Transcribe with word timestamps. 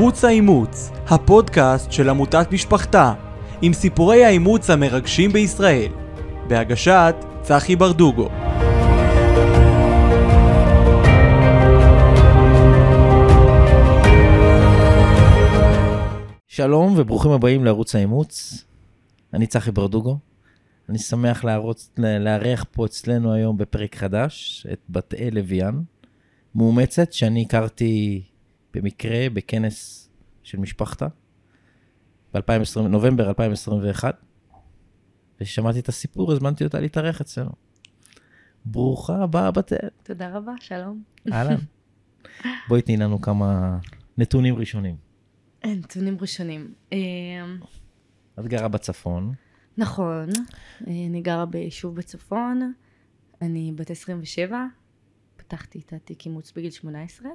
ערוץ 0.00 0.24
האימוץ, 0.24 0.90
הפודקאסט 1.06 1.92
של 1.92 2.08
עמותת 2.08 2.52
משפחתה, 2.52 3.14
עם 3.62 3.72
סיפורי 3.72 4.24
האימוץ 4.24 4.70
המרגשים 4.70 5.32
בישראל, 5.32 5.92
בהגשת 6.48 7.14
צחי 7.42 7.76
ברדוגו. 7.76 8.28
שלום 16.48 16.94
וברוכים 16.96 17.30
הבאים 17.30 17.64
לערוץ 17.64 17.94
האימוץ. 17.94 18.64
אני 19.34 19.46
צחי 19.46 19.70
ברדוגו. 19.70 20.18
אני 20.88 20.98
שמח 20.98 21.44
להרוץ, 21.44 21.90
לארח 21.98 22.64
פה 22.70 22.86
אצלנו 22.86 23.32
היום 23.32 23.56
בפרק 23.56 23.96
חדש 23.96 24.66
את 24.72 24.80
בת 24.88 25.14
אל 25.14 25.30
לוויאן, 25.32 25.80
מאומצת 26.54 27.12
שאני 27.12 27.42
הכרתי 27.42 28.22
במקרה 28.74 29.30
בכנס 29.32 30.10
של 30.42 30.58
משפחתה, 30.58 31.06
בנובמבר 32.76 33.28
2021, 33.28 34.16
ושמעתי 35.40 35.80
את 35.80 35.88
הסיפור, 35.88 36.32
הזמנתי 36.32 36.64
אותה 36.64 36.80
להתארח 36.80 37.20
אצלנו. 37.20 37.50
ברוכה 38.64 39.22
הבאה 39.22 39.50
בת 39.50 39.72
אל. 39.72 39.88
תודה 40.02 40.36
רבה, 40.36 40.52
שלום. 40.60 41.02
אהלן. 41.32 41.56
בואי 42.68 42.82
תני 42.82 42.96
לנו 42.96 43.20
כמה 43.20 43.78
נתונים 44.18 44.54
ראשונים. 44.54 44.96
נתונים 45.64 46.16
ראשונים. 46.20 46.74
אה, 46.92 46.98
את 48.40 48.46
גרה 48.46 48.68
בצפון. 48.68 49.32
נכון, 49.78 50.28
אה, 50.86 51.06
אני 51.06 51.20
גרה 51.20 51.46
ביישוב 51.46 51.94
בצפון, 51.94 52.72
אני 53.42 53.72
בת 53.74 53.90
27, 53.90 54.66
פתחתי 55.36 55.80
את 55.86 55.92
התיק 55.92 56.26
אימוץ 56.26 56.52
בגיל 56.52 56.70
18. 56.70 57.28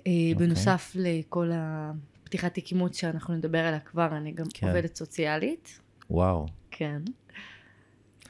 Okay. 0.00 0.32
אוקיי. 0.32 0.34
בנוסף 0.34 0.92
לכל 0.94 1.50
הפתיחת 1.54 2.54
תיק 2.54 2.72
אימוץ 2.72 3.00
שאנחנו 3.00 3.34
נדבר 3.34 3.58
עליה 3.58 3.80
כבר, 3.80 4.16
אני 4.16 4.32
גם 4.32 4.46
כן. 4.54 4.68
עובדת 4.68 4.96
סוציאלית. 4.96 5.80
וואו. 6.10 6.46
כן. 6.70 7.02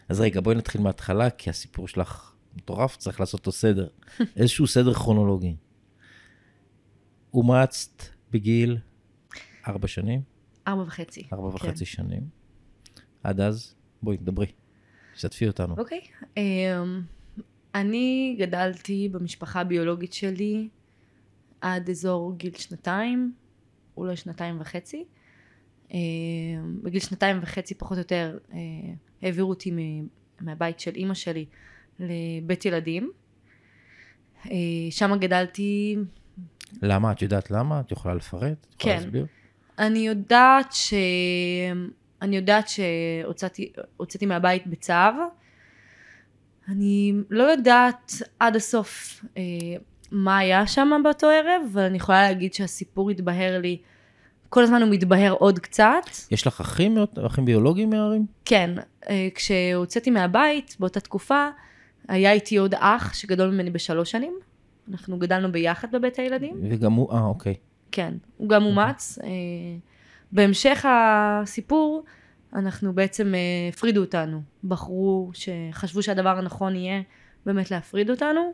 אז 0.09 0.21
רגע, 0.21 0.41
בואי 0.41 0.57
נתחיל 0.57 0.81
מההתחלה, 0.81 1.31
כי 1.31 1.51
הסיפור 1.51 1.89
שלך 1.89 2.33
מטורף, 2.57 2.97
צריך 2.97 3.21
לעשות 3.21 3.47
לו 3.47 3.53
סדר. 3.53 3.89
איזשהו 4.37 4.67
סדר 4.67 4.95
כרונולוגי. 4.95 5.57
אומצת 7.35 8.03
בגיל 8.31 8.79
ארבע 9.69 9.89
שנים? 9.89 10.21
ארבע 10.69 10.83
וחצי. 10.83 11.29
ארבע 11.33 11.59
כן. 11.59 11.69
וחצי 11.69 11.85
שנים. 11.85 12.23
עד 13.23 13.41
אז, 13.41 13.75
בואי, 14.03 14.17
דברי. 14.17 14.47
שתפי 15.17 15.47
אותנו. 15.47 15.75
אוקיי. 15.79 16.01
Okay. 16.01 16.27
אמ, 16.37 17.03
um, 17.39 17.43
אני 17.75 18.37
גדלתי 18.39 19.09
במשפחה 19.13 19.61
הביולוגית 19.61 20.13
שלי 20.13 20.69
עד 21.61 21.91
אזור 21.91 22.35
גיל 22.37 22.55
שנתיים, 22.57 23.33
אולי 23.97 24.17
שנתיים 24.17 24.61
וחצי. 24.61 25.05
Uh, 25.89 25.93
בגיל 26.83 27.01
שנתיים 27.01 27.39
וחצי 27.43 27.75
פחות 27.75 27.97
או 27.97 28.01
יותר 28.01 28.39
uh, 28.51 28.55
העבירו 29.23 29.51
אותי 29.51 29.73
מהבית 30.41 30.81
של 30.81 30.95
אימא 30.95 31.15
שלי 31.15 31.47
לבית 31.99 32.65
ילדים. 32.65 33.11
Uh, 34.45 34.49
שם 34.91 35.11
גדלתי... 35.21 35.97
למה? 36.83 37.13
את 37.13 37.23
יודעת 37.23 37.51
למה? 37.51 37.81
את 37.81 37.93
יכולה 37.93 38.15
לפרט? 38.15 38.67
את 38.69 38.81
יכולה 38.81 38.95
כן. 38.95 39.03
להסביר? 39.03 39.27
אני 39.79 39.99
יודעת 39.99 40.73
ש... 40.73 40.95
אני 42.23 42.37
יודעת 42.37 42.69
שהוצאתי 42.69 44.27
מהבית 44.27 44.67
בצו. 44.67 44.93
אני 46.69 47.13
לא 47.31 47.43
יודעת 47.43 48.13
עד 48.39 48.57
הסוף 48.57 49.25
אה, 49.37 49.43
מה 50.11 50.39
היה 50.39 50.67
שם 50.67 51.01
באותו 51.05 51.27
ערב, 51.27 51.63
אבל 51.73 51.83
אני 51.83 51.97
יכולה 51.97 52.23
להגיד 52.23 52.55
שהסיפור 52.55 53.11
התבהר 53.11 53.61
לי, 53.61 53.79
כל 54.49 54.63
הזמן 54.63 54.83
הוא 54.83 54.91
מתבהר 54.91 55.33
עוד 55.33 55.59
קצת. 55.59 56.05
יש 56.31 56.47
לך 56.47 56.61
אחים, 56.61 56.99
אחים 57.27 57.45
ביולוגיים 57.45 57.91
מהערים? 57.91 58.27
כן, 58.45 58.71
אה, 59.09 59.29
כשהוצאתי 59.35 60.11
מהבית, 60.11 60.77
באותה 60.81 61.01
תקופה, 61.01 61.49
היה 62.09 62.33
איתי 62.33 62.57
עוד 62.57 62.75
אח 62.79 63.15
שגדול 63.15 63.51
ממני 63.51 63.71
בשלוש 63.71 64.11
שנים. 64.11 64.33
אנחנו 64.91 65.19
גדלנו 65.19 65.53
ביחד 65.53 65.93
בבית 65.93 66.19
הילדים. 66.19 66.61
וגם 66.71 66.93
הוא, 66.93 67.13
אה, 67.13 67.21
אוקיי. 67.21 67.55
כן, 67.93 68.15
הוא 68.37 68.49
גם 68.49 68.65
אומץ. 68.65 69.19
אה, 69.23 69.29
בהמשך 70.33 70.87
הסיפור, 70.89 72.05
אנחנו 72.55 72.93
בעצם 72.93 73.35
אה, 73.35 73.41
הפרידו 73.69 74.01
אותנו. 74.01 74.43
בחרו, 74.65 75.31
שחשבו 75.35 76.03
שהדבר 76.03 76.39
הנכון 76.39 76.77
יהיה 76.77 77.03
באמת 77.47 77.71
להפריד 77.71 78.11
אותנו. 78.11 78.53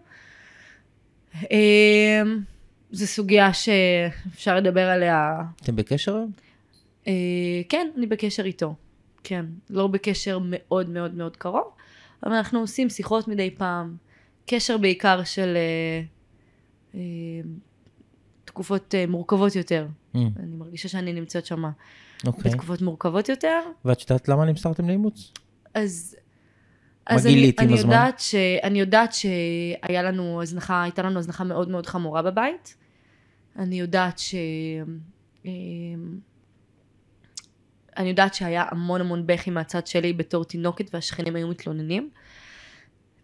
אה, 1.52 2.22
זו 2.90 3.06
סוגיה 3.06 3.52
שאפשר 3.52 4.56
לדבר 4.56 4.88
עליה. 4.88 5.42
אתם 5.62 5.76
בקשר 5.76 6.16
היום? 6.16 6.30
כן, 7.68 7.88
אני 7.96 8.06
בקשר 8.06 8.44
איתו. 8.44 8.74
כן, 9.24 9.44
לא 9.70 9.86
בקשר 9.86 10.38
מאוד 10.42 10.90
מאוד 10.90 11.14
מאוד 11.14 11.36
קרוב, 11.36 11.70
אבל 12.22 12.32
אנחנו 12.32 12.60
עושים 12.60 12.88
שיחות 12.88 13.28
מדי 13.28 13.50
פעם. 13.50 13.96
קשר 14.46 14.78
בעיקר 14.78 15.24
של 15.24 15.56
תקופות 18.56 18.94
uh, 18.94 19.10
מורכבות 19.10 19.56
יותר. 19.56 19.86
Mm. 20.14 20.18
אני 20.18 20.56
מרגישה 20.56 20.88
שאני 20.88 21.12
נמצאת 21.12 21.46
שם 21.46 21.64
okay. 21.64 22.26
אוקיי. 22.26 22.50
בתקופות 22.50 22.82
מורכבות 22.82 23.28
יותר. 23.28 23.60
ואת 23.84 24.00
יודעת 24.00 24.28
למה 24.28 24.44
נמסרתם 24.44 24.88
לאימוץ? 24.88 25.32
אז... 25.74 26.16
אז 27.06 27.26
אני, 27.26 27.52
אני, 27.58 27.78
יודעת 27.78 28.20
ש, 28.20 28.34
אני 28.62 28.80
יודעת 28.80 29.12
שהיה 29.12 30.02
לנו 30.02 30.42
הזנחה, 30.42 30.82
הייתה 30.82 31.02
לנו 31.02 31.18
הזנחה 31.18 31.44
מאוד 31.44 31.68
מאוד 31.68 31.86
חמורה 31.86 32.22
בבית. 32.22 32.76
אני 33.58 33.80
יודעת 33.80 34.18
ש... 34.18 34.34
אמ, 35.44 36.18
אני 37.96 38.08
יודעת 38.08 38.34
שהיה 38.34 38.64
המון 38.70 39.00
המון 39.00 39.26
בכי 39.26 39.50
מהצד 39.50 39.86
שלי 39.86 40.12
בתור 40.12 40.44
תינוקת 40.44 40.94
והשכנים 40.94 41.36
היו 41.36 41.48
מתלוננים. 41.48 42.10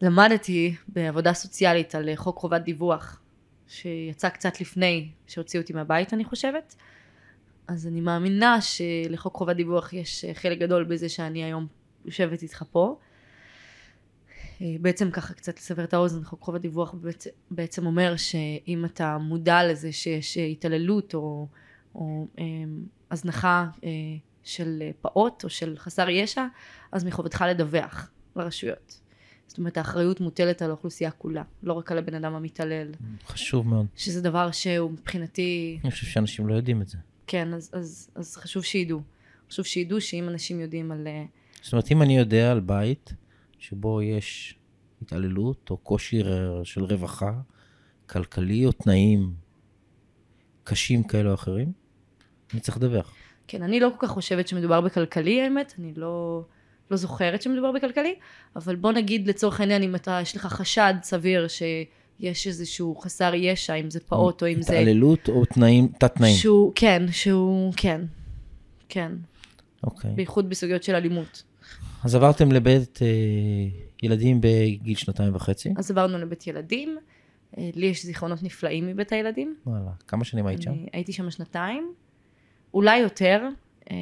למדתי 0.03 0.75
בעבודה 0.89 1.33
סוציאלית 1.33 1.95
על 1.95 2.09
חוק 2.15 2.39
חובת 2.39 2.61
דיווח 2.61 3.21
שיצא 3.69 4.29
קצת 4.29 4.61
לפני 4.61 5.09
שהוציאו 5.27 5.63
אותי 5.63 5.73
מהבית 5.73 6.15
אני 6.15 6.25
חושבת. 6.25 6.75
אז 7.69 7.87
אני 7.87 8.01
מאמינה 8.01 8.59
שלחוק 8.61 9.37
חובת 9.37 9.57
דיווח 9.57 9.93
יש 9.93 10.25
חלק 10.35 10.59
גדול 10.59 10.85
בזה 10.85 11.09
שאני 11.09 11.45
היום 11.45 11.67
יושבת 12.05 12.43
איתך 12.43 12.63
פה. 12.71 12.97
בעצם 14.81 15.11
ככה 15.11 15.35
קצת 15.35 15.59
לסבר 15.59 15.85
את 15.85 15.95
האוזן, 15.95 16.25
חוק 16.25 16.41
חובת 16.43 16.61
דיווח 16.61 16.95
בעצם 17.51 17.87
אומר 17.87 18.17
שאם 18.17 18.85
אתה 18.85 19.19
מודע 19.19 19.65
לזה 19.65 19.93
שיש 19.93 20.39
התעללות 20.39 21.15
או, 21.15 21.47
או 21.95 22.27
אה, 22.39 22.45
הזנחה 23.11 23.67
אה, 23.85 23.91
של 24.43 24.83
פעוט 25.01 25.45
או 25.45 25.49
של 25.49 25.75
חסר 25.79 26.09
ישע, 26.09 26.47
אז 26.93 27.05
מחובתך 27.05 27.45
לדווח 27.49 28.11
לרשויות. 28.37 29.01
זאת 29.47 29.59
אומרת 29.59 29.77
האחריות 29.77 30.21
מוטלת 30.21 30.63
על 30.63 30.71
האוכלוסייה 30.71 31.11
כולה, 31.11 31.43
לא 31.63 31.73
רק 31.73 31.93
על 31.93 31.99
הבן 31.99 32.15
אדם 32.15 32.35
המתעלל. 32.35 32.93
חשוב 33.27 33.69
מאוד. 33.69 33.87
שזה 33.97 34.21
דבר 34.21 34.51
שהוא 34.51 34.91
מבחינתי... 34.91 35.79
אני 35.85 35.91
חושב 35.91 36.07
שאנשים 36.07 36.49
לא 36.49 36.55
יודעים 36.55 36.83
את 36.83 36.89
זה. 36.89 36.99
כן, 37.27 37.55
אז, 37.55 37.71
אז, 37.73 38.11
אז 38.15 38.37
חשוב 38.37 38.63
שידעו. 38.63 39.01
חשוב 39.51 39.65
שידעו 39.65 40.01
שאם 40.01 40.29
אנשים 40.29 40.61
יודעים 40.61 40.93
על... 40.93 41.07
אה, 41.07 41.25
זאת 41.63 41.73
אומרת, 41.73 41.93
אם 41.93 42.03
אני 42.03 42.19
יודע 42.19 42.53
על 42.53 42.61
בית 42.61 43.15
שבו 43.63 44.03
יש 44.03 44.59
התעללות 45.03 45.71
או 45.71 45.77
קושי 45.77 46.23
של 46.65 46.85
רווחה, 46.85 47.33
כלכלי 48.07 48.67
או 48.67 48.73
תנאים 48.73 49.35
קשים 50.65 51.03
כאלה 51.03 51.29
או 51.29 51.35
אחרים, 51.35 51.73
אני 52.53 52.61
צריך 52.61 52.77
לדווח. 52.77 53.15
כן, 53.49 53.63
אני 53.63 53.81
לא 53.81 53.89
כל 53.99 54.07
כך 54.07 54.13
חושבת 54.13 54.49
שמדובר 54.49 54.81
בכלכלי, 54.81 55.43
האמת, 55.43 55.75
אני 55.79 55.93
לא... 55.97 56.45
לא 56.91 56.97
זוכרת 56.97 57.43
שמדובר 57.43 57.73
בכלכלי, 57.73 58.15
אבל 58.57 58.77
בוא 58.77 58.93
נגיד 58.93 59.29
לצורך 59.29 59.61
העניין 59.61 59.83
אם 59.83 59.95
אתה, 59.95 60.19
יש 60.23 60.37
לך 60.37 60.47
חשד 60.47 60.95
סביר 61.03 61.49
שיש 61.49 62.47
איזשהו 62.47 62.97
חסר 62.97 63.35
ישע, 63.35 63.75
אם 63.75 63.91
זה 63.91 64.01
פעוט 64.01 64.43
או 64.43 64.49
אם 64.49 64.63
זה... 64.63 64.73
התעללות 64.73 65.29
או 65.29 65.45
תנאים, 65.45 65.89
תת 65.99 66.15
תנאים. 66.15 66.37
שהוא, 66.37 66.73
כן, 66.75 67.03
שהוא, 67.13 67.73
כן, 67.77 68.01
כן. 68.89 69.13
אוקיי. 69.85 70.11
בייחוד 70.11 70.49
בסוגיות 70.49 70.83
של 70.83 70.95
אלימות. 70.95 71.43
אז 72.05 72.15
עברתם 72.15 72.53
לבית 72.53 72.99
אה, 73.03 73.09
ילדים 74.03 74.41
בגיל 74.41 74.97
שנתיים 74.97 75.35
וחצי? 75.35 75.75
אז 75.77 75.91
עברנו 75.91 76.19
לבית 76.19 76.47
ילדים. 76.47 76.99
אה, 77.59 77.71
לי 77.75 77.87
יש 77.87 78.05
זיכרונות 78.05 78.43
נפלאים 78.43 78.87
מבית 78.87 79.13
הילדים. 79.13 79.57
וואלה, 79.67 79.91
כמה 80.09 80.25
שנים 80.25 80.47
היית 80.47 80.63
שם? 80.63 80.73
הייתי 80.93 81.13
שם 81.13 81.31
שנתיים, 81.31 81.93
אולי 82.75 82.99
יותר, 82.99 83.49
אה, 83.91 83.97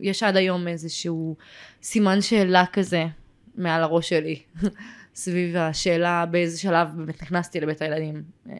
יש 0.00 0.22
עד 0.22 0.36
היום 0.36 0.68
איזשהו 0.68 1.36
סימן 1.82 2.20
שאלה 2.20 2.64
כזה 2.72 3.06
מעל 3.54 3.82
הראש 3.82 4.08
שלי, 4.08 4.42
סביב 5.14 5.56
השאלה 5.56 6.26
באיזה 6.26 6.58
שלב 6.60 6.88
באמת 6.96 7.22
נכנסתי 7.22 7.60
לבית 7.60 7.82
הילדים. 7.82 8.22
אה, 8.50 8.54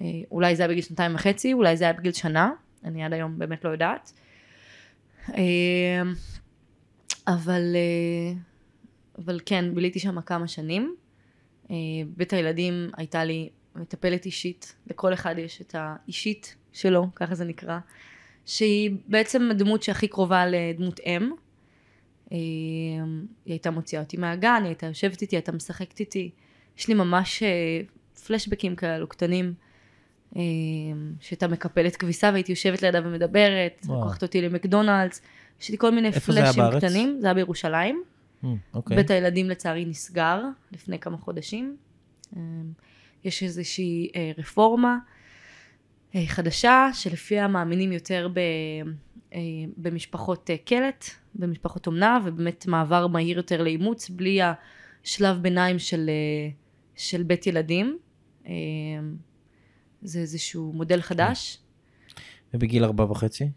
אה, 0.00 0.06
אולי 0.30 0.56
זה 0.56 0.62
היה 0.62 0.68
בגיל 0.68 0.82
שנתיים 0.82 1.14
וחצי, 1.14 1.52
אולי 1.52 1.76
זה 1.76 1.84
היה 1.84 1.92
בגיל 1.92 2.12
שנה, 2.12 2.50
אני 2.84 3.04
עד 3.04 3.12
היום 3.12 3.38
באמת 3.38 3.64
לא 3.64 3.70
יודעת. 3.70 4.12
אבל, 7.26 7.76
אבל 9.18 9.40
כן, 9.46 9.74
ביליתי 9.74 9.98
שם 9.98 10.20
כמה 10.20 10.48
שנים. 10.48 10.96
בית 12.16 12.32
הילדים 12.32 12.90
הייתה 12.96 13.24
לי 13.24 13.48
מטפלת 13.76 14.26
אישית, 14.26 14.74
לכל 14.86 15.12
אחד 15.12 15.34
יש 15.38 15.60
את 15.60 15.74
האישית 15.78 16.56
שלו, 16.72 17.06
ככה 17.14 17.34
זה 17.34 17.44
נקרא, 17.44 17.78
שהיא 18.46 18.90
בעצם 19.06 19.48
הדמות 19.50 19.82
שהכי 19.82 20.08
קרובה 20.08 20.46
לדמות 20.46 21.00
אם. 21.00 21.30
אה, 22.32 22.36
היא 23.44 23.52
הייתה 23.52 23.70
מוציאה 23.70 24.02
אותי 24.02 24.16
מהגן, 24.16 24.58
היא 24.60 24.66
הייתה 24.66 24.86
יושבת 24.86 25.22
איתי, 25.22 25.36
הייתה 25.36 25.52
משחקת 25.52 26.00
איתי. 26.00 26.30
יש 26.78 26.88
לי 26.88 26.94
ממש 26.94 27.42
אה, 27.42 27.80
פלשבקים 28.26 28.76
כאלו 28.76 29.06
קטנים, 29.06 29.54
אה, 30.36 30.42
שהייתה 31.20 31.48
מקפלת 31.48 31.96
כביסה 31.96 32.30
והייתי 32.32 32.52
יושבת 32.52 32.82
לידה 32.82 33.00
ומדברת. 33.04 33.86
לוקחת 33.88 34.22
אותי 34.22 34.42
למקדונלדס, 34.42 35.22
יש 35.60 35.70
לי 35.70 35.78
כל 35.78 35.90
מיני 35.90 36.12
פלאשים? 36.12 36.62
קטנים, 36.78 37.18
זה 37.20 37.26
היה 37.26 37.34
בירושלים. 37.34 38.02
Mm, 38.42 38.46
אוקיי. 38.74 38.96
בית 38.96 39.10
הילדים 39.10 39.50
לצערי 39.50 39.84
נסגר 39.84 40.40
לפני 40.72 40.98
כמה 40.98 41.16
חודשים. 41.16 41.76
אה, 42.36 42.40
יש 43.24 43.42
איזושהי 43.42 44.10
אה, 44.16 44.32
רפורמה 44.38 44.98
אה, 46.14 46.26
חדשה, 46.26 46.88
שלפיה 46.92 47.48
מאמינים 47.48 47.92
יותר 47.92 48.28
ב, 48.32 48.38
אה, 49.34 49.40
במשפחות 49.76 50.50
קלט, 50.64 51.04
במשפחות 51.34 51.86
אומנה, 51.86 52.18
ובאמת 52.24 52.66
מעבר 52.66 53.06
מהיר 53.06 53.36
יותר 53.36 53.62
לאימוץ, 53.62 54.10
בלי 54.10 54.40
השלב 54.42 55.36
ביניים 55.42 55.78
של, 55.78 56.10
של 56.96 57.22
בית 57.22 57.46
ילדים. 57.46 57.98
אה, 58.46 58.52
זה 60.02 60.18
איזשהו 60.18 60.72
מודל 60.72 61.00
חדש. 61.00 61.58
ובגיל 62.54 62.84
ארבע 62.84 63.04
וחצי? 63.04 63.48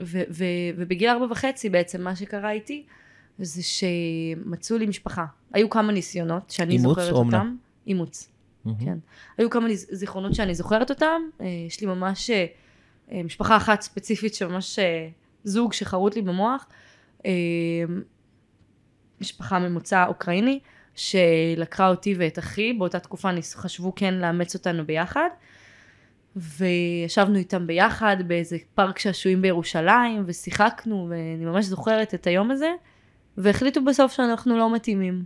ו- 0.00 0.22
ו- 0.30 0.44
ובגיל 0.76 1.08
ארבע 1.08 1.26
וחצי 1.30 1.68
בעצם 1.68 2.02
מה 2.02 2.16
שקרה 2.16 2.50
איתי 2.50 2.86
זה 3.38 3.62
שמצאו 3.62 4.78
לי 4.78 4.86
משפחה. 4.86 5.24
היו 5.52 5.70
כמה 5.70 5.92
ניסיונות 5.92 6.50
שאני 6.50 6.72
אימוץ 6.72 6.88
זוכרת 6.88 7.12
או 7.12 7.18
אומנה? 7.18 7.38
אותם. 7.38 7.56
אימוץ, 7.86 8.28
מהמם. 8.64 8.78
כן. 8.84 8.98
היו 9.38 9.50
כמה 9.50 9.68
זיכרונות 9.74 10.34
שאני 10.34 10.54
זוכרת 10.54 10.90
אותם. 10.90 11.22
אה, 11.40 11.46
יש 11.66 11.80
לי 11.80 11.86
ממש 11.86 12.30
אה, 12.30 12.46
אה, 13.12 13.22
משפחה 13.22 13.56
אחת 13.56 13.80
ספציפית 13.80 14.34
שממש 14.34 14.78
זוג 15.44 15.72
שחרוט 15.72 16.16
לי 16.16 16.22
במוח. 16.22 16.66
משפחה 19.20 19.58
ממוצא 19.58 20.06
אוקראיני 20.06 20.60
שלקחה 20.94 21.88
אותי 21.88 22.14
ואת 22.18 22.38
אחי, 22.38 22.72
באותה 22.72 22.98
תקופה 22.98 23.28
חשבו 23.54 23.94
כן 23.94 24.14
לאמץ 24.14 24.54
אותנו 24.54 24.86
ביחד. 24.86 25.28
וישבנו 26.36 27.38
איתם 27.38 27.66
ביחד 27.66 28.16
באיזה 28.26 28.56
פארק 28.74 28.98
שעשועים 28.98 29.42
בירושלים, 29.42 30.22
ושיחקנו, 30.26 31.06
ואני 31.10 31.44
ממש 31.44 31.64
זוכרת 31.64 32.14
את 32.14 32.26
היום 32.26 32.50
הזה, 32.50 32.70
והחליטו 33.36 33.84
בסוף 33.84 34.12
שאנחנו 34.12 34.58
לא 34.58 34.74
מתאימים. 34.74 35.24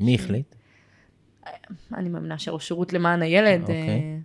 מי 0.00 0.14
החליט? 0.14 0.54
אני 1.94 2.08
מאמינה 2.08 2.38
שראש 2.38 2.68
שירות 2.68 2.92
למען 2.92 3.22
הילד, 3.22 3.60
אוקיי. 3.60 3.76
אה, 3.76 4.16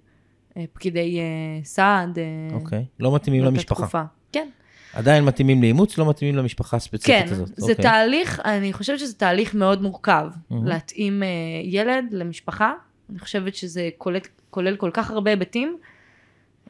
אה, 0.57 0.63
פקידי 0.73 1.19
אה, 1.19 1.63
סעד, 1.63 2.17
אוקיי. 2.53 2.85
לא 2.99 3.15
מתאימים 3.15 3.43
למשפחה. 3.43 3.81
תקופה. 3.81 4.01
כן, 4.31 4.49
עדיין 4.93 5.25
מתאימים 5.25 5.61
לאימוץ, 5.61 5.97
לא 5.97 6.09
מתאימים 6.09 6.35
למשפחה 6.35 6.77
הספציפית 6.77 7.25
כן, 7.25 7.33
הזאת. 7.33 7.47
זה 7.55 7.71
אוקיי. 7.71 7.83
תהליך, 7.83 8.41
אני 8.45 8.73
חושבת 8.73 8.99
שזה 8.99 9.13
תהליך 9.13 9.55
מאוד 9.55 9.81
מורכב, 9.81 10.27
מהמם. 10.49 10.67
להתאים 10.67 11.23
ילד 11.63 12.05
למשפחה. 12.11 12.73
אני 13.09 13.19
חושבת 13.19 13.55
שזה 13.55 13.89
כולל, 13.97 14.19
כולל 14.49 14.75
כל 14.75 14.89
כך 14.93 15.11
הרבה 15.11 15.31
היבטים. 15.31 15.77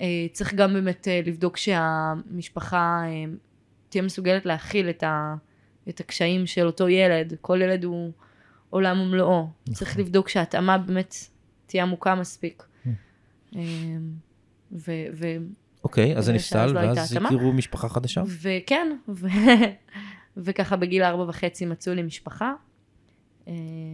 אה, 0.04 0.28
צריך 0.32 0.54
גם 0.54 0.74
באמת 0.74 1.08
אה, 1.08 1.22
לבדוק 1.26 1.58
שהמשפחה 1.58 3.02
אה, 3.06 3.34
תהיה 3.90 4.02
מסוגלת 4.02 4.46
להכיל 4.46 4.90
את, 4.90 5.04
ה, 5.04 5.36
את 5.90 6.00
הקשיים 6.00 6.48
של 6.48 6.66
אותו 6.66 6.90
ילד. 6.90 7.34
כל 7.42 7.62
ילד 7.62 7.84
הוא 7.84 8.12
עולם 8.70 9.00
ומלואו. 9.00 9.48
צריך 9.74 10.00
לבדוק 10.00 10.30
שההתאמה 10.30 10.78
באמת 10.78 11.16
תהיה 11.66 11.84
עמוקה 11.84 12.16
מספיק. 12.16 12.64
אה, 13.56 13.62
ו, 14.72 14.92
ו, 15.14 15.28
אוקיי, 15.84 16.18
אז 16.18 16.26
זה 16.26 16.34
נפסל, 16.34 16.66
לא 16.66 16.80
ואז. 16.80 17.18
הכירו 17.18 17.54
משפחה 17.54 17.90
חדשה? 17.90 18.24
וכן, 18.42 18.98
ו... 19.10 19.28
וככה 20.38 20.76
בגיל 20.76 21.04
ארבע 21.04 21.24
וחצי 21.24 21.66
מצאו 21.66 21.94
לי 21.94 22.04
משפחה. 22.04 22.54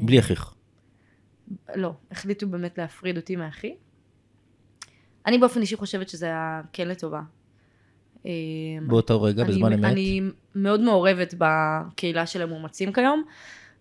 בלי 0.01 0.19
אחיך. 0.19 0.53
לא, 1.75 1.93
החליטו 2.11 2.47
באמת 2.47 2.77
להפריד 2.77 3.17
אותי 3.17 3.35
מאחי. 3.35 3.75
אני 5.25 5.37
באופן 5.37 5.61
אישי 5.61 5.75
חושבת 5.75 6.09
שזה 6.09 6.25
היה 6.25 6.61
כן 6.73 6.87
לטובה. 6.87 7.21
אה, 8.25 8.31
באותו 8.87 9.21
רגע, 9.21 9.43
אני- 9.43 9.51
בזמן 9.51 9.73
אמת. 9.73 9.85
אני 9.91 10.21
מאוד 10.55 10.79
מעורבת 10.81 11.33
בקהילה 11.37 12.25
של 12.25 12.41
המאומצים 12.41 12.93
כיום, 12.93 13.23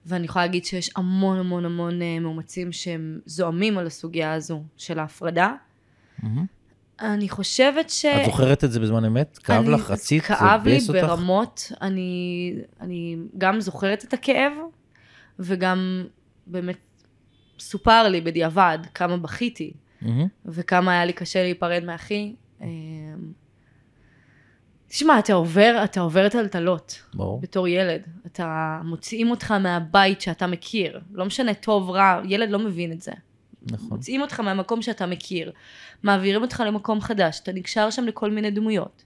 ואני 0.06 0.24
יכולה 0.24 0.44
להגיד 0.44 0.64
שיש 0.64 0.90
המון 0.96 1.38
המון 1.38 1.64
המון 1.64 2.02
אה, 2.02 2.18
מאומצים 2.20 2.72
שהם 2.72 3.20
זועמים 3.26 3.78
על 3.78 3.86
הסוגיה 3.86 4.32
הזו 4.34 4.62
של 4.76 4.98
ההפרדה. 4.98 5.52
מהמם. 6.22 6.46
אני 7.00 7.28
חושבת 7.28 7.90
ש... 7.90 8.04
את 8.04 8.24
זוכרת 8.26 8.64
את 8.64 8.72
זה 8.72 8.80
בזמן 8.80 9.04
אמת? 9.04 9.38
כאב 9.38 9.64
אני- 9.64 9.74
לך? 9.74 9.90
רצית? 9.90 10.22
זה 10.22 10.28
כאב 10.28 10.66
לי 10.66 10.78
אותך? 10.88 10.90
ברמות, 11.08 11.72
אני, 11.82 12.54
אני 12.80 13.16
גם 13.38 13.60
זוכרת 13.60 14.04
את 14.04 14.12
הכאב, 14.14 14.52
וגם 15.38 16.04
באמת 16.46 16.76
סופר 17.58 18.08
לי 18.08 18.20
בדיעבד 18.20 18.78
כמה 18.94 19.16
בכיתי, 19.16 19.72
מהמם. 20.02 20.26
וכמה 20.44 20.92
היה 20.92 21.04
לי 21.04 21.12
קשה 21.12 21.42
להיפרד 21.42 21.84
מאחי. 21.84 22.34
אמ, 22.60 22.66
תשמע, 24.88 25.18
אתה 25.18 25.32
עובר, 25.32 25.80
אתה 25.84 26.00
עובר 26.00 26.28
טלטלות 26.28 27.02
ברור. 27.14 27.40
בתור 27.40 27.68
ילד. 27.68 28.02
אתה, 28.26 28.80
מוציאים 28.84 29.30
אותך 29.30 29.50
מהבית 29.50 30.20
שאתה 30.20 30.46
מכיר. 30.46 31.00
לא 31.12 31.24
משנה 31.24 31.54
טוב, 31.54 31.90
רע, 31.90 32.20
ילד 32.24 32.50
לא 32.50 32.58
מבין 32.58 32.92
את 32.92 33.02
זה. 33.02 33.12
נכון. 33.62 33.88
מוציאים 33.88 34.20
אותך 34.20 34.40
מהמקום 34.40 34.82
שאתה 34.82 35.06
מכיר, 35.06 35.52
מעבירים 36.02 36.42
אותך 36.42 36.62
למקום 36.66 37.00
חדש, 37.00 37.40
אתה 37.42 37.52
נקשר 37.52 37.90
שם 37.90 38.04
לכל 38.04 38.30
מיני 38.30 38.50
דמויות. 38.50 39.04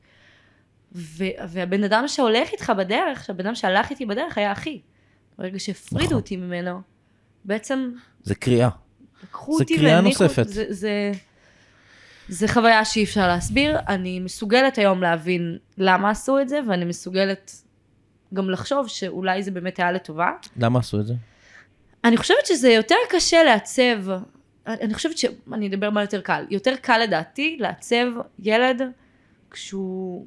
ו- 0.95 1.25
והבן 1.49 1.85
אדם 1.85 2.05
שהולך 2.09 2.53
איתך 2.53 2.73
בדרך, 2.79 3.25
שהבן 3.25 3.47
אדם 3.47 3.55
שהלך 3.55 3.91
איתי 3.91 4.07
בדרך 4.07 4.39
היה 4.39 4.53
אחי. 4.53 4.81
ברגע 5.39 5.59
שהפרידו 5.59 6.05
נכון. 6.05 6.17
אותי 6.17 6.37
ממנו, 6.37 6.81
בעצם 7.45 7.93
זה 8.23 8.35
קריאה. 8.35 8.69
לקחו 9.23 9.57
זה 9.57 9.63
אותי 9.63 9.77
קריאה 9.77 9.97
והניחו- 10.01 10.25
נוספת. 10.25 10.49
זה, 10.49 10.65
זה, 10.69 11.13
זה 12.29 12.49
חוויה 12.49 12.85
שאי 12.85 13.05
אפשר 13.05 13.27
להסביר. 13.29 13.79
אני 13.89 14.21
מסוגלת 14.21 14.79
היום 14.79 15.03
להבין 15.03 15.59
למה 15.79 16.11
עשו 16.11 16.41
את 16.41 16.49
זה, 16.49 16.61
ואני 16.69 16.85
מסוגלת 16.85 17.63
גם 18.35 18.51
לחשוב 18.51 18.89
שאולי 18.89 19.43
זה 19.43 19.51
באמת 19.51 19.79
היה 19.79 19.93
לטובה. 19.93 20.31
למה 20.57 20.79
עשו 20.79 21.01
את 21.01 21.07
זה? 21.07 21.15
אני 22.05 22.17
חושבת 22.17 22.47
שזה 22.47 22.69
יותר 22.69 22.95
קשה 23.11 23.43
לעצב, 23.43 23.99
אני 24.67 24.95
חושבת 24.95 25.19
ש... 25.19 25.25
אני 25.53 25.69
אדבר 25.69 25.91
מה 25.91 26.01
יותר 26.01 26.21
קל. 26.21 26.45
יותר 26.51 26.75
קל 26.83 26.99
לדעתי 26.99 27.57
לעצב 27.61 28.07
ילד 28.39 28.83
כשהוא... 29.51 30.27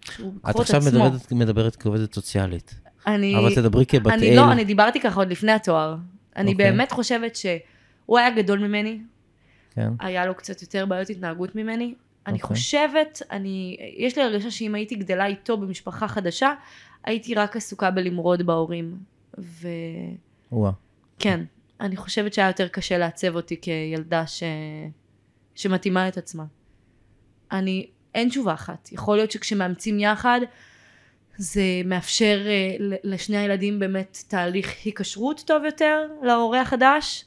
כשהוא 0.00 0.32
את 0.50 0.56
עכשיו 0.60 0.80
עצמו. 0.80 1.04
מדברת, 1.04 1.32
מדברת 1.32 1.76
כעובדת 1.76 2.14
סוציאלית. 2.14 2.74
אני... 3.06 3.36
אבל 3.38 3.54
תדברי 3.54 3.86
כבת 3.86 4.12
אני 4.12 4.30
אל. 4.30 4.36
לא, 4.36 4.52
אני 4.52 4.64
דיברתי 4.64 5.00
ככה 5.00 5.20
עוד 5.20 5.30
לפני 5.30 5.52
התואר. 5.52 5.96
אני 6.36 6.52
אוקיי. 6.52 6.70
באמת 6.70 6.92
חושבת 6.92 7.36
שהוא 8.04 8.18
היה 8.18 8.30
גדול 8.30 8.58
ממני, 8.58 9.00
כן. 9.70 9.92
היה 10.00 10.26
לו 10.26 10.34
קצת 10.34 10.62
יותר 10.62 10.86
בעיות 10.86 11.10
התנהגות 11.10 11.54
ממני. 11.54 11.94
אני 12.26 12.42
אוקיי. 12.42 12.56
חושבת, 12.56 13.22
אני, 13.30 13.76
יש 13.96 14.18
לי 14.18 14.24
הרגשה 14.24 14.50
שאם 14.50 14.74
הייתי 14.74 14.94
גדלה 14.94 15.26
איתו 15.26 15.56
במשפחה 15.56 16.08
חדשה, 16.08 16.54
הייתי 17.04 17.34
רק 17.34 17.56
עסוקה 17.56 17.90
בלמרוד 17.90 18.42
בהורים. 18.42 18.96
וכן, 19.38 20.14
וואה. 20.52 20.72
אני 21.80 21.96
חושבת 21.96 22.34
שהיה 22.34 22.48
יותר 22.48 22.68
קשה 22.68 22.98
לעצב 22.98 23.36
אותי 23.36 23.60
כילדה 23.60 24.26
ש... 24.26 24.42
שמתאימה 25.54 26.08
את 26.08 26.18
עצמה. 26.18 26.44
אני, 27.52 27.86
אין 28.14 28.28
תשובה 28.28 28.54
אחת. 28.54 28.88
יכול 28.92 29.16
להיות 29.16 29.30
שכשמאמצים 29.30 30.00
יחד, 30.00 30.40
זה 31.36 31.62
מאפשר 31.84 32.40
אה, 32.46 32.76
לשני 33.04 33.36
הילדים 33.36 33.78
באמת 33.78 34.18
תהליך 34.28 34.74
היקשרות 34.84 35.42
טוב 35.46 35.64
יותר 35.64 36.06
להורה 36.22 36.60
החדש, 36.60 37.24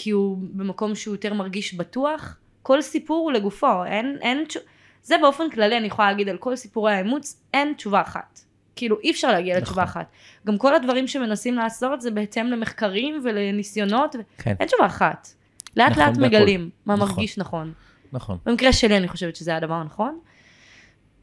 כי 0.00 0.10
הוא 0.10 0.38
במקום 0.52 0.94
שהוא 0.94 1.14
יותר 1.14 1.34
מרגיש 1.34 1.74
בטוח. 1.74 2.36
כל 2.62 2.82
סיפור 2.82 3.24
הוא 3.24 3.32
לגופו, 3.32 3.84
אין, 3.84 4.18
אין 4.20 4.44
תשוב... 4.44 4.62
זה 5.02 5.16
באופן 5.22 5.50
כללי 5.50 5.78
אני 5.78 5.86
יכולה 5.86 6.10
להגיד 6.10 6.28
על 6.28 6.36
כל 6.36 6.56
סיפורי 6.56 6.92
האימוץ, 6.92 7.42
אין 7.54 7.72
תשובה 7.76 8.00
אחת. 8.00 8.40
כאילו 8.76 9.00
אי 9.00 9.10
אפשר 9.10 9.32
להגיע 9.32 9.58
לתשובה 9.58 9.82
נכון. 9.82 10.02
אחת. 10.02 10.12
גם 10.46 10.58
כל 10.58 10.74
הדברים 10.74 11.06
שמנסים 11.06 11.54
לעשות 11.54 12.00
זה 12.00 12.10
בהתאם 12.10 12.46
למחקרים 12.46 13.20
ולניסיונות. 13.24 14.16
כן, 14.38 14.54
אין 14.60 14.68
תשובה 14.68 14.86
אחת. 14.86 15.28
לאט 15.76 15.90
נכון 15.90 16.02
לאט 16.02 16.16
בהכל. 16.16 16.26
מגלים 16.26 16.70
מה 16.86 16.94
נכון. 16.94 17.08
מרגיש 17.08 17.38
נכון. 17.38 17.72
נכון. 18.12 18.38
במקרה 18.46 18.72
שלי 18.72 18.96
אני 18.96 19.08
חושבת 19.08 19.36
שזה 19.36 19.56
הדבר 19.56 19.74
הנכון. 19.74 20.18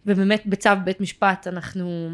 ובאמת 0.06 0.44
בצו 0.46 0.70
בית 0.84 1.02
משפט 1.02 1.48
אנחנו 1.48 2.10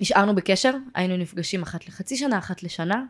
נשארנו 0.00 0.34
בקשר, 0.34 0.72
היינו 0.94 1.16
נפגשים 1.16 1.62
אחת 1.62 1.88
לחצי 1.88 2.16
שנה, 2.16 2.38
אחת 2.38 2.62
לשנה. 2.62 3.04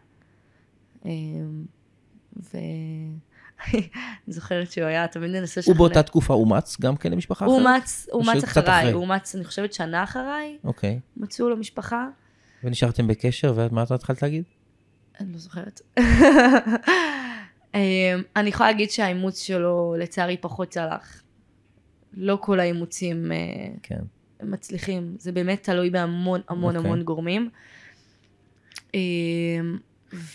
ואני 2.36 3.88
זוכרת 4.28 4.72
שהוא 4.72 4.84
היה 4.84 5.08
תמיד 5.08 5.30
מנסה 5.30 5.60
הוא 5.66 5.76
באותה 5.76 6.02
תקופה 6.02 6.34
אומץ 6.34 6.80
גם 6.80 6.96
כן 6.96 7.12
למשפחה 7.12 7.46
אחרת? 7.46 7.58
אומץ, 7.58 8.06
אומץ 8.12 8.44
אחריי, 8.44 8.80
אחרי? 8.80 8.92
הוא 8.92 9.02
אומץ 9.02 9.34
אני 9.34 9.44
חושבת 9.44 9.72
שנה 9.72 10.02
אחריי, 10.02 10.58
אוקיי. 10.64 11.00
מצאו 11.16 11.48
לו 11.48 11.56
משפחה, 11.56 12.08
ונשארתם 12.64 13.06
בקשר, 13.06 13.52
ומה 13.56 13.82
את 13.82 13.90
התחלת 13.90 14.22
להגיד? 14.22 14.44
אני 15.20 15.32
לא 15.32 15.38
זוכרת. 15.38 15.80
אמ, 17.74 17.80
אני 18.36 18.48
יכולה 18.48 18.70
להגיד 18.70 18.90
שהאימוץ 18.90 19.42
שלו 19.42 19.94
לצערי 19.98 20.36
פחות 20.36 20.68
צלח. 20.68 21.22
לא 22.14 22.38
כל 22.40 22.60
האימוצים 22.60 23.32
אה, 23.32 23.36
כן. 23.82 24.00
מצליחים, 24.42 25.16
זה 25.18 25.32
באמת 25.32 25.62
תלוי 25.62 25.90
בהמון 25.90 26.40
המון 26.48 26.76
אוקיי. 26.76 26.90
המון 26.90 27.02
גורמים. 27.02 27.50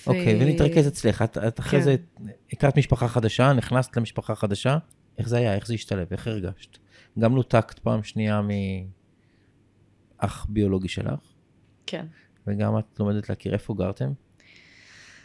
אוקיי, 0.07 0.37
ונתרכז 0.43 0.87
אצלך. 0.87 1.21
את, 1.21 1.37
את 1.37 1.59
אחרי 1.59 1.79
כן. 1.79 1.85
זה 1.85 1.95
הכרת 2.53 2.77
משפחה 2.77 3.07
חדשה, 3.07 3.53
נכנסת 3.53 3.97
למשפחה 3.97 4.35
חדשה, 4.35 4.77
איך 5.17 5.29
זה 5.29 5.37
היה? 5.37 5.55
איך 5.55 5.67
זה 5.67 5.73
השתלב? 5.73 6.07
איך 6.11 6.27
הרגשת? 6.27 6.77
גם 7.19 7.35
נותקת 7.35 7.79
פעם 7.79 8.03
שנייה 8.03 8.41
מאח 10.21 10.45
ביולוגי 10.49 10.87
שלך, 10.87 11.19
כן. 11.85 12.05
וגם 12.47 12.79
את 12.79 12.99
לומדת 12.99 13.29
להכיר 13.29 13.53
איפה 13.53 13.73
גרתם? 13.73 14.09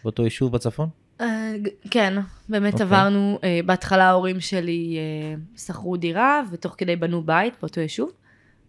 באותו 0.04 0.24
יישוב 0.24 0.52
בצפון? 0.52 0.88
ג- 1.62 1.68
כן, 1.90 2.14
באמת 2.48 2.72
אוקיי. 2.72 2.86
עברנו, 2.86 3.38
אה, 3.44 3.60
בהתחלה 3.66 4.04
ההורים 4.04 4.40
שלי 4.40 4.96
אה, 4.98 5.34
שכרו 5.58 5.96
דירה, 5.96 6.42
ותוך 6.50 6.74
כדי 6.78 6.96
בנו 6.96 7.22
בית 7.22 7.54
באותו 7.60 7.80
יישוב. 7.80 8.10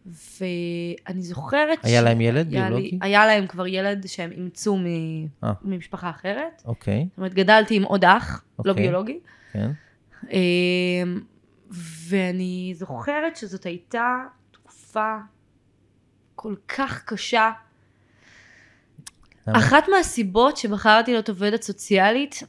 ואני 0.05 1.21
זוכרת... 1.21 1.85
היה 1.85 2.01
ש- 2.01 2.03
להם 2.03 2.21
ילד 2.21 2.53
היה 2.53 2.63
לי- 2.63 2.75
ביולוגי? 2.75 2.99
היה 3.01 3.25
להם 3.25 3.47
כבר 3.47 3.67
ילד 3.67 4.07
שהם 4.07 4.31
אימצו 4.31 4.77
מ- 4.77 5.27
אה. 5.43 5.53
ממשפחה 5.61 6.09
אחרת. 6.09 6.61
אוקיי, 6.65 7.07
זאת 7.09 7.17
אומרת, 7.17 7.33
גדלתי 7.33 7.75
עם 7.75 7.83
עוד 7.83 8.05
אח, 8.05 8.43
לא 8.65 8.71
אוקיי. 8.71 8.83
ביולוגי. 8.83 9.19
כן. 9.53 9.71
אמ, 10.31 11.19
ואני 12.09 12.73
זוכרת 12.75 13.35
שזאת 13.35 13.65
הייתה 13.65 14.05
תקופה 14.51 15.15
כל 16.35 16.55
כך 16.67 17.03
קשה. 17.05 17.51
למה? 19.47 19.57
אחת 19.59 19.83
מהסיבות 19.97 20.57
שבחרתי 20.57 21.11
להיות 21.11 21.29
עובדת 21.29 21.61
סוציאלית 21.61 22.39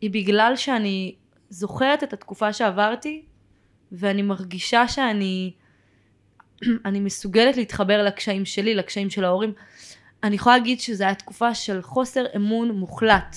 היא 0.00 0.10
בגלל 0.10 0.52
שאני 0.56 1.14
זוכרת 1.48 2.02
את 2.02 2.12
התקופה 2.12 2.52
שעברתי 2.52 3.24
ואני 3.92 4.22
מרגישה 4.22 4.88
שאני 4.88 5.52
אני 6.86 7.00
מסוגלת 7.00 7.56
להתחבר 7.56 8.02
לקשיים 8.02 8.44
שלי, 8.44 8.74
לקשיים 8.74 9.10
של 9.10 9.24
ההורים. 9.24 9.52
אני 10.22 10.34
יכולה 10.34 10.56
להגיד 10.58 10.80
שזו 10.80 11.04
הייתה 11.04 11.18
תקופה 11.20 11.54
של 11.54 11.82
חוסר 11.82 12.24
אמון 12.36 12.70
מוחלט 12.70 13.36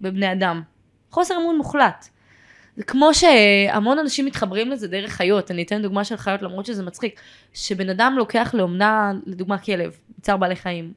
בבני 0.00 0.32
אדם. 0.32 0.62
חוסר 1.10 1.36
אמון 1.36 1.56
מוחלט. 1.56 2.08
זה 2.76 2.84
כמו 2.84 3.14
שהמון 3.14 3.98
אנשים 3.98 4.26
מתחברים 4.26 4.70
לזה 4.70 4.88
דרך 4.88 5.12
חיות, 5.12 5.50
אני 5.50 5.62
אתן 5.62 5.82
דוגמה 5.82 6.04
של 6.04 6.16
חיות 6.16 6.42
למרות 6.42 6.66
שזה 6.66 6.82
מצחיק, 6.82 7.20
שבן 7.54 7.88
אדם 7.88 8.14
לוקח 8.18 8.54
לאומנה, 8.54 9.12
לדוגמה 9.26 9.58
כלב, 9.58 9.96
צער 10.20 10.36
בעלי 10.36 10.56
חיים, 10.56 10.92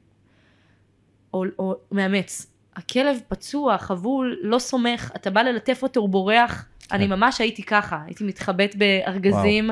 או, 1.34 1.44
או 1.58 1.74
מאמץ, 1.92 2.46
הכלב 2.76 3.20
פצוע, 3.28 3.78
חבול, 3.78 4.38
לא 4.42 4.58
סומך, 4.58 5.10
אתה 5.16 5.30
בא 5.30 5.42
ללטף 5.42 5.82
אותו, 5.82 6.00
הוא 6.00 6.08
בורח, 6.08 6.66
אני 6.92 7.06
ממש 7.06 7.40
הייתי 7.40 7.62
ככה, 7.62 7.98
הייתי 8.06 8.24
מתחבאת 8.24 8.76
בארגזים, 8.76 9.70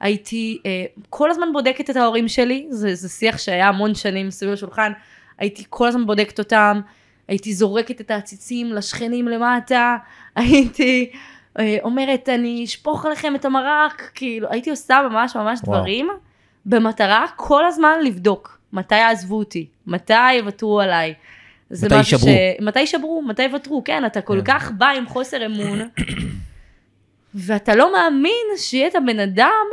הייתי 0.00 0.58
אה, 0.66 0.84
כל 1.10 1.30
הזמן 1.30 1.52
בודקת 1.52 1.90
את 1.90 1.96
ההורים 1.96 2.28
שלי, 2.28 2.66
זה, 2.70 2.94
זה 2.94 3.08
שיח 3.08 3.38
שהיה 3.38 3.68
המון 3.68 3.94
שנים 3.94 4.30
סביב 4.30 4.52
השולחן, 4.52 4.92
הייתי 5.38 5.64
כל 5.70 5.88
הזמן 5.88 6.06
בודקת 6.06 6.38
אותם, 6.38 6.80
הייתי 7.28 7.54
זורקת 7.54 8.00
את 8.00 8.10
העציצים 8.10 8.72
לשכנים 8.72 9.28
למטה, 9.28 9.96
הייתי 10.36 11.10
אה, 11.58 11.78
אומרת, 11.82 12.28
אני 12.28 12.64
אשפוך 12.64 13.06
עליכם 13.06 13.34
את 13.34 13.44
המרק, 13.44 14.10
כאילו, 14.14 14.48
הייתי 14.50 14.70
עושה 14.70 15.00
ממש 15.10 15.36
ממש 15.36 15.60
וואו. 15.64 15.78
דברים, 15.78 16.08
במטרה 16.66 17.26
כל 17.36 17.66
הזמן 17.66 17.98
לבדוק 18.04 18.58
מתי 18.72 18.94
יעזבו 18.94 19.38
אותי, 19.38 19.66
מתי 19.86 20.32
יוותרו 20.32 20.80
עליי. 20.80 21.14
זה 21.70 21.86
מתי 21.86 22.00
משהו 22.00 22.16
יישברו. 22.16 22.32
ש... 22.32 22.62
מתי 22.62 22.80
יישברו, 22.80 23.22
מתי 23.22 23.42
יוותרו, 23.42 23.84
כן, 23.84 24.04
אתה 24.06 24.20
כל 24.20 24.40
כן. 24.44 24.44
כך 24.44 24.70
בא 24.72 24.88
עם 24.88 25.06
חוסר 25.06 25.46
אמון, 25.46 25.78
ואתה 27.34 27.74
לא 27.74 27.92
מאמין 27.92 28.46
שיהיה 28.56 28.88
את 28.88 28.94
הבן 28.94 29.18
אדם 29.18 29.66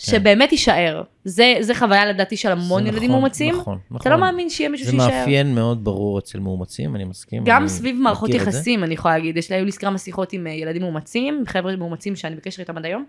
שבאמת 0.00 0.52
יישאר. 0.52 1.02
זה, 1.24 1.54
זה 1.60 1.74
חוויה 1.74 2.06
לדעתי 2.06 2.36
של 2.36 2.52
המון 2.52 2.82
זה 2.82 2.88
ילדים 2.88 3.08
נכון, 3.08 3.20
מאומצים. 3.20 3.54
נכון, 3.54 3.78
נכון. 3.90 4.00
אתה 4.00 4.10
לא 4.10 4.18
מאמין 4.20 4.50
שיהיה 4.50 4.70
מישהו 4.70 4.86
זה 4.86 4.90
שיישאר. 4.90 5.18
מאפיין 5.18 5.54
מאוד 5.54 5.84
ברור 5.84 6.18
אצל 6.18 6.38
מאומצים, 6.38 6.96
אני 6.96 7.04
מסכים. 7.04 7.42
גם 7.46 7.62
אני 7.62 7.68
סביב 7.68 7.96
מערכות 7.96 8.30
זה. 8.30 8.36
יחסים, 8.36 8.84
אני 8.84 8.94
יכולה 8.94 9.14
להגיד, 9.14 9.36
יש 9.36 9.50
לי, 9.50 9.56
היו 9.56 9.64
לי 9.64 9.72
כמה 9.72 9.98
שיחות 9.98 10.32
עם 10.32 10.46
אה, 10.46 10.52
ילדים 10.52 10.82
מאומצים, 10.82 11.44
חבר'ה 11.46 11.76
מאומצים 11.76 12.16
שאני 12.16 12.36
בקשר 12.36 12.62
איתם 12.62 12.78
עד 12.78 12.84
היום, 12.84 13.04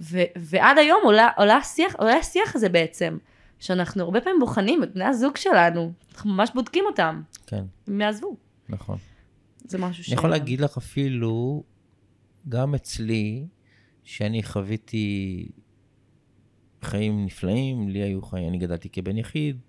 ו- 0.00 0.22
ועד 0.36 0.78
היום 0.78 1.00
עולה, 1.04 1.28
עולה, 1.36 1.56
השיח, 1.56 1.94
עולה 1.98 2.16
השיח 2.16 2.56
הזה 2.56 2.68
בעצם, 2.68 3.18
שאנחנו 3.58 4.04
הרבה 4.04 4.20
פעמים 4.20 4.40
בוחנים 4.40 4.82
את 4.82 4.94
בני 4.94 5.04
הזוג 5.04 5.36
שלנו, 5.36 5.92
אנחנו 6.14 6.30
ממש 6.30 6.50
בודקים 6.54 6.84
אותם, 6.86 7.22
כן, 7.46 7.64
הם 7.88 8.00
יעזבו. 8.00 8.36
נכון. 8.68 8.98
זה 9.64 9.78
משהו 9.78 10.04
ש... 10.04 10.08
אני 10.08 10.16
יכול 10.18 10.30
להגיד 10.30 10.60
לך 10.60 10.76
אפילו, 10.76 11.62
גם 12.48 12.74
אצלי, 12.74 13.44
שאני 14.04 14.42
חוויתי 14.42 15.46
חיים 16.84 17.24
נפלאים, 17.24 17.88
לי 17.88 18.02
היו 18.02 18.22
חיים, 18.22 18.48
אני 18.48 18.58
גדלתי 18.58 18.88
כבן 18.88 19.18
יחיד, 19.18 19.60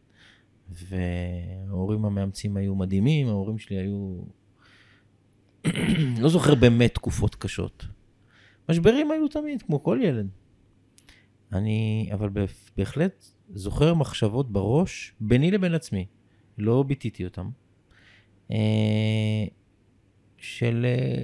וההורים 0.69 2.05
המאמצים 2.05 2.57
היו 2.57 2.75
מדהימים, 2.75 3.27
ההורים 3.27 3.57
שלי 3.57 3.75
היו... 3.77 4.21
לא 6.21 6.29
זוכר 6.29 6.55
באמת 6.55 6.93
תקופות 6.93 7.35
קשות. 7.35 7.85
משברים 8.69 9.11
היו 9.11 9.27
תמיד, 9.27 9.61
כמו 9.61 9.83
כל 9.83 9.99
ילד. 10.03 10.27
אני, 11.53 12.09
אבל 12.13 12.29
בהח- 12.29 12.71
בהחלט 12.77 13.25
זוכר 13.53 13.93
מחשבות 13.93 14.51
בראש 14.51 15.13
ביני 15.19 15.51
לבין 15.51 15.73
עצמי, 15.73 16.05
לא 16.57 16.83
ביטאתי 16.83 17.25
אותן. 17.25 17.47
אה, 18.51 19.45
של 20.37 20.85
אה, 20.85 21.23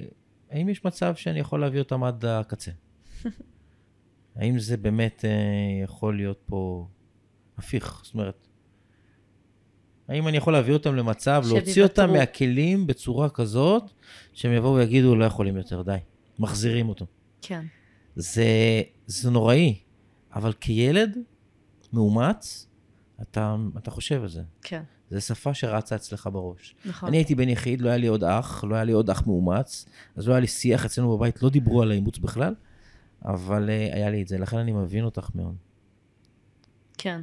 האם 0.50 0.70
יש 0.70 0.86
מצב 0.86 1.16
שאני 1.16 1.40
יכול 1.40 1.60
להביא 1.62 1.80
אותם 1.80 2.04
עד 2.04 2.26
הקצה? 2.26 2.72
האם 4.40 4.60
זה 4.60 4.78
באמת 4.78 5.26
אה, 5.26 5.84
יכול 5.84 6.18
להיות 6.18 6.42
פה 6.46 6.88
הפיך? 7.58 8.02
זאת 8.04 8.14
אומרת, 8.14 8.48
האם 10.08 10.28
אני 10.28 10.38
יכול 10.38 10.54
להביא 10.54 10.74
אותם 10.74 10.96
למצב, 10.96 11.44
להוציא 11.48 11.84
אותם. 11.84 12.14
מהכלים 12.14 12.88
בצורה 12.88 13.30
כזאת, 13.30 13.84
שהם 14.34 14.52
יבואו 14.54 14.76
ויגידו, 14.76 15.16
לא 15.16 15.26
יכולים 15.26 15.58
יותר, 15.58 15.82
די. 15.82 15.98
מחזירים 16.40 16.90
אותו. 16.90 17.06
כן, 17.42 17.66
זה, 18.16 18.48
זה 19.06 19.32
נוראי, 19.32 19.80
אבל 20.36 20.54
כילד 20.54 21.18
מאומץ, 21.94 22.68
אתה, 23.22 23.56
אתה 23.78 23.92
חושב 23.92 24.22
על 24.22 24.30
זה. 24.30 24.42
כן, 24.62 24.84
זו 25.10 25.22
שפה 25.22 25.54
שרצה 25.54 25.96
אצלך 25.96 26.30
בראש. 26.34 26.76
נכון. 26.86 27.10
אני 27.10 27.18
הייתי 27.18 27.36
בן 27.36 27.50
יחיד, 27.50 27.82
לא 27.82 27.90
היה 27.90 27.98
לי 27.98 28.08
עוד 28.08 28.24
אח, 28.24 28.64
לא 28.64 28.76
היה 28.76 28.84
לי 28.84 28.92
עוד 28.92 29.10
אח 29.10 29.28
מאומץ, 29.28 29.86
אז 30.16 30.28
לא 30.28 30.34
היה 30.34 30.40
לי 30.40 30.48
שיח 30.48 30.86
אצלנו 30.86 31.18
בבית, 31.18 31.44
לא 31.44 31.50
דיברו 31.50 31.82
על 31.82 31.92
האימוץ 31.92 32.18
בכלל, 32.18 32.54
אבל 33.26 33.70
uh, 33.70 33.96
היה 33.96 34.10
לי 34.10 34.22
את 34.22 34.28
זה, 34.28 34.38
לכן 34.38 34.58
אני 34.58 34.72
מבין 34.72 35.06
אותך 35.06 35.30
מאוד. 35.36 35.56
כן. 36.98 37.22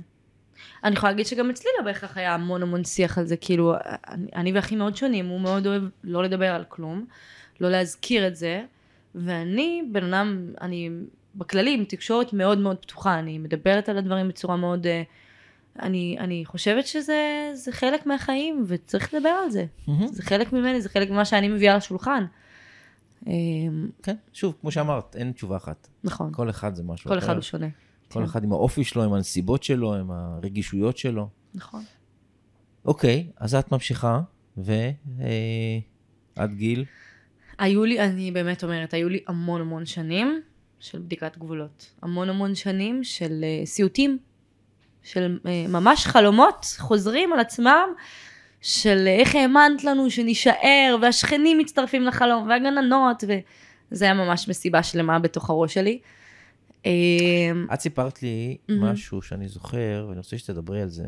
אני 0.85 0.95
יכולה 0.95 1.12
להגיד 1.12 1.26
שגם 1.26 1.50
אצלי 1.50 1.71
לא 1.79 1.85
בהכרח 1.85 2.17
היה 2.17 2.35
המון 2.35 2.62
המון 2.62 2.85
שיח 2.85 3.19
על 3.19 3.26
זה, 3.26 3.37
כאילו, 3.37 3.75
אני, 4.09 4.26
אני 4.35 4.53
ואחי 4.53 4.76
מאוד 4.76 4.97
שונים, 4.97 5.26
הוא 5.26 5.41
מאוד 5.41 5.67
אוהב 5.67 5.83
לא 6.05 6.23
לדבר 6.25 6.55
על 6.55 6.65
כלום, 6.69 7.07
לא 7.61 7.71
להזכיר 7.71 8.26
את 8.26 8.37
זה, 8.37 8.65
ואני 9.15 9.83
בן 9.93 10.15
אדם, 10.15 10.53
אני 10.61 10.91
בכללי 11.35 11.75
עם 11.75 11.85
תקשורת 11.85 12.33
מאוד 12.33 12.59
מאוד 12.59 12.76
פתוחה, 12.76 13.19
אני 13.19 13.38
מדברת 13.38 13.88
על 13.88 13.99
הדברים 13.99 14.29
בצורה 14.29 14.57
מאוד, 14.57 14.87
אה, 14.87 15.03
אני, 15.83 16.17
אני 16.21 16.45
חושבת 16.45 16.87
שזה 16.87 17.50
זה 17.55 17.73
חלק 17.73 18.07
מהחיים, 18.07 18.65
וצריך 18.67 19.15
לדבר 19.15 19.29
על 19.45 19.50
זה. 19.50 19.65
זה 20.07 20.23
חלק 20.23 20.53
ממני, 20.53 20.81
זה 20.81 20.88
חלק 20.88 21.11
ממה 21.11 21.25
שאני 21.25 21.49
מביאה 21.49 21.76
לשולחן. 21.76 22.25
אה, 23.26 23.33
כן, 24.02 24.16
שוב, 24.33 24.54
כמו 24.61 24.71
שאמרת, 24.71 25.16
אין 25.16 25.33
תשובה 25.33 25.56
אחת. 25.56 25.88
נכון, 26.04 26.33
כל 26.33 26.50
אחד 26.50 26.75
זה 26.75 26.83
משהו 26.83 27.11
כל 27.11 27.18
אחר. 27.18 27.26
אחד 27.26 27.35
הוא 27.35 27.42
שונה. 27.42 27.66
כל 28.09 28.21
כן. 28.21 28.23
אחד 28.23 28.45
עם 28.45 28.52
האופי 28.52 28.85
שלו, 28.85 29.02
עם 29.02 29.12
הנסיבות 29.12 29.62
שלו, 29.62 29.95
עם 29.95 30.11
הרגישויות 30.11 30.97
שלו. 30.97 31.28
נכון. 31.54 31.83
אוקיי, 32.85 33.30
אז 33.37 33.54
את 33.54 33.73
ממשיכה, 33.73 34.21
ועד 34.56 36.54
גיל? 36.54 36.85
היו 37.59 37.85
לי, 37.85 38.00
אני 38.00 38.33
באמת 38.33 38.64
אומרת, 38.64 38.95
היו 38.95 39.09
לי 39.09 39.21
המון 39.26 39.61
המון 39.61 39.87
שנים 39.87 40.40
של 40.80 40.99
בדיקת 40.99 41.38
גבולות. 41.38 41.95
המון 42.02 42.28
המון 42.28 42.54
שנים 42.54 43.04
של 43.04 43.45
uh, 43.45 43.66
סיוטים, 43.66 44.18
של 45.02 45.38
uh, 45.42 45.71
ממש 45.71 46.06
חלומות 46.06 46.66
חוזרים 46.78 47.33
על 47.33 47.40
עצמם, 47.40 47.88
של 48.66 49.06
איך 49.06 49.35
האמנת 49.35 49.85
לנו 49.85 50.11
שנישאר, 50.11 50.96
והשכנים 51.02 51.58
מצטרפים 51.58 52.02
לחלום, 52.02 52.49
והגננות, 52.49 53.25
וזה 53.90 54.04
היה 54.04 54.14
ממש 54.14 54.49
מסיבה 54.49 54.82
שלמה 54.82 55.18
בתוך 55.18 55.50
הראש 55.50 55.75
שלי. 55.75 55.99
Uh, 56.82 56.87
את 57.75 57.80
סיפרת 57.80 58.23
לי. 58.23 58.56
משהו 58.68 59.23
שאני 59.23 59.49
זוכר, 59.49 60.06
ואני 60.08 60.18
רוצה 60.18 60.38
שתדברי 60.38 60.82
על 60.82 60.88
זה, 60.88 61.04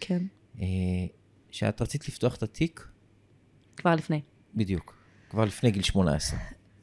כן, 0.00 0.22
אה, 0.60 0.66
שאת 1.50 1.82
רצית 1.82 2.08
לפתוח 2.08 2.36
את 2.36 2.42
התיק 2.42 2.86
כבר 3.76 3.94
לפני. 3.94 4.20
בדיוק, 4.54 4.96
כבר 5.30 5.44
לפני 5.44 5.70
גיל 5.70 5.82
18. 5.82 6.38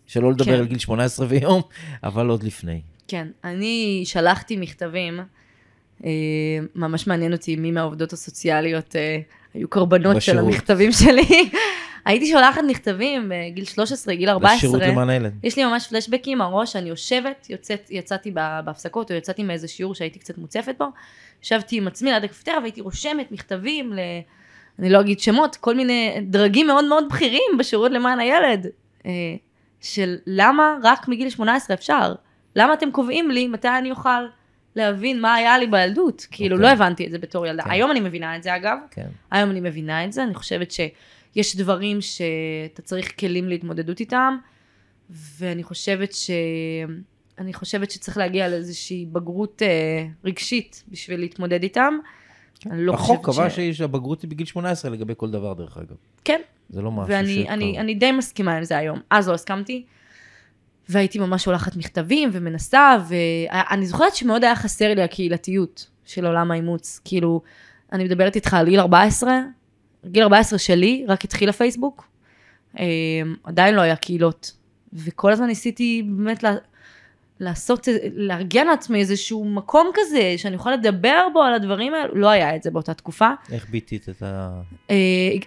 שלא 0.07 0.31
לדבר 0.31 0.45
כן. 0.45 0.59
על 0.59 0.65
גיל 0.65 0.79
18 0.79 1.27
ויום, 1.29 1.61
אבל 2.03 2.27
עוד 2.29 2.43
לפני. 2.43 2.81
כן, 3.07 3.27
אני 3.43 4.01
שלחתי 4.05 4.57
מכתבים, 4.57 5.19
אה, 6.05 6.09
ממש 6.75 7.07
מעניין 7.07 7.33
אותי 7.33 7.55
מי 7.55 7.71
מהעובדות 7.71 8.13
הסוציאליות 8.13 8.95
אה, 8.95 9.19
היו 9.53 9.67
קורבנות 9.67 10.21
של 10.21 10.31
בשירות. 10.31 10.53
המכתבים 10.53 10.91
שלי, 10.91 11.49
הייתי 12.05 12.27
שולחת 12.31 12.61
מכתבים 12.67 13.31
בגיל 13.35 13.65
13, 13.65 14.15
גיל 14.15 14.29
14. 14.29 14.57
לשירות 14.57 14.81
למען 14.81 15.09
הילד. 15.09 15.33
יש 15.43 15.57
לי 15.57 15.65
ממש 15.65 15.87
פלשבקים 15.87 16.41
הראש, 16.41 16.75
אני 16.75 16.89
יושבת, 16.89 17.47
יוצאת, 17.49 17.87
יצאתי 17.89 18.31
בהפסקות, 18.65 19.11
או 19.11 19.15
יצאתי 19.15 19.43
מאיזה 19.43 19.67
שיעור 19.67 19.95
שהייתי 19.95 20.19
קצת 20.19 20.37
מוצפת 20.37 20.75
בו, 20.79 20.85
ישבתי 21.43 21.77
עם 21.77 21.87
עצמי 21.87 22.11
ליד 22.11 22.23
הקפיטריה 22.23 22.59
והייתי 22.59 22.81
רושמת 22.81 23.31
מכתבים 23.31 23.93
ל... 23.93 23.99
אני 24.79 24.89
לא 24.89 24.99
אגיד 24.99 25.19
שמות, 25.19 25.55
כל 25.55 25.75
מיני 25.75 26.15
דרגים 26.21 26.67
מאוד 26.67 26.85
מאוד 26.85 27.03
בכירים 27.09 27.51
בשירות 27.59 27.91
למען 27.91 28.19
הילד, 28.19 28.67
אה, 29.05 29.11
של 29.81 30.15
למה 30.27 30.77
רק 30.83 31.07
מגיל 31.07 31.29
18 31.29 31.73
אפשר? 31.73 32.13
למה 32.55 32.73
אתם 32.73 32.91
קובעים 32.91 33.31
לי 33.31 33.47
מתי 33.47 33.67
אני 33.67 33.91
אוכל 33.91 34.25
להבין 34.79 35.21
מה 35.21 35.33
היה 35.33 35.57
לי 35.57 35.67
בילדות? 35.67 36.27
כאילו, 36.31 36.55
אוקיי. 36.55 36.69
לא 36.69 36.73
הבנתי 36.73 37.05
את 37.05 37.11
זה 37.11 37.19
בתור 37.19 37.47
ילדה. 37.47 37.63
כן. 37.63 37.71
היום 37.71 37.91
אני 37.91 37.99
מבינה 37.99 38.35
את 38.35 38.43
זה, 38.43 38.55
אגב. 38.55 38.77
כן. 38.91 39.07
היום 39.31 39.51
אני 39.51 39.59
מבינה 39.59 40.05
את 40.05 40.13
זה, 40.13 40.23
אני 40.23 40.33
חושבת 40.33 40.71
שיש 40.71 41.55
דברים 41.55 42.01
שאתה 42.01 42.81
צריך 42.81 43.19
כלים 43.19 43.49
להתמודדות 43.49 43.99
איתם, 43.99 44.37
ואני 45.09 45.63
חושבת 45.63 46.13
ש... 46.13 46.31
אני 47.39 47.53
חושבת 47.53 47.91
שצריך 47.91 48.17
להגיע 48.17 48.49
לאיזושהי 48.49 49.05
בגרות 49.11 49.61
אה, 49.61 50.05
רגשית 50.23 50.83
בשביל 50.87 51.19
להתמודד 51.19 51.63
איתם. 51.63 51.93
אני 52.65 52.85
לא 52.85 52.93
החוק 52.93 53.25
קבע 53.25 53.49
שיש 53.49 53.81
הבגרות 53.81 54.21
היא 54.21 54.29
בגיל 54.29 54.45
18 54.45 54.91
לגבי 54.91 55.13
כל 55.17 55.31
דבר, 55.31 55.53
דרך 55.53 55.77
אגב. 55.77 55.95
כן, 56.23 56.41
זה 56.69 56.81
לא 56.81 56.91
משהו 56.91 57.13
ואני 57.13 57.41
שקרה. 57.41 57.53
אני, 57.53 57.79
אני 57.79 57.95
די 57.95 58.11
מסכימה 58.11 58.57
עם 58.57 58.63
זה 58.63 58.77
היום. 58.77 58.99
אז 59.09 59.29
לא 59.29 59.33
הסכמתי, 59.33 59.85
והייתי 60.89 61.19
ממש 61.19 61.43
שולחת 61.43 61.75
מכתבים 61.75 62.29
ומנסה, 62.33 62.97
ואני 63.07 63.85
זוכרת 63.85 64.15
שמאוד 64.15 64.43
היה 64.43 64.55
חסר 64.55 64.93
לי 64.93 65.01
הקהילתיות 65.01 65.87
של 66.05 66.25
עולם 66.25 66.51
האימוץ. 66.51 67.01
כאילו, 67.05 67.41
אני 67.93 68.03
מדברת 68.03 68.35
איתך 68.35 68.53
על 68.53 68.69
גיל 68.69 68.79
14, 68.79 69.39
גיל 70.05 70.23
14 70.23 70.59
שלי, 70.59 71.05
רק 71.07 71.23
התחיל 71.23 71.49
הפייסבוק, 71.49 72.07
אה, 72.79 72.85
עדיין 73.43 73.75
לא 73.75 73.81
היה 73.81 73.95
קהילות. 73.95 74.51
וכל 74.93 75.31
הזמן 75.31 75.47
ניסיתי 75.47 76.03
באמת 76.05 76.43
לעשות, 77.39 77.87
לארגן 78.13 78.67
לעצמי 78.67 78.99
איזשהו 78.99 79.45
מקום 79.45 79.91
כזה, 79.93 80.33
שאני 80.37 80.55
אוכל 80.55 80.71
לדבר 80.71 81.27
בו 81.33 81.41
על 81.41 81.53
הדברים 81.53 81.93
האלו, 81.93 82.15
לא 82.15 82.29
היה 82.29 82.55
את 82.55 82.63
זה 82.63 82.71
באותה 82.71 82.93
תקופה. 82.93 83.29
איך 83.51 83.69
ביטית 83.69 84.09
את 84.09 84.23
ה... 84.23 84.61
אה, 84.89 84.95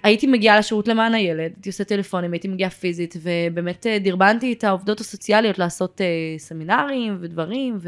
הייתי 0.03 0.27
מגיעה 0.27 0.59
לשירות 0.59 0.89
למען 0.89 1.15
הילד, 1.15 1.41
הייתי 1.41 1.69
עושה 1.69 1.85
טלפונים, 1.85 2.33
הייתי 2.33 2.49
מגיעה 2.49 2.71
פיזית, 2.71 3.17
ובאמת 3.23 3.87
אה, 3.87 3.99
דרבנתי 3.99 4.53
את 4.53 4.65
העובדות 4.65 5.01
הסוציאליות 5.01 5.59
לעשות 5.59 6.01
אה, 6.01 6.39
סמינרים 6.39 7.17
ודברים, 7.21 7.79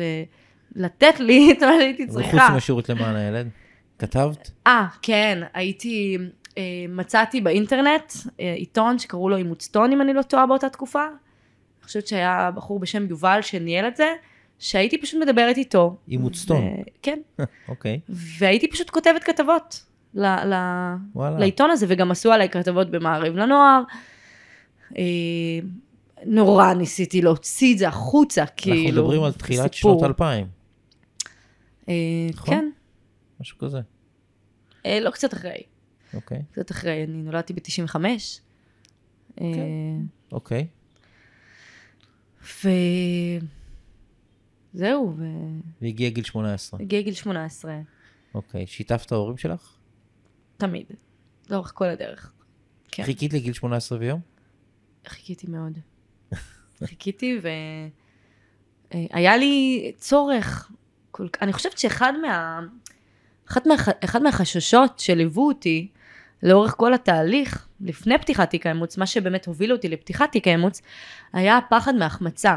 ולתת 0.76 1.20
לי 1.20 1.48
את 1.52 1.62
מה 1.62 1.72
שהייתי 1.78 2.04
וחוץ 2.04 2.22
צריכה. 2.22 2.48
מהשירות 2.50 2.88
למען 2.88 3.16
הילד? 3.16 3.48
כתבת? 3.98 4.50
אה, 4.66 4.86
כן, 5.02 5.38
הייתי, 5.54 6.18
אה, 6.58 6.62
מצאתי 6.88 7.40
באינטרנט 7.40 8.12
אה, 8.40 8.54
עיתון 8.54 8.98
שקראו 8.98 9.28
לו 9.28 9.36
אימוצטון, 9.36 9.92
אם 9.92 10.00
אני 10.00 10.12
לא 10.12 10.22
טועה 10.22 10.46
באותה 10.46 10.68
תקופה. 10.68 11.04
אני 11.84 11.88
חושבת 11.88 12.06
שהיה 12.06 12.50
בחור 12.54 12.78
בשם 12.80 13.06
יובל 13.10 13.38
שניהל 13.42 13.88
את 13.88 13.96
זה, 13.96 14.14
שהייתי 14.58 14.98
פשוט 14.98 15.22
מדברת 15.22 15.56
איתו. 15.56 15.96
אימוצטון. 16.08 16.62
ו- 16.62 16.82
כן, 17.02 17.18
אוקיי, 17.68 18.00
והייתי 18.08 18.68
פשוט 18.68 18.90
כותבת 18.90 19.24
כתבות 19.24 19.84
ל- 20.14 20.24
ל- 20.54 20.94
וואלה. 21.14 21.38
לעיתון 21.38 21.70
הזה, 21.70 21.86
וגם 21.88 22.10
עשו 22.10 22.32
עליי 22.32 22.48
כתבות 22.48 22.90
במעריב 22.90 23.36
לנוער. 23.36 23.82
אה, 24.98 25.02
נורא 26.26 26.74
ניסיתי 26.74 27.22
להוציא 27.22 27.72
את 27.74 27.78
זה 27.78 27.88
החוצה, 27.88 28.46
כאילו. 28.46 28.76
אנחנו 28.76 29.02
מדברים 29.02 29.22
על 29.22 29.32
תחילת 29.32 29.74
סיפור. 29.74 29.98
שנות 29.98 30.10
2000, 30.10 30.46
אה, 31.88 31.94
נכון? 32.34 32.54
כן, 32.54 32.70
משהו 33.40 33.58
כזה. 33.58 33.80
אה, 34.86 35.00
לא 35.00 35.10
קצת 35.10 35.34
אחרי, 35.34 35.62
אוקיי, 36.14 36.42
קצת 36.52 36.70
אחרי, 36.70 37.04
אני 37.04 37.22
נולדתי 37.22 37.52
ב-95. 37.52 37.96
אה, 39.40 39.46
אוקיי. 40.32 40.66
וזהו, 44.74 45.16
והגיע 45.82 46.10
גיל 46.10 46.24
18. 46.24 46.80
והגיע 46.80 47.00
גיל 47.00 47.14
18, 47.14 47.80
אוקיי, 48.34 48.66
שיתפת 48.66 49.12
ההורים 49.12 49.36
שלך? 49.36 49.76
תמיד, 50.56 50.86
לאורך 51.50 51.72
כל 51.74 51.88
הדרך. 51.88 52.32
כן. 52.88 53.04
חיכית 53.04 53.32
לגיל 53.32 53.52
18 53.52 53.98
ויום? 53.98 54.20
חיכיתי 55.06 55.46
מאוד. 55.46 55.78
חיכיתי 56.88 57.40
והיה 58.94 59.36
לי 59.36 59.92
צורך. 59.96 60.70
כל... 61.10 61.26
אני 61.42 61.52
חושבת 61.52 61.78
שאחד 61.78 62.12
מה... 62.22 62.60
אחד, 63.48 63.60
מה... 63.66 63.74
אחד 64.04 64.22
מהחששות 64.22 64.98
שליוו 64.98 65.46
אותי 65.46 65.88
לאורך 66.42 66.74
כל 66.76 66.94
התהליך, 66.94 67.68
לפני 67.84 68.18
פתיחת 68.18 68.50
תיק 68.50 68.66
האימוץ, 68.66 68.98
מה 68.98 69.06
שבאמת 69.06 69.46
הוביל 69.46 69.72
אותי 69.72 69.88
לפתיחת 69.88 70.32
תיק 70.32 70.48
האימוץ, 70.48 70.82
היה 71.32 71.58
הפחד 71.58 71.94
מהחמצה. 71.94 72.56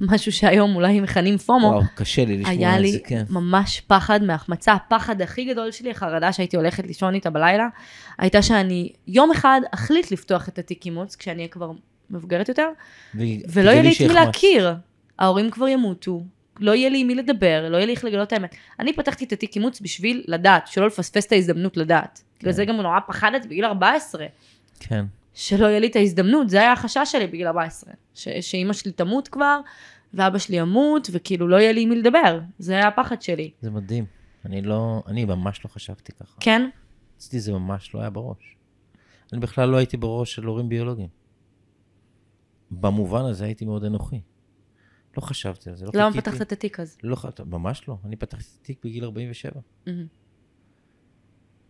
משהו 0.00 0.32
שהיום 0.32 0.76
אולי 0.76 1.00
מכנים 1.00 1.38
פומו. 1.38 1.66
וואו, 1.66 1.82
קשה 1.94 2.24
לי 2.24 2.36
לשמוע 2.36 2.50
היה 2.50 2.76
את 2.76 2.80
לי 2.80 2.92
זה, 2.92 2.98
כן. 3.04 3.24
ממש 3.30 3.82
פחד 3.86 4.22
מהחמצה. 4.22 4.72
הפחד 4.72 5.22
הכי 5.22 5.44
גדול 5.44 5.70
שלי, 5.70 5.90
החרדה 5.90 6.32
שהייתי 6.32 6.56
הולכת 6.56 6.86
לישון 6.86 7.14
איתה 7.14 7.30
בלילה, 7.30 7.68
הייתה 8.18 8.42
שאני 8.42 8.92
יום 9.06 9.30
אחד 9.30 9.60
אחליט 9.70 10.12
לפתוח 10.12 10.48
את 10.48 10.58
התיק 10.58 10.86
אימוץ, 10.86 11.16
כשאני 11.16 11.38
אהיה 11.38 11.48
כבר 11.48 11.70
מבוגרת 12.10 12.48
יותר, 12.48 12.68
ולא 13.48 13.70
יהיה 13.70 13.82
לי 13.82 13.92
את 13.92 14.00
מי 14.00 14.08
להכיר. 14.08 14.74
ההורים 15.18 15.50
כבר 15.50 15.68
ימותו, 15.68 16.22
לא 16.60 16.74
יהיה 16.74 16.88
לי 16.88 17.00
עם 17.00 17.06
מי 17.06 17.14
לדבר, 17.14 17.68
לא 17.68 17.76
יהיה 17.76 17.86
לי 17.86 17.92
איך 17.92 18.04
לגלות 18.04 18.28
את 18.28 18.32
האמת. 18.32 18.54
אני 18.80 18.92
פתחתי 18.92 19.24
את 19.24 19.32
התיק 19.32 19.56
אימוץ 19.56 19.80
בשביל 19.80 20.24
לדעת, 20.28 20.66
שלא 20.66 20.86
לפספס 20.86 21.26
את 21.26 21.32
ההזדמנות 21.32 21.76
לדעת. 21.76 22.22
בגלל 22.44 22.52
זה 22.52 22.64
גם 22.64 22.76
נורא 22.76 22.98
פחדת 23.06 23.46
בגיל 23.46 23.64
14, 23.64 24.26
כן, 24.80 25.04
שלא 25.34 25.66
יהיה 25.66 25.80
לי 25.80 25.86
את 25.86 25.96
ההזדמנות, 25.96 26.50
זה 26.50 26.60
היה 26.60 26.72
החשש 26.72 27.08
שלי 27.12 27.26
בגיל 27.26 27.46
14. 27.46 27.92
ש- 28.14 28.28
שאימא 28.28 28.72
שלי 28.72 28.92
תמות 28.92 29.28
כבר, 29.28 29.60
ואבא 30.14 30.38
שלי 30.38 30.56
ימות, 30.56 31.08
וכאילו 31.12 31.48
לא 31.48 31.56
יהיה 31.56 31.72
לי 31.72 31.82
עם 31.82 31.88
מי 31.88 31.96
לדבר. 31.96 32.40
זה 32.58 32.72
היה 32.72 32.88
הפחד 32.88 33.22
שלי. 33.22 33.50
זה 33.60 33.70
מדהים. 33.70 34.04
אני 34.44 34.62
לא, 34.62 35.02
אני 35.06 35.24
ממש 35.24 35.64
לא 35.64 35.70
חשבתי 35.70 36.12
ככה. 36.12 36.36
כן? 36.40 36.68
אצלי 37.18 37.40
זה 37.40 37.52
ממש 37.52 37.94
לא 37.94 38.00
היה 38.00 38.10
בראש. 38.10 38.56
אני 39.32 39.40
בכלל 39.40 39.68
לא 39.68 39.76
הייתי 39.76 39.96
בראש 39.96 40.34
של 40.34 40.44
הורים 40.44 40.68
ביולוגיים. 40.68 41.08
במובן 42.70 43.24
הזה 43.24 43.44
הייתי 43.44 43.64
מאוד 43.64 43.84
אנוכי. 43.84 44.20
לא 45.16 45.20
חשבתי 45.22 45.70
על 45.70 45.76
זה, 45.76 45.84
לא 45.86 45.90
למה 45.94 46.10
חיכיתי. 46.12 46.30
פתחת 46.30 46.42
את 46.46 46.52
התיק 46.52 46.80
אז? 46.80 46.98
לא, 47.02 47.16
ממש 47.46 47.88
לא. 47.88 47.96
אני 48.04 48.16
פתחתי 48.16 48.44
את 48.56 48.60
התיק 48.62 48.78
בגיל 48.84 49.04
47. 49.04 49.60
מהמם. 49.86 50.06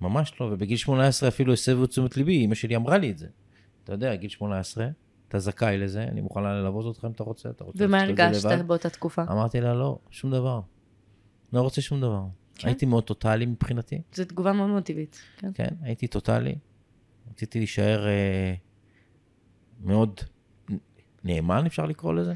ממש 0.01 0.33
לא, 0.41 0.47
ובגיל 0.47 0.77
18 0.77 1.29
אפילו 1.29 1.53
הסבו 1.53 1.85
את 1.85 1.89
תשומת 1.89 2.17
ליבי, 2.17 2.45
אמא 2.45 2.55
שלי 2.55 2.77
אמרה 2.77 2.99
לי 2.99 3.11
את 3.11 3.19
זה. 3.19 3.27
אתה 3.85 3.93
יודע, 3.93 4.15
גיל 4.15 4.31
18, 4.31 4.89
אתה 5.29 5.39
זכאי 5.39 5.79
לזה, 5.79 6.03
אני 6.03 6.21
מוכנה 6.21 6.55
ללוות 6.55 6.85
אותך 6.85 7.05
אם 7.05 7.11
אתה 7.11 7.25
רוצה, 7.25 7.51
אתה 7.51 7.65
רוצה 7.65 7.85
ומה 7.85 8.03
הרגשת 8.03 8.45
לבד?" 8.45 8.67
באותה 8.67 8.91
תקופה? 8.91 9.23
אמרתי 9.23 9.61
לה, 9.61 9.75
לא, 9.75 9.99
שום 10.11 10.31
דבר. 10.31 10.61
לא 11.53 11.61
רוצה 11.61 11.81
שום 11.81 12.01
דבר. 12.01 12.23
כן. 12.55 12.69
הייתי 12.69 12.87
מאוד 12.87 13.05
טוטאלי 13.05 13.47
מבחינתי, 13.47 14.01
זו 14.15 14.25
תגובה 14.25 14.53
מאוד 14.53 14.71
מאוד 14.71 14.83
טבעית. 14.83 15.21
כן. 15.37 15.51
כן, 15.55 15.69
הייתי 15.83 16.07
טוטאלי. 16.07 16.55
רציתי 17.31 17.59
להישאר 17.59 18.07
אה, 18.07 18.55
מאוד 19.81 20.21
נאמן, 21.25 21.67
אפשר 21.67 21.87
לקרוא 21.87 22.15
לזה, 22.15 22.33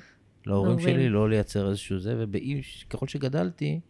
להורים 0.46 0.76
להורים. 0.78 0.94
שלי, 0.96 1.08
לא 1.08 1.30
לייצר 1.30 1.68
איזשהו 1.70 1.98
זה, 1.98 2.24
וככל 2.30 3.06
שגדלתי, 3.06 3.80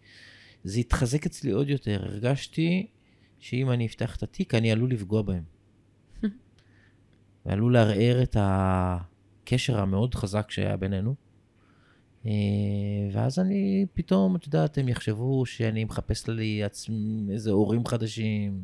זה 0.64 0.80
התחזק 0.80 1.26
אצלי 1.26 1.50
עוד 1.50 1.68
יותר. 1.68 2.04
הרגשתי 2.04 2.86
שאם 3.38 3.70
אני 3.70 3.86
אפתח 3.86 4.16
את 4.16 4.22
התיק, 4.22 4.54
אני 4.54 4.72
עלול 4.72 4.90
לפגוע 4.90 5.22
בהם. 5.22 5.42
ועלול 7.46 7.72
לערער 7.72 8.22
את 8.22 8.36
הקשר 8.40 9.80
המאוד 9.80 10.14
חזק 10.14 10.50
שהיה 10.50 10.76
בינינו. 10.76 11.14
אה, 12.26 12.32
ואז 13.12 13.38
אני 13.38 13.86
פתאום, 13.94 14.36
את 14.36 14.46
יודעת, 14.46 14.78
הם 14.78 14.88
יחשבו 14.88 15.46
שאני 15.46 15.84
מחפש 15.84 16.28
לי 16.28 16.64
עצמי 16.64 17.32
איזה 17.32 17.50
הורים 17.50 17.86
חדשים. 17.86 18.62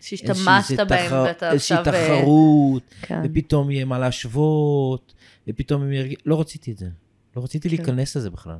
שהשתמשת 0.00 0.48
איזושהי 0.48 0.76
בהם 0.76 1.06
תחר- 1.06 1.24
ואתה 1.26 1.52
איזושהי 1.52 1.76
עכשיו... 1.76 1.94
אה, 1.94 2.16
תחרות, 2.18 2.82
כן. 3.02 3.20
ופתאום 3.24 3.70
יהיה 3.70 3.84
מה 3.84 3.98
להשוות, 3.98 5.14
ופתאום 5.48 5.82
הם 5.82 5.92
ירגישו... 5.92 6.20
לא 6.26 6.40
רציתי 6.40 6.72
את 6.72 6.78
זה. 6.78 6.88
לא 7.36 7.42
רציתי 7.44 7.68
כן. 7.68 7.76
להיכנס 7.76 8.16
לזה 8.16 8.30
בכלל. 8.30 8.58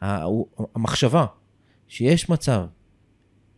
המחשבה 0.00 1.26
שיש 1.88 2.28
מצב 2.28 2.66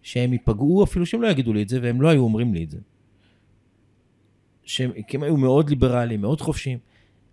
שהם 0.07 0.33
ייפגעו, 0.33 0.85
אפילו 0.85 1.07
שהם 1.07 1.23
לא 1.23 1.29
יגידו 1.29 1.53
לי 1.53 1.62
את 1.62 1.69
זה, 1.69 1.79
והם 1.83 2.03
לא 2.03 2.09
היו 2.09 2.23
אומרים 2.23 2.55
לי 2.55 2.64
את 2.64 2.71
זה. 2.71 2.79
שהם 4.64 4.90
כי 5.09 5.16
הם 5.16 5.23
היו 5.23 5.37
מאוד 5.37 5.71
ליברליים, 5.71 6.21
מאוד 6.21 6.40
חופשיים. 6.40 6.79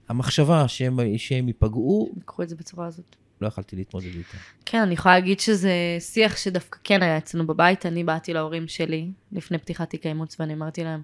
המחשבה 0.10 0.68
שהם, 0.68 1.00
שהם 1.18 1.48
ייפגעו, 1.48 2.12
קחו 2.26 2.44
את 2.44 2.50
זה 2.50 2.56
בצורה 2.56 2.88
הזאת. 2.88 3.16
לא 3.42 3.48
יכלתי 3.48 3.76
להתמודד 3.76 4.06
איתה. 4.06 4.38
כן, 4.66 4.82
אני 4.82 4.94
יכולה 4.94 5.16
להגיד 5.16 5.40
שזה 5.40 5.72
שיח 6.00 6.38
שדווקא 6.38 6.80
כן 6.84 7.04
היה 7.04 7.18
אצלנו 7.18 7.48
בבית. 7.48 7.86
אני 7.86 8.04
באתי 8.04 8.34
להורים 8.34 8.68
שלי 8.68 9.12
לפני 9.32 9.58
פתיחת 9.58 9.90
תיק 9.90 10.06
האימוץ, 10.06 10.40
ואני 10.40 10.54
אמרתי 10.54 10.84
להם, 10.84 11.02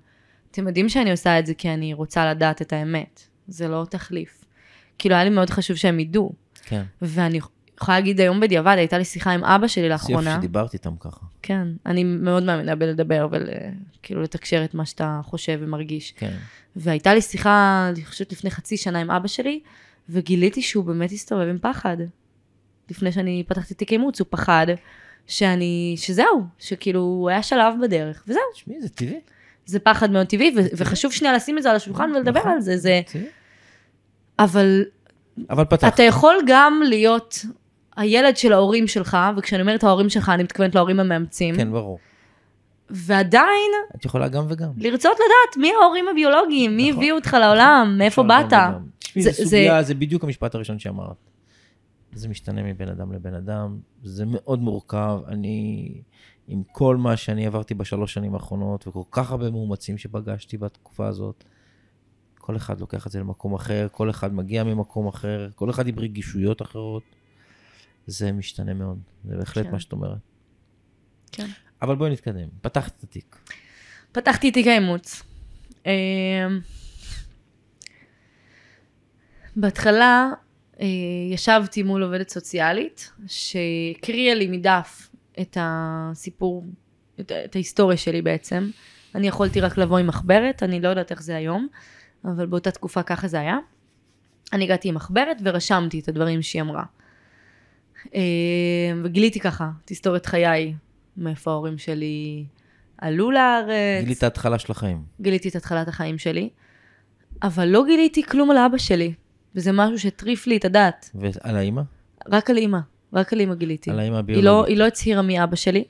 אתם 0.52 0.68
יודעים 0.68 0.90
שאני 0.90 1.12
עושה 1.12 1.40
את 1.40 1.46
זה 1.46 1.54
כי 1.54 1.70
אני 1.70 1.94
רוצה 1.94 2.32
לדעת 2.32 2.62
את 2.62 2.74
האמת. 2.74 3.22
זה 3.48 3.68
לא 3.68 3.86
תחליף. 3.90 4.46
כאילו, 4.98 5.16
היה 5.16 5.24
לי 5.24 5.30
מאוד 5.30 5.50
חשוב 5.50 5.78
שהם 5.78 6.00
ידעו. 6.00 6.34
כן. 6.64 6.84
ואני 7.02 7.40
יכולה 7.82 7.98
להגיד 7.98 8.20
היום 8.22 8.40
בדיעבד, 8.40 8.76
הייתה 8.78 8.98
לי 8.98 9.06
שיחה 9.06 9.32
עם 9.32 9.44
אבא 9.44 9.68
שלי 9.68 9.90
לאחרונה. 9.90 10.38
שדיברת 10.38 10.74
איתם 10.74 10.94
ככה. 11.00 11.26
כן, 11.42 11.68
אני 11.86 12.04
מאוד 12.04 12.44
מאמינה 12.44 12.76
בלדבר 12.76 13.28
וכאילו 13.32 14.22
לתקשר 14.22 14.64
את 14.64 14.74
מה 14.74 14.86
שאתה 14.86 15.20
חושב 15.24 15.60
ומרגיש. 15.62 16.14
כן. 16.18 16.34
והייתה 16.76 17.14
לי 17.14 17.22
שיחה, 17.22 17.88
אני 17.96 18.06
חושבת 18.06 18.32
לפני 18.32 18.52
חצי 18.52 18.78
שנה 18.78 19.00
עם 19.00 19.12
אבא 19.12 19.28
שלי, 19.28 19.60
וגיליתי 20.10 20.62
שהוא 20.62 20.86
באמת 20.86 21.12
הסתובב 21.12 21.48
עם 21.48 21.58
פחד. 21.62 21.98
לפני 22.90 23.12
שאני 23.12 23.44
פתחתי 23.48 23.74
תיק 23.74 23.92
אימוץ, 23.92 24.20
הוא 24.20 24.28
פחד 24.30 24.68
שאני, 25.28 25.96
שזהו, 25.98 26.44
שכאילו 26.60 27.00
הוא 27.00 27.30
היה 27.30 27.44
שלב 27.44 27.74
בדרך, 27.84 28.24
וזהו. 28.28 28.42
תשמעי, 28.54 28.82
זה 28.82 28.90
טבעי. 28.90 29.20
זה 29.66 29.80
פחד 29.80 30.12
מאוד 30.12 30.28
טבעי, 30.28 30.54
ו- 30.58 30.78
וחשוב 30.78 31.12
שנייה 31.12 31.34
לשים 31.34 31.58
את 31.58 31.64
זה 31.64 31.70
על 31.70 31.76
השולחן 31.76 32.12
ולדבר 32.16 32.40
נכון. 32.40 32.52
על 32.52 32.62
זה, 32.62 32.78
זה... 32.78 33.02
טבעי. 33.06 33.26
אבל 34.40 34.86
אבל 35.50 35.66
פתחת. 35.66 35.94
אתה 35.94 36.04
יכול 36.04 36.36
גם 36.48 36.82
להיות 36.86 37.46
הילד 38.00 38.38
של 38.38 38.54
ההורים 38.54 38.88
שלך, 38.88 39.18
וכשאני 39.38 39.62
אומרת 39.62 39.84
ההורים 39.84 40.10
שלך, 40.10 40.30
אני 40.30 40.44
מתכוונת 40.44 40.76
להורים 40.76 41.00
המאמצים, 41.00 41.56
כן, 41.56 41.72
ברור. 41.72 42.00
ועדיין 42.90 43.72
את 43.96 44.06
יכולה 44.06 44.28
גם 44.28 44.46
וגם. 44.50 44.70
לרצות 44.78 45.12
לדעת 45.16 45.58
מי 45.58 45.72
ההורים 45.82 46.06
הביולוגיים, 46.12 46.78
מי 46.78 46.90
נכון. 46.90 47.04
הביאו 47.04 47.16
אותך 47.16 47.38
לעולם, 47.42 47.96
מאיפה 47.98 48.22
אפשר 48.22 48.34
גם 48.44 48.50
באת. 48.50 49.24
זה- 49.24 49.32
זו 49.32 49.44
סוגיה, 49.44 49.84
זה 49.84 49.94
בדיוק 49.94 50.24
המשפט 50.24 50.56
הראשון 50.56 50.80
שאמרת. 50.80 51.16
זה 52.14 52.28
משתנה 52.28 52.64
מבן 52.64 52.88
אדם 52.88 53.12
לבן 53.14 53.34
אדם, 53.34 53.78
זה 54.04 54.24
מאוד 54.28 54.60
מורכב. 54.62 55.20
אני, 55.28 55.88
עם 56.48 56.62
כל 56.72 56.98
מה 56.98 57.18
שאני 57.18 57.48
עברתי 57.48 57.74
בשלוש 57.74 58.14
שנים 58.14 58.34
האחרונות, 58.34 58.88
וכל 58.88 59.02
כך 59.12 59.32
הרבה 59.32 59.50
מאומצים 59.52 59.98
שפגשתי 59.98 60.58
בתקופה 60.58 61.08
הזאת, 61.08 61.44
כל 62.38 62.56
אחד 62.56 62.80
לוקח 62.80 63.08
את 63.08 63.12
זה 63.12 63.20
למקום 63.20 63.54
אחר, 63.54 63.88
כל 63.92 64.10
אחד 64.10 64.34
מגיע 64.34 64.64
ממקום 64.64 65.08
אחר, 65.08 65.50
כל 65.56 65.70
אחד 65.70 65.88
עם 65.88 66.00
רגישויות 66.00 66.62
אחרות. 66.62 67.04
זה 68.10 68.32
משתנה 68.32 68.74
מאוד, 68.74 69.00
זה 69.24 69.38
בהחלט 69.38 69.66
כן. 69.66 69.72
מה 69.72 69.80
שאת 69.80 69.92
אומרת. 69.92 70.18
כן. 71.32 71.48
אבל 71.82 71.96
בואי 71.96 72.12
נתקדם. 72.12 72.48
פתחת 72.62 72.98
את 72.98 73.04
התיק. 73.04 73.36
פתחתי 74.12 74.52
תיק 74.52 74.68
האימוץ. 74.68 75.24
אמ, 75.86 75.92
בהתחלה 79.56 80.30
אה, 80.80 80.86
ישבתי 81.32 81.84
מול 81.84 82.04
עובדת 82.04 82.30
סוציאלית, 82.30 83.12
שהקריאה 83.28 84.36
לי 84.36 84.48
מדף 84.48 85.10
את 85.42 85.58
הסיפור, 85.62 86.66
את, 87.20 87.32
את 87.46 87.56
ההיסטוריה 87.56 87.98
שלי 87.98 88.22
בעצם. 88.22 88.70
אני 89.16 89.28
יכולתי 89.28 89.62
רק 89.62 89.78
לבוא 89.78 89.98
עם 89.98 90.08
מחברת, 90.08 90.64
אני 90.64 90.82
לא 90.82 90.90
יודעת 90.90 91.12
איך 91.12 91.22
זה 91.22 91.36
היום, 91.36 91.68
אבל 92.26 92.46
באותה 92.46 92.72
תקופה 92.72 93.04
ככה 93.04 93.28
זה 93.28 93.40
היה. 93.40 93.58
אני 94.54 94.64
הגעתי 94.64 94.90
עם 94.90 94.96
מחברת 94.96 95.38
ורשמתי 95.44 96.00
את 96.00 96.08
הדברים 96.08 96.42
שהיא 96.42 96.62
אמרה. 96.62 96.84
אה, 98.16 98.20
וגיליתי 99.04 99.40
ככה 99.40 99.70
את 99.86 99.90
היסטוריית 99.90 100.26
חיי, 100.26 100.74
מאיפה 101.18 101.52
ההורים 101.52 101.78
שלי 101.78 102.46
עלו 102.98 103.32
לארץ. 103.32 104.04
גילית 104.04 104.24
ההתחלה 104.24 104.60
של 104.60 104.72
החיים. 104.72 105.04
גיליתי 105.22 105.50
את 105.50 105.56
התחלת 105.56 105.88
החיים 105.88 106.18
שלי, 106.18 106.50
אבל 107.44 107.66
לא 107.68 107.86
גיליתי 107.86 108.24
כלום 108.24 108.52
על 108.52 108.58
אבא 108.58 108.78
שלי, 108.78 109.14
וזה 109.56 109.72
משהו 109.72 110.00
שהטריף 110.00 110.48
לי 110.48 110.58
את 110.58 110.66
הדעת. 110.66 111.10
ועל 111.16 111.56
האימא? 111.56 111.82
רק 112.32 112.50
על 112.50 112.58
אימא, 112.58 112.80
רק 113.14 113.34
על 113.34 113.40
אימא 113.40 113.56
גיליתי. 113.56 113.92
על 113.92 114.00
האימא 114.00 114.16
היא 114.16 114.20
הביולוגית. 114.20 114.46
לא, 114.46 114.66
היא 114.66 114.78
לא 114.78 114.88
הצהירה 114.88 115.22
מי 115.22 115.44
אבא 115.44 115.56
שלי, 115.56 115.84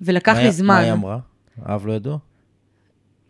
ולקח 0.00 0.32
מה 0.32 0.38
לי 0.38 0.44
היא- 0.44 0.50
זמן. 0.50 0.66
מה 0.66 0.78
היא 0.78 0.92
אמרה? 0.92 1.18
האב 1.62 1.86
לא 1.86 1.92
ידוע? 1.92 2.18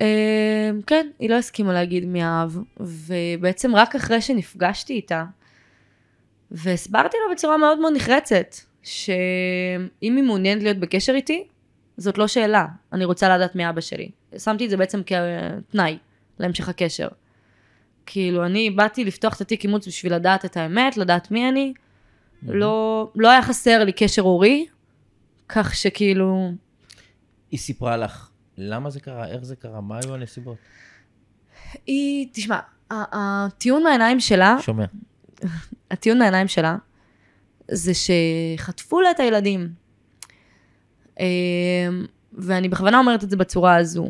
אה, 0.00 0.70
כן, 0.86 1.06
היא 1.18 1.30
לא 1.30 1.34
הסכימה 1.34 1.72
להגיד 1.72 2.04
מי 2.04 2.22
האב, 2.22 2.58
ובעצם 2.80 3.74
רק 3.76 3.94
אחרי 3.96 4.20
שנפגשתי 4.20 4.92
איתה, 4.92 5.24
והסברתי 6.54 7.16
לה 7.16 7.34
בצורה 7.34 7.56
מאוד 7.56 7.78
מאוד 7.78 7.92
נחרצת, 7.96 8.56
שאם 8.82 10.16
היא 10.16 10.22
מעוניינת 10.22 10.62
להיות 10.62 10.76
בקשר 10.76 11.12
איתי, 11.12 11.48
זאת 11.96 12.18
לא 12.18 12.28
שאלה, 12.28 12.66
אני 12.92 13.04
רוצה 13.04 13.36
לדעת 13.36 13.54
מי 13.54 13.68
אבא 13.68 13.80
שלי. 13.80 14.10
שמתי 14.38 14.64
את 14.64 14.70
זה 14.70 14.76
בעצם 14.76 15.02
כתנאי 15.02 15.98
להמשך 16.38 16.68
הקשר. 16.68 17.08
כאילו, 18.06 18.46
אני 18.46 18.70
באתי 18.70 19.04
לפתוח 19.04 19.36
את 19.36 19.40
התיק 19.40 19.64
אימוץ 19.64 19.88
בשביל 19.88 20.14
לדעת 20.14 20.44
את 20.44 20.56
האמת, 20.56 20.96
לדעת 20.96 21.30
מי 21.30 21.48
אני. 21.48 21.74
לא, 22.42 23.10
לא 23.14 23.30
היה 23.30 23.42
חסר 23.42 23.84
לי 23.84 23.92
קשר 23.92 24.22
הורי, 24.22 24.66
כך 25.48 25.74
שכאילו, 25.74 26.52
היא 27.50 27.58
סיפרה 27.58 27.96
לך 27.96 28.28
למה 28.58 28.90
זה 28.90 29.00
קרה, 29.00 29.28
איך 29.28 29.44
זה 29.44 29.56
קרה, 29.56 29.80
מה 29.80 29.98
היו 30.02 30.14
הנסיבות? 30.14 30.56
היא, 31.86 32.28
תשמע, 32.32 32.58
הטיעון 32.90 33.82
מהעיניים 33.82 34.20
שלה, 34.20 34.56
שומע. 34.60 34.84
הטיעון 35.90 36.18
מהעיניים 36.18 36.48
שלה, 36.48 36.76
זה 37.70 37.92
שחטפו 37.94 39.00
לה 39.00 39.10
את 39.10 39.20
הילדים. 39.20 39.68
אמ, 41.20 41.24
ואני 42.32 42.68
בכוונה 42.68 42.98
אומרת 42.98 43.24
את 43.24 43.30
זה 43.30 43.36
בצורה 43.36 43.76
הזו, 43.76 44.08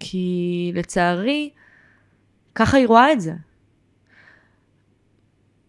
כי 0.00 0.72
לצערי, 0.74 1.50
ככה 2.54 2.76
היא 2.76 2.86
רואה 2.86 3.12
את 3.12 3.20
זה. 3.20 3.32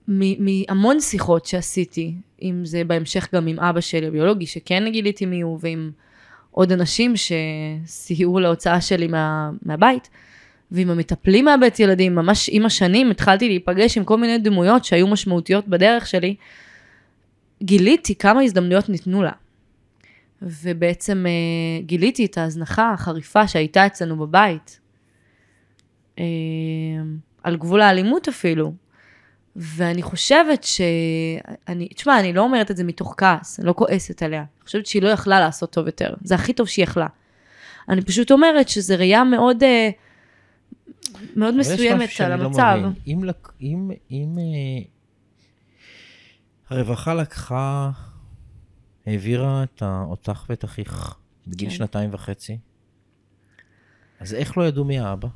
מהמון 0.08 1.00
שיחות 1.00 1.46
שעשיתי, 1.46 2.16
אם 2.42 2.62
זה 2.66 2.84
בהמשך 2.84 3.28
גם 3.36 3.48
עם 3.48 3.60
אבא 3.60 3.82
שלי 3.82 4.08
הביולוגי, 4.08 4.46
שכן 4.46 4.90
גיליתי 4.92 5.26
מי 5.26 5.42
הוא, 5.42 5.60
ועם 5.62 5.92
עוד 6.52 6.72
אנשים 6.72 7.14
שסייעו 7.16 8.40
להוצאה 8.40 8.82
שלי 8.82 9.08
מה, 9.08 9.52
מהבית, 9.62 10.10
ועם 10.72 10.90
המטפלים 10.90 11.46
מהבית 11.46 11.80
ילדים, 11.80 12.16
ממש 12.16 12.50
עם 12.54 12.66
השנים 12.66 13.12
התחלתי 13.12 13.48
להיפגש 13.48 13.98
עם 13.98 14.04
כל 14.04 14.18
מיני 14.18 14.38
דמויות 14.38 14.86
שהיו 14.86 15.08
משמעותיות 15.08 15.68
בדרך 15.68 16.08
שלי, 16.08 16.36
גיליתי 17.64 18.16
כמה 18.16 18.42
הזדמנויות 18.42 18.90
ניתנו 18.90 19.24
לה. 19.24 19.32
ובעצם 20.42 21.26
אה, 21.28 21.82
גיליתי 21.86 22.26
את 22.26 22.38
ההזנחה 22.38 22.94
החריפה 22.94 23.48
שהייתה 23.48 23.86
אצלנו 23.86 24.18
בבית. 24.18 24.80
אה, 26.20 26.24
על 27.44 27.56
גבול 27.58 27.82
האלימות 27.82 28.28
אפילו. 28.28 28.74
ואני 29.56 30.02
חושבת 30.02 30.64
ש... 30.64 30.82
אני, 31.68 31.88
תשמע, 31.88 32.20
אני 32.20 32.34
לא 32.34 32.42
אומרת 32.42 32.72
את 32.72 32.78
זה 32.78 32.84
מתוך 32.84 33.14
כעס, 33.18 33.60
אני 33.60 33.68
לא 33.68 33.74
כועסת 33.74 34.24
עליה. 34.24 34.40
אני 34.40 34.66
חושבת 34.66 34.86
שהיא 34.86 35.02
לא 35.02 35.10
יכלה 35.10 35.40
לעשות 35.40 35.72
טוב 35.72 35.86
יותר. 35.86 36.14
זה 36.24 36.36
הכי 36.36 36.54
טוב 36.54 36.68
שהיא 36.68 36.84
יכלה. 36.84 37.08
אני 37.90 38.02
פשוט 38.02 38.32
אומרת 38.32 38.70
שזו 38.70 38.96
ראייה 38.98 39.24
מאוד, 39.24 39.64
אה, 39.64 39.90
מאוד 41.36 41.58
מסוימת 41.58 42.10
על 42.26 42.36
לא 42.36 42.44
המצב. 42.46 42.78
מבין. 42.80 42.94
אם, 43.08 43.24
לק... 43.24 43.54
אם, 43.62 43.92
אם 44.12 44.38
אה, 44.40 44.84
הרווחה 46.70 47.14
לקחה, 47.14 47.92
העבירה 49.06 49.64
את. 49.64 49.84
אותך 49.84 50.46
ואת 50.50 50.66
אחיך 50.66 51.16
בגיל 51.48 51.70
כן. 51.70 51.76
שנתיים 51.76 52.10
וחצי, 52.14 52.58
אז 54.20 54.34
איך 54.34 54.58
לא 54.58 54.64
ידעו 54.68 54.86
מי 54.86 55.00
האבא? 55.00 55.28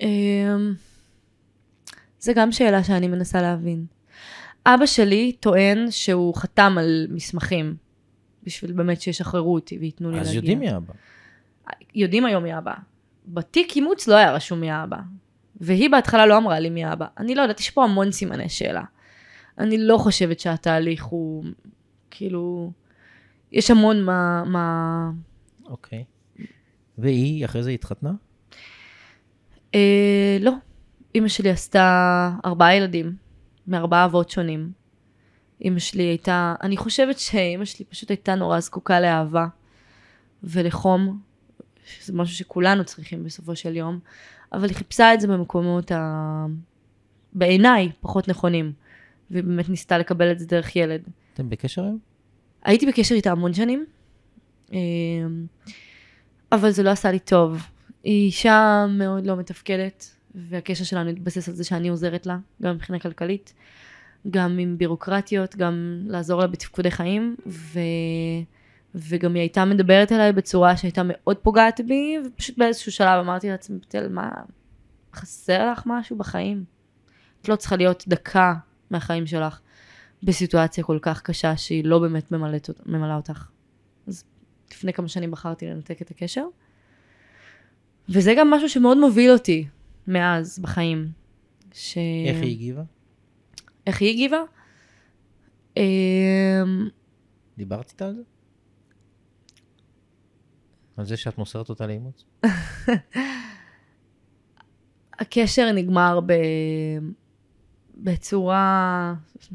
אמ, 0.00 0.74
זה 2.20 2.32
גם 2.36 2.52
שאלה 2.52 2.84
שאני 2.84 3.08
מנסה 3.08 3.42
להבין. 3.42 3.86
אבא 4.66 4.86
שלי 4.86 5.32
טוען 5.40 5.90
שהוא 5.90 6.34
חתם 6.34 6.76
על 6.78 7.06
מסמכים, 7.10 7.76
בשביל 8.42 8.72
באמת 8.72 9.00
שישחררו 9.00 9.54
אותי 9.54 9.78
וייתנו 9.78 10.10
לי 10.10 10.20
אז 10.20 10.26
להגיע. 10.26 10.38
יודעים 10.38 10.58
מי 10.58 10.70
האבא. 10.70 10.92
יודעים 11.94 12.24
היום 12.24 12.42
מי 12.42 12.52
האבא. 12.52 12.74
בתיק 13.26 13.76
אימוץ 13.76 14.08
לא 14.08 14.14
היה 14.14 14.32
רשום 14.32 14.60
מי 14.60 14.70
האבא. 14.70 14.96
והיא 15.60 15.90
בהתחלה 15.90 16.26
לא 16.26 16.38
אמרה 16.38 16.60
לי 16.60 16.70
מי 16.70 16.84
האבא. 16.84 17.06
אני 17.18 17.34
לא 17.34 17.42
יודעת, 17.42 17.60
יש 17.60 17.70
פה 17.70 17.84
המון 17.84 18.12
סימני 18.12 18.48
שאלה. 18.48 18.82
אני 19.58 19.78
לא 19.78 19.98
חושבת 19.98 20.40
שהתהליך 20.40 21.04
הוא, 21.04 21.44
כאילו, 22.10 22.72
יש 23.52 23.70
המון 23.70 24.02
מה, 24.02 24.44
מה... 24.44 25.10
אוקיי. 25.66 26.04
והיא 26.98 27.44
אחרי 27.44 27.62
זה 27.62 27.70
התחתנה? 27.70 28.12
אה, 29.74 30.38
לא. 30.40 30.52
אימא 31.14 31.28
שלי 31.28 31.50
עשתה 31.50 32.30
ארבעה 32.44 32.76
ילדים, 32.76 33.16
מארבעה 33.66 34.04
אבות 34.04 34.30
שונים. 34.30 34.72
אימא 35.60 35.78
שלי 35.78 36.02
הייתה, 36.02 36.54
אני 36.62 36.76
חושבת 36.76 37.18
שאימא 37.18 37.64
שלי 37.64 37.84
פשוט 37.84 38.10
הייתה 38.10 38.34
נורא 38.34 38.60
זקוקה 38.60 39.00
לאהבה 39.00 39.46
ולחום, 40.42 41.20
שזה 41.84 42.12
משהו 42.12 42.36
שכולנו 42.36 42.84
צריכים 42.84 43.24
בסופו 43.24 43.56
של 43.56 43.76
יום, 43.76 43.98
אבל 44.52 44.68
היא 44.68 44.76
חיפשה 44.76 45.14
את 45.14 45.20
זה 45.20 45.28
במקומות 45.28 45.92
ה... 45.92 46.46
בעיניי 47.32 47.92
פחות 48.00 48.28
נכונים, 48.28 48.72
והיא 49.30 49.44
באמת 49.44 49.68
ניסתה 49.68 49.98
לקבל 49.98 50.32
את 50.32 50.38
זה 50.38 50.46
דרך 50.46 50.76
ילד. 50.76 51.02
אתם 51.34 51.50
בקשר 51.50 51.82
היום? 51.82 51.98
הייתי 52.64 52.86
בקשר 52.86 53.14
איתה 53.14 53.30
המון 53.30 53.54
שנים, 53.54 53.84
אמ, 54.72 54.78
אבל 56.52 56.70
זה 56.70 56.82
לא 56.82 56.90
עשה 56.90 57.12
לי 57.12 57.18
טוב. 57.18 57.62
היא 58.04 58.26
אישה 58.26 58.86
מאוד 58.88 59.26
לא 59.26 59.36
מתפקדת, 59.36 60.16
והקשר 60.34 60.84
שלנו 60.84 61.10
התבסס 61.10 61.48
על 61.48 61.54
זה 61.54 61.64
שאני 61.64 61.88
עוזרת 61.88 62.26
לה, 62.26 62.38
גם 62.62 62.74
מבחינה 62.74 62.98
כלכלית, 62.98 63.54
גם 64.30 64.58
עם 64.58 64.78
בירוקרטיות, 64.78 65.56
גם 65.56 66.02
לעזור 66.06 66.40
לה 66.40 66.46
בתפקודי 66.46 66.90
חיים, 66.90 67.36
ו... 67.46 67.80
וגם 68.94 69.34
היא 69.34 69.40
הייתה 69.40 69.64
מדברת 69.64 70.12
אליי 70.12 70.32
בצורה 70.32 70.76
שהייתה 70.76 71.02
מאוד 71.04 71.36
פוגעת 71.36 71.80
בי, 71.86 72.16
ופשוט 72.26 72.58
באיזשהו 72.58 72.92
שלב 72.92 73.20
אמרתי 73.20 73.48
לעצמי, 73.48 73.78
בתל, 73.78 74.08
מה, 74.08 74.30
חסר 75.14 75.72
לך 75.72 75.82
משהו 75.86 76.16
בחיים? 76.16 76.64
את 77.42 77.48
לא 77.48 77.56
צריכה 77.56 77.76
להיות 77.76 78.04
דקה 78.08 78.54
מהחיים 78.90 79.26
שלך. 79.26 79.60
בסיטואציה 80.22 80.84
כל 80.84 80.98
כך 81.02 81.22
קשה 81.22 81.56
שהיא 81.56 81.84
לא 81.84 81.98
באמת 81.98 82.32
ממלאת, 82.32 82.70
ממלאה 82.86 83.16
אותך. 83.16 83.48
אז 84.06 84.24
לפני 84.72 84.92
כמה 84.92 85.08
שנים 85.08 85.30
בחרתי 85.30 85.66
לנתק 85.66 86.02
את 86.02 86.10
הקשר. 86.10 86.46
וזה 88.08 88.34
גם 88.38 88.50
משהו 88.50 88.68
שמאוד 88.68 88.98
מוביל 88.98 89.30
אותי 89.30 89.68
מאז 90.06 90.58
בחיים. 90.58 91.08
ש... 91.72 91.98
איך 92.28 92.42
היא 92.42 92.50
הגיבה? 92.50 92.82
איך 93.86 94.00
היא 94.00 94.10
הגיבה? 94.10 94.42
אמ, 95.76 95.82
דיברת 97.56 97.90
איתה 97.90 98.06
על 98.06 98.14
זה? 98.14 98.22
על 100.96 101.04
זה 101.04 101.16
שאת 101.16 101.38
מוסרת 101.38 101.68
אותה 101.68 101.86
לאימוץ? 101.86 102.24
הקשר 105.20 105.72
נגמר 105.72 106.20
ב... 106.26 106.32
בצורה, 107.96 109.14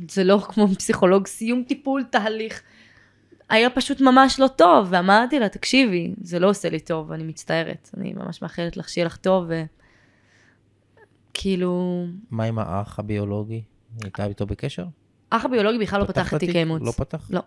זה 0.10 0.24
לא 0.24 0.38
כמו 0.50 0.68
פסיכולוג, 0.68 1.28
סיום 1.28 1.64
טיפול, 1.64 2.04
תהליך. 2.04 2.62
היה 3.50 3.70
פשוט 3.70 4.02
ממש 4.02 4.40
לא 4.40 4.48
טוב, 4.48 4.88
ואמרתי 4.90 5.40
לה, 5.40 5.50
תקשיבי, 5.50 6.14
זה 6.22 6.40
לא 6.40 6.50
עושה 6.50 6.70
לי 6.70 6.80
טוב, 6.80 7.12
אני 7.12 7.24
מצטערת. 7.24 7.90
אני 7.98 8.14
ממש 8.14 8.42
מאחלת 8.42 8.78
לך 8.78 8.90
שיהיה 8.90 9.06
לך 9.06 9.18
טוב, 9.18 9.50
וכאילו, 11.32 12.06
מה 12.32 12.44
עם 12.44 12.60
האח 12.60 13.00
הביולוגי? 13.00 13.64
הייתה 14.04 14.26
איתו 14.26 14.46
בקשר? 14.46 14.86
אח 15.30 15.46
הביולוגי 15.46 15.78
בכלל 15.78 16.02
לא 16.02 16.06
פתח 16.06 16.34
את 16.34 16.40
תיק 16.40 16.56
האימוץ. 16.56 16.82
לא 16.86 16.92
פתח? 16.92 17.28
לא. 17.30 17.42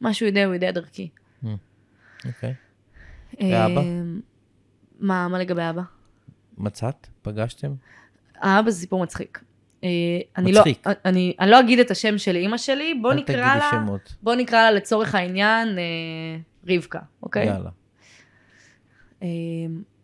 מה 0.00 0.14
שהוא 0.14 0.26
יודע, 0.26 0.44
הוא 0.44 0.54
יודע 0.54 0.70
דרכי. 0.70 1.08
אוקיי. 2.24 2.54
ואבא? 3.40 3.80
אמ, 3.80 4.20
מה, 5.00 5.28
מה 5.28 5.38
לגבי 5.38 5.62
אבא? 5.70 5.82
מצאת? 6.58 7.06
פגשתם? 7.22 7.74
האבא 8.40 8.70
זה 8.70 8.80
סיפור 8.80 9.02
מצחיק. 9.02 9.40
אה, 9.84 9.88
אני 10.36 10.50
מצחיק. 10.50 10.86
לא, 10.86 10.92
אני, 11.04 11.34
אני 11.40 11.50
לא 11.50 11.60
אגיד 11.60 11.78
את 11.78 11.90
השם 11.90 12.18
של 12.18 12.36
אימא 12.36 12.56
שלי, 12.56 12.94
בוא 12.94 13.14
נקרא 13.14 13.56
לה, 13.56 13.68
שמות. 13.70 14.14
בוא 14.22 14.34
נקרא 14.34 14.58
לה 14.58 14.70
לצורך 14.70 15.14
העניין 15.14 15.78
אה, 15.78 15.84
רבקה, 16.74 17.00
אוקיי? 17.22 17.46
יאללה. 17.46 17.70
אה, 19.22 19.28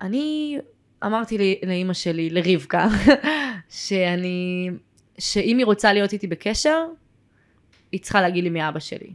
אני 0.01 0.59
אמרתי 1.05 1.39
לי, 1.39 1.61
לאימא 1.67 1.93
שלי, 1.93 2.31
לרבקה, 2.31 2.89
שאני, 3.69 4.71
שאם 5.19 5.59
היא 5.59 5.67
רוצה 5.67 5.93
להיות 5.93 6.13
איתי 6.13 6.27
בקשר, 6.27 6.87
היא 7.93 8.01
צריכה 8.01 8.21
להגיד 8.21 8.45
לי 8.45 8.51
מי 8.51 8.69
אבא 8.69 8.79
שלי. 8.79 9.11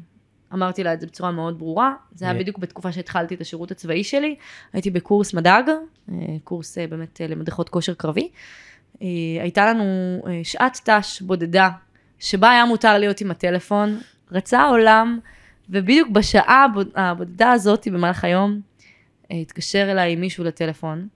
אמרתי 0.53 0.83
לה 0.83 0.93
את 0.93 1.01
זה 1.01 1.07
בצורה 1.07 1.31
מאוד 1.31 1.59
ברורה, 1.59 1.93
זה 2.11 2.25
היה 2.25 2.33
בדיוק 2.33 2.57
בתקופה 2.57 2.91
שהתחלתי 2.91 3.35
את 3.35 3.41
השירות 3.41 3.71
הצבאי 3.71 4.03
שלי, 4.03 4.35
הייתי 4.73 4.89
בקורס 4.91 5.33
מדאג, 5.33 5.69
אה, 6.11 6.15
קורס 6.43 6.77
אה, 6.77 6.87
באמת 6.87 7.21
אה, 7.21 7.27
למדריכות 7.27 7.69
כושר 7.69 7.93
קרבי. 7.93 8.29
הייתה 9.41 9.65
לנו 9.73 9.83
שעת 10.43 10.89
ת"ש 10.89 11.21
בודדה, 11.21 11.69
שבה 12.19 12.51
היה 12.51 12.65
מותר 12.65 12.97
להיות 12.97 13.21
עם 13.21 13.31
הטלפון, 13.31 13.99
רצה 14.31 14.59
העולם, 14.59 15.19
ובדיוק 15.69 16.09
בשעה 16.09 16.65
הבוד- 16.65 16.91
הבודדה 16.95 17.51
הזאת 17.51 17.87
במהלך 17.87 18.23
היום, 18.23 18.61
התקשר 19.31 19.91
אליי 19.91 20.15
מישהו 20.15 20.43
לטלפון, 20.43 21.07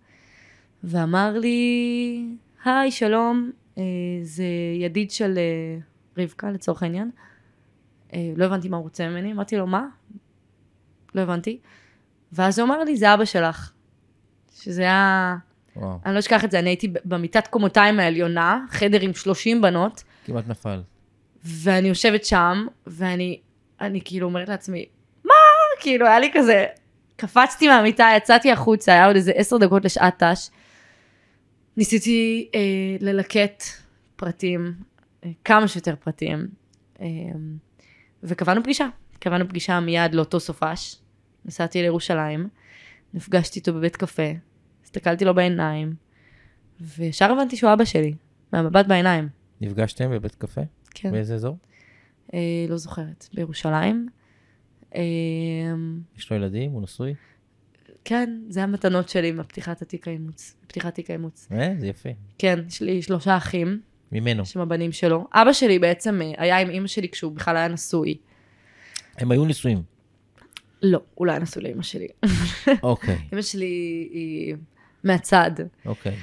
ואמר 0.84 1.38
לי, 1.38 2.26
היי, 2.66 2.92
שלום, 2.92 3.52
זה 4.24 4.46
ידיד 4.80 5.12
של 5.12 5.40
רבקה 6.18 6.52
לצורך 6.52 6.84
העניין. 6.84 7.12
אה, 8.14 8.32
לא 8.36 8.46
הבנתי 8.46 8.70
מה 8.70 8.78
הוא 8.78 8.84
רוצה 8.84 9.10
ממני, 9.10 9.32
אמרתי 9.32 9.58
לו, 9.58 9.68
מה? 9.68 9.86
לא 11.16 11.22
הבנתי. 11.22 11.60
ואז 12.32 12.60
הוא 12.60 12.66
אמר 12.66 12.84
לי, 12.84 12.98
זה 12.98 13.14
אבא 13.14 13.26
שלך. 13.26 13.72
שזה 14.54 14.82
היה, 14.82 15.36
וואו, 15.76 16.00
אני 16.06 16.14
לא 16.14 16.20
אשכח 16.20 16.44
את 16.44 16.52
זה, 16.52 16.60
אני 16.60 16.70
הייתי 16.70 16.94
במיטת 17.06 17.48
קומותיים 17.48 18.00
העליונה, 18.00 18.66
חדר 18.70 19.02
עם 19.02 19.14
30 19.14 19.62
בנות, 19.62 20.04
כמעט 20.26 20.48
נפל. 20.48 20.82
ואני 21.44 21.88
יושבת 21.88 22.26
שם, 22.26 22.66
ואני 22.88 23.40
אני 23.82 24.02
כאילו 24.06 24.28
אומרת 24.28 24.50
לעצמי, 24.50 24.86
מה? 25.24 25.34
כאילו, 25.80 26.08
היה 26.08 26.20
לי 26.20 26.32
כזה, 26.34 26.66
קפצתי 27.16 27.68
מהמיטה, 27.68 28.10
יצאתי 28.18 28.52
החוצה, 28.52 28.92
היה 28.92 29.06
עוד 29.06 29.16
איזה 29.16 29.32
עשר 29.36 29.58
דקות 29.58 29.86
לשעת 29.86 30.24
ת"ש. 30.24 30.50
ניסיתי 31.78 32.50
אה, 32.56 32.60
ללקט 33.00 33.64
פרטים, 34.16 34.74
אה, 35.26 35.30
כמה 35.46 35.68
שיותר 35.68 35.96
פרטים, 35.96 36.48
אה, 37.02 37.08
וקבענו 38.24 38.64
פגישה. 38.64 38.88
קבענו 39.20 39.50
פגישה 39.50 39.80
מיד 39.80 40.16
לאותו 40.16 40.40
סופש. 40.40 41.02
נסעתי 41.46 41.82
לירושלים, 41.82 42.50
נפגשתי 43.14 43.60
איתו 43.60 43.74
בבית 43.74 43.96
קפה, 43.96 44.32
הסתכלתי 44.84 45.26
לו 45.26 45.36
בעיניים, 45.36 45.96
וישר 46.82 47.32
הבנתי 47.32 47.58
שהוא 47.58 47.74
אבא 47.74 47.86
שלי, 47.86 48.14
מהמבט 48.54 48.88
בעיניים. 48.88 49.30
נפגשתם 49.62 50.12
בבית 50.12 50.36
קפה? 50.36 50.62
כן. 50.92 51.12
באיזה 51.12 51.36
אזור? 51.36 51.58
אה, 52.34 52.40
לא 52.70 52.78
זוכרת, 52.78 53.28
בירושלים. 53.34 54.08
אה, 54.96 55.02
יש 56.18 56.32
לו 56.32 56.38
ילדים? 56.38 56.72
הוא 56.72 56.82
נשוי? 56.82 57.14
כן, 58.06 58.42
זה 58.50 58.64
המתנות 58.64 59.10
שלי 59.10 59.32
מפתיחת 59.32 59.82
התיק 59.82 60.08
האימוץ, 60.08 60.56
פתיחת 60.68 60.96
תיק 60.96 61.10
האימוץ. 61.10 61.48
אה, 61.52 61.74
זה 61.80 61.88
יפה. 61.88 62.10
כן, 62.38 62.60
יש 62.68 62.82
לי 62.82 63.02
שלושה 63.02 63.38
אחים, 63.38 63.82
ממנו. 64.12 64.46
שהם 64.46 64.62
הבנים 64.62 64.92
שלו. 64.92 65.28
אבא 65.34 65.54
שלי 65.54 65.80
בעצם 65.80 66.22
אה, 66.22 66.32
היה 66.38 66.60
עם 66.60 66.70
אימא 66.70 66.88
שלי 66.88 67.10
כשהוא 67.10 67.32
בכלל 67.32 67.58
היה 67.58 67.68
נשוי. 67.68 68.18
הם 69.18 69.32
היו 69.32 69.46
נשואים. 69.46 69.84
לא, 70.82 71.00
הוא 71.16 71.28
לא 71.28 71.32
היה 71.32 71.40
נשוי 71.40 71.64
לאימא 71.64 71.84
שלי. 71.84 72.08
אוקיי, 72.84 73.18
אימא 73.32 73.42
שלי 73.42 74.08
היא 74.12 74.56
מהצד. 75.04 75.52
אוקיי. 75.86 76.16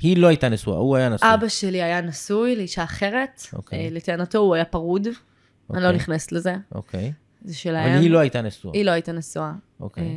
היא 0.00 0.16
לא 0.16 0.26
הייתה 0.26 0.48
נשואה, 0.48 0.78
הוא 0.78 0.96
היה 0.96 1.08
נשוי. 1.08 1.34
אבא 1.34 1.48
שלי 1.48 1.82
היה 1.82 2.00
נשוי 2.00 2.56
לאישה 2.56 2.84
אחרת. 2.84 3.42
אוקיי. 3.52 3.78
אה, 3.78 3.88
לטענתו 3.90 4.38
הוא 4.38 4.54
היה 4.54 4.64
פרוד. 4.64 5.06
אני 5.06 5.82
לא 5.82 5.86
אוקיי. 5.86 5.96
נכנסת 5.96 6.32
לזה. 6.32 6.54
אוקיי. 6.74 7.12
זה 7.44 7.56
שלהם. 7.56 7.92
אבל 7.92 8.02
היא 8.02 8.10
לא 8.10 8.18
הייתה 8.18 8.42
נשואה. 8.42 8.74
היא 8.74 8.84
לא 8.84 8.90
הייתה 8.90 9.12
נשואה. 9.12 9.52
אוקיי, 9.80 10.02
אה, 10.02 10.08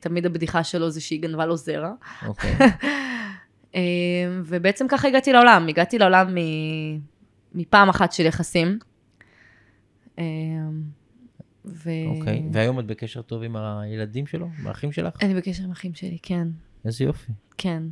תמיד 0.00 0.26
הבדיחה 0.26 0.64
שלו 0.64 0.90
זה 0.90 1.00
שהיא 1.00 1.22
גנבה 1.22 1.46
לו 1.46 1.56
זרע. 1.56 1.92
אוקיי. 2.26 2.56
אה, 3.74 3.80
ובעצם 4.44 4.86
ככה 4.88 5.08
הגעתי 5.08 5.32
לעולם. 5.32 5.66
הגעתי 5.68 5.98
לעולם 5.98 6.34
מפעם 7.54 7.88
אחת 7.88 8.12
של 8.12 8.26
יחסים. 8.26 8.78
אה, 10.18 10.24
ו... 11.64 11.90
אוקיי. 12.18 12.42
והיום 12.52 12.78
את 12.80 12.86
בקשר 12.86 13.22
טוב 13.22 13.42
עם 13.42 13.56
הילדים 13.56 14.26
שלו? 14.26 14.48
עם 14.60 14.66
האחים 14.66 14.92
שלך? 14.92 15.14
אני 15.22 15.34
בקשר 15.34 15.64
עם 15.64 15.70
אחים 15.70 15.94
שלי, 15.94 16.18
כן. 16.22 16.48
איזה 16.84 17.04
יופי. 17.04 17.32
כן. 17.58 17.82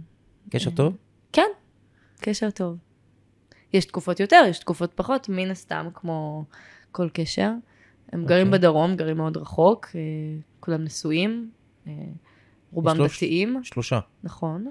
קשר 0.50 0.70
טוב? 0.70 0.96
כן, 1.32 1.48
קשר 2.20 2.50
טוב. 2.50 2.76
יש 3.72 3.84
תקופות 3.84 4.20
יותר, 4.20 4.42
יש 4.48 4.58
תקופות 4.58 4.92
פחות, 4.94 5.28
מן 5.28 5.50
הסתם, 5.50 5.86
כמו 5.94 6.44
כל 6.92 7.08
קשר. 7.12 7.50
הם 8.12 8.24
גרים 8.26 8.46
אוקיי. 8.46 8.58
בדרום, 8.58 8.96
גרים 8.96 9.16
מאוד 9.16 9.36
רחוק, 9.36 9.86
אה, 9.94 10.00
כולם 10.60 10.84
נשואים, 10.84 11.50
אה, 11.86 11.92
רובם 12.72 12.94
שלוש- 12.96 13.16
דתיים, 13.16 13.60
שלושה. 13.62 14.00
נכון. 14.22 14.66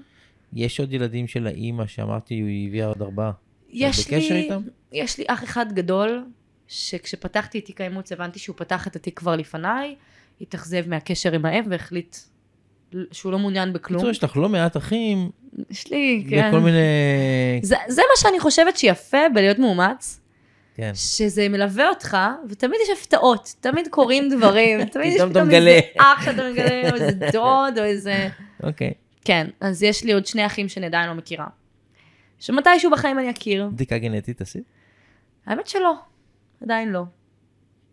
יש 0.58 0.80
עוד 0.80 0.94
ילדים 0.94 1.28
של 1.28 1.48
האימא 1.48 1.88
שאמרתי, 1.88 2.34
היא 2.34 2.68
הביאה 2.68 2.88
עוד 2.88 3.02
ארבעה. 3.02 3.32
יש 3.70 4.08
בקשר 4.08 4.34
לי, 4.34 4.42
איתם? 4.42 4.62
יש 4.92 5.18
לי 5.18 5.26
אח 5.28 5.44
אחד 5.44 5.74
גדול, 5.74 6.24
שכשפתחתי 6.68 7.60
את 7.60 7.66
תיק 7.66 7.82
האימוץ 7.82 8.12
הבנתי 8.12 8.40
שהוא 8.40 8.56
פתח 8.56 8.88
את 8.88 8.96
התיק 8.96 9.20
כבר 9.20 9.36
לפניי, 9.36 9.96
התאכזב 10.42 10.90
מהקשר 10.90 11.34
עם 11.34 11.46
האם 11.46 11.64
והחליט 11.70 12.16
שהוא 13.12 13.32
לא 13.32 13.40
מעוניין 13.40 13.74
בכלום. 13.74 13.98
בקיצור, 13.98 14.12
יש 14.12 14.24
לך 14.24 14.38
לא 14.38 14.50
מעט 14.50 14.78
אחים, 14.78 15.30
יש 15.70 15.92
לי, 15.92 16.26
כן. 16.30 16.48
וכל 16.50 16.60
מיני... 16.60 16.78
זה, 17.62 17.76
זה 17.88 18.02
מה 18.02 18.22
שאני 18.22 18.40
חושבת 18.40 18.78
שיפה 18.78 19.30
בלהיות 19.34 19.60
מאומץ, 19.60 20.20
כן. 20.76 20.92
שזה 20.96 21.50
מלווה 21.50 21.90
אותך, 21.90 22.18
ותמיד 22.50 22.80
יש 22.84 23.00
הפתעות, 23.00 23.54
תמיד 23.60 23.88
קורים 23.88 24.30
דברים, 24.30 24.86
תמיד 24.94 25.14
יש 25.14 25.22
פתאום. 25.22 25.50
איזה 25.50 25.80
אח 25.98 26.26
שאתה 26.26 26.50
מגלה, 26.52 26.90
או 26.90 26.96
איזה 26.96 27.12
דוד, 27.32 27.74
או 27.78 27.84
איזה... 27.84 28.30
אוקיי. 28.64 28.94
כן, 29.28 29.48
אז 29.60 29.84
יש 29.84 30.04
לי 30.04 30.12
עוד 30.14 30.26
שני 30.26 30.46
אחים 30.46 30.70
שאני 30.70 30.86
עדיין 30.86 31.10
לא 31.10 31.16
מכירה. 31.16 31.48
שמתישהו 32.40 32.92
בחיים 32.92 33.20
אני 33.20 33.32
אכיר. 33.32 33.70
בדיקה 33.70 33.98
גנטית 33.98 34.42
עשית? 34.42 34.64
האמת 35.46 35.68
שלא, 35.68 35.94
עדיין 36.62 36.92
לא. 36.92 37.04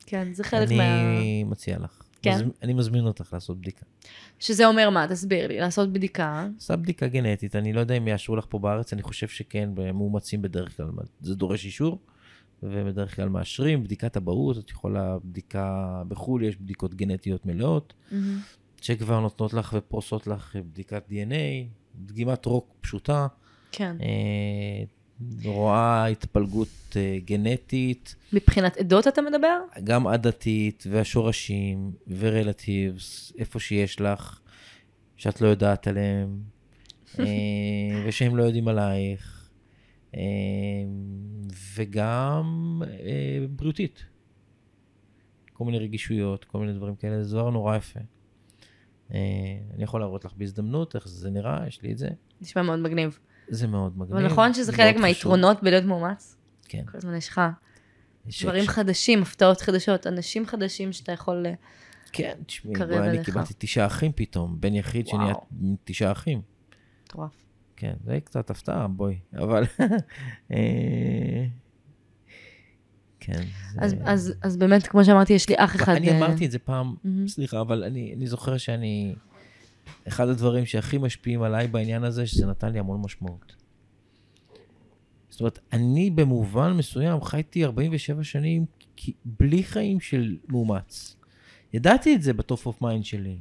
כן, 0.06 0.32
זה 0.32 0.44
חלק 0.44 0.70
מה... 0.70 1.00
אני 1.18 1.44
מציע 1.44 1.78
לך. 1.78 2.02
כן? 2.22 2.30
מזמ- 2.38 2.52
אני 2.62 2.72
מזמין 2.72 3.06
אותך 3.06 3.32
לעשות 3.32 3.60
בדיקה. 3.60 3.86
שזה 4.38 4.66
אומר 4.66 4.90
מה? 4.90 5.06
תסביר 5.08 5.48
לי, 5.48 5.58
לעשות 5.60 5.92
בדיקה. 5.92 6.46
עשה 6.58 6.76
בדיקה 6.76 7.06
גנטית, 7.06 7.56
אני 7.56 7.72
לא 7.72 7.80
יודע 7.80 7.94
אם 7.94 8.08
יאשרו 8.08 8.36
לך 8.36 8.44
פה 8.48 8.58
בארץ, 8.58 8.92
אני 8.92 9.02
חושב 9.02 9.28
שכן, 9.28 9.70
במאומצים 9.74 10.42
בדרך 10.42 10.76
כלל, 10.76 10.86
זה 11.20 11.34
דורש 11.34 11.64
אישור, 11.64 11.98
ובדרך 12.62 13.16
כלל 13.16 13.28
מאשרים, 13.28 13.84
בדיקת 13.84 14.16
אבהות, 14.16 14.58
את 14.58 14.70
יכולה, 14.70 15.16
בדיקה 15.24 16.02
בחו"ל, 16.08 16.42
יש 16.44 16.56
בדיקות 16.56 16.94
גנטיות 16.94 17.46
מלאות, 17.46 17.94
מהמם. 18.10 18.38
שכבר 18.84 19.20
נותנות 19.20 19.52
לך 19.52 19.74
ופורסות 19.76 20.26
לך 20.26 20.56
בדיקת 20.56 21.08
DNA, 21.08 21.68
דגימת 21.94 22.46
רוק 22.46 22.74
פשוטה, 22.80 23.26
כן. 23.72 23.96
אה, 24.02 24.84
רואה 25.44 26.06
התפלגות 26.06 26.68
אה, 26.96 27.18
גנטית, 27.24 28.16
מבחינת 28.32 28.76
עדות 28.76 29.08
אתה 29.08 29.22
מדבר? 29.22 29.60
גם 29.84 30.06
עדתית, 30.06 30.84
והשורשים, 30.90 31.92
ורלטיבס, 32.18 33.32
איפה 33.38 33.60
שיש 33.60 34.00
לך, 34.00 34.40
שאת 35.16 35.40
לא 35.40 35.48
יודעת 35.48 35.86
עליהם, 35.86 36.42
אה, 37.18 37.24
ושהם 38.06 38.36
לא 38.36 38.42
יודעים 38.42 38.68
עלייך. 38.68 39.50
וגם 41.74 42.82
בריאותית. 43.50 44.04
כל 45.52 45.64
מיני 45.64 45.78
רגישויות, 45.78 46.44
כל 46.44 46.58
מיני 46.58 46.72
דברים 46.72 46.96
כאלה, 46.96 47.22
זה 47.22 47.36
דבר 47.36 47.50
נורא 47.50 47.76
יפה. 47.76 48.00
אה, 49.12 49.18
אני 49.74 49.84
יכול 49.84 50.00
להראות 50.00 50.24
לך 50.24 50.32
בהזדמנות 50.36 50.96
איך 50.96 51.08
זה 51.08 51.30
נראה, 51.30 51.64
יש 51.66 51.82
לי 51.82 51.92
את 51.92 51.98
זה. 51.98 52.08
נשמע 52.40 52.62
מאוד 52.62 52.78
מגניב. 52.78 53.18
זה 53.48 53.66
מאוד 53.66 53.98
מגניב. 53.98 54.16
אבל 54.16 54.26
נכון 54.26 54.54
שזה 54.54 54.72
חלק. 54.72 54.96
מהיתרונות 54.96 55.62
בלהיות 55.62 55.84
מאומץ? 55.84 56.36
כן. 56.64 56.84
כל 56.90 56.98
הזמן 56.98 57.16
יש 57.16 57.28
לך 57.28 57.40
דברים 58.42 58.66
חדשים, 58.66 59.22
הפתעות 59.22 59.60
חדשות, 59.60 60.06
אנשים 60.06 60.46
חדשים 60.46 60.92
שאתה 60.92 61.12
יכול... 61.12 61.46
אה, 61.46 61.54
כן, 62.12 62.34
תשמעי, 62.46 62.74
בואי, 62.74 62.98
אני. 62.98 63.24
קיבלתי 63.24 63.54
תשעה 63.58 63.86
אחים 63.86 64.12
פתאום, 64.14 64.60
בן 64.60 64.74
יחיד 64.74 65.06
שנהיה. 65.06 65.34
תשעה 65.84 66.12
אחים. 66.12 66.42
מטורף. 67.04 67.44
כן, 67.76 67.94
זה 68.04 68.18
קצת 68.24 68.50
הפתעה, 68.50 68.88
בואי. 68.88 69.18
אבל... 69.36 69.64
כן. 73.24 73.42
זה- 73.72 73.78
אז, 73.80 73.94
אז, 74.04 74.34
אז 74.42 74.56
באמת, 74.56 74.86
כמו 74.86 75.04
שאמרתי, 75.04 75.32
יש 75.32 75.48
לי 75.48 75.54
אח 75.58 75.76
אחד... 75.76 75.94
אני 75.94 76.08
אה, 76.10 76.18
אמרתי 76.18 76.46
את 76.46 76.50
זה 76.50 76.58
פעם, 76.58 76.94
מהמם. 77.04 77.28
סליחה, 77.28 77.60
אבל 77.60 77.84
אני 77.84 78.14
אני 78.16 78.26
זוכר 78.26 78.56
שאני... 78.56 79.14
אחד 80.08 80.28
הדברים 80.28 80.66
שהכי 80.66 80.98
משפיעים 80.98 81.42
עליי 81.42 81.68
בעניין 81.68 82.04
הזה, 82.04 82.26
שזה 82.26 82.46
נתן 82.46 82.72
לי 82.72 82.78
המון 82.78 83.00
משמעות. 83.04 83.54
זאת 85.28 85.40
אומרת, 85.40 85.58
אני 85.72 86.10
במובן 86.10 86.72
מסוים 86.72 87.20
חייתי 87.22 87.64
47 87.64 88.24
שנים 88.24 88.64
בלי 89.24 89.62
חיים 89.64 90.00
של 90.00 90.36
מאומץ. 90.48 91.16
ידעתי 91.72 92.14
את 92.14 92.22
זה 92.22 92.32
ב 92.32 92.41
top 92.41 92.66
of 92.66 92.82
mind 92.82 93.04
שלי, 93.04 93.38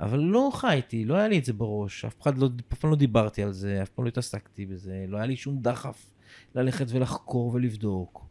אבל 0.00 0.18
לא 0.18 0.50
חייתי, 0.54 1.04
לא 1.04 1.14
היה 1.14 1.28
לי 1.28 1.38
את 1.38 1.44
זה 1.44 1.52
בראש, 1.52 2.04
אף 2.04 2.22
אחד 2.22 2.38
לא, 2.38 2.48
אף 2.72 2.78
פעם 2.78 2.90
לא 2.90 2.96
דיברתי 2.96 3.42
על 3.42 3.52
זה, 3.52 3.82
אף 3.82 3.88
פעם 3.88 4.04
לא 4.04 4.08
התעסקתי 4.08 4.66
בזה, 4.66 5.04
לא 5.08 5.16
היה 5.16 5.26
לי 5.26 5.36
שום 5.36 5.58
דחף 5.62 6.10
ללכת 6.54 6.86
ולחקור 6.88 7.50
ולבדוק. 7.54 8.26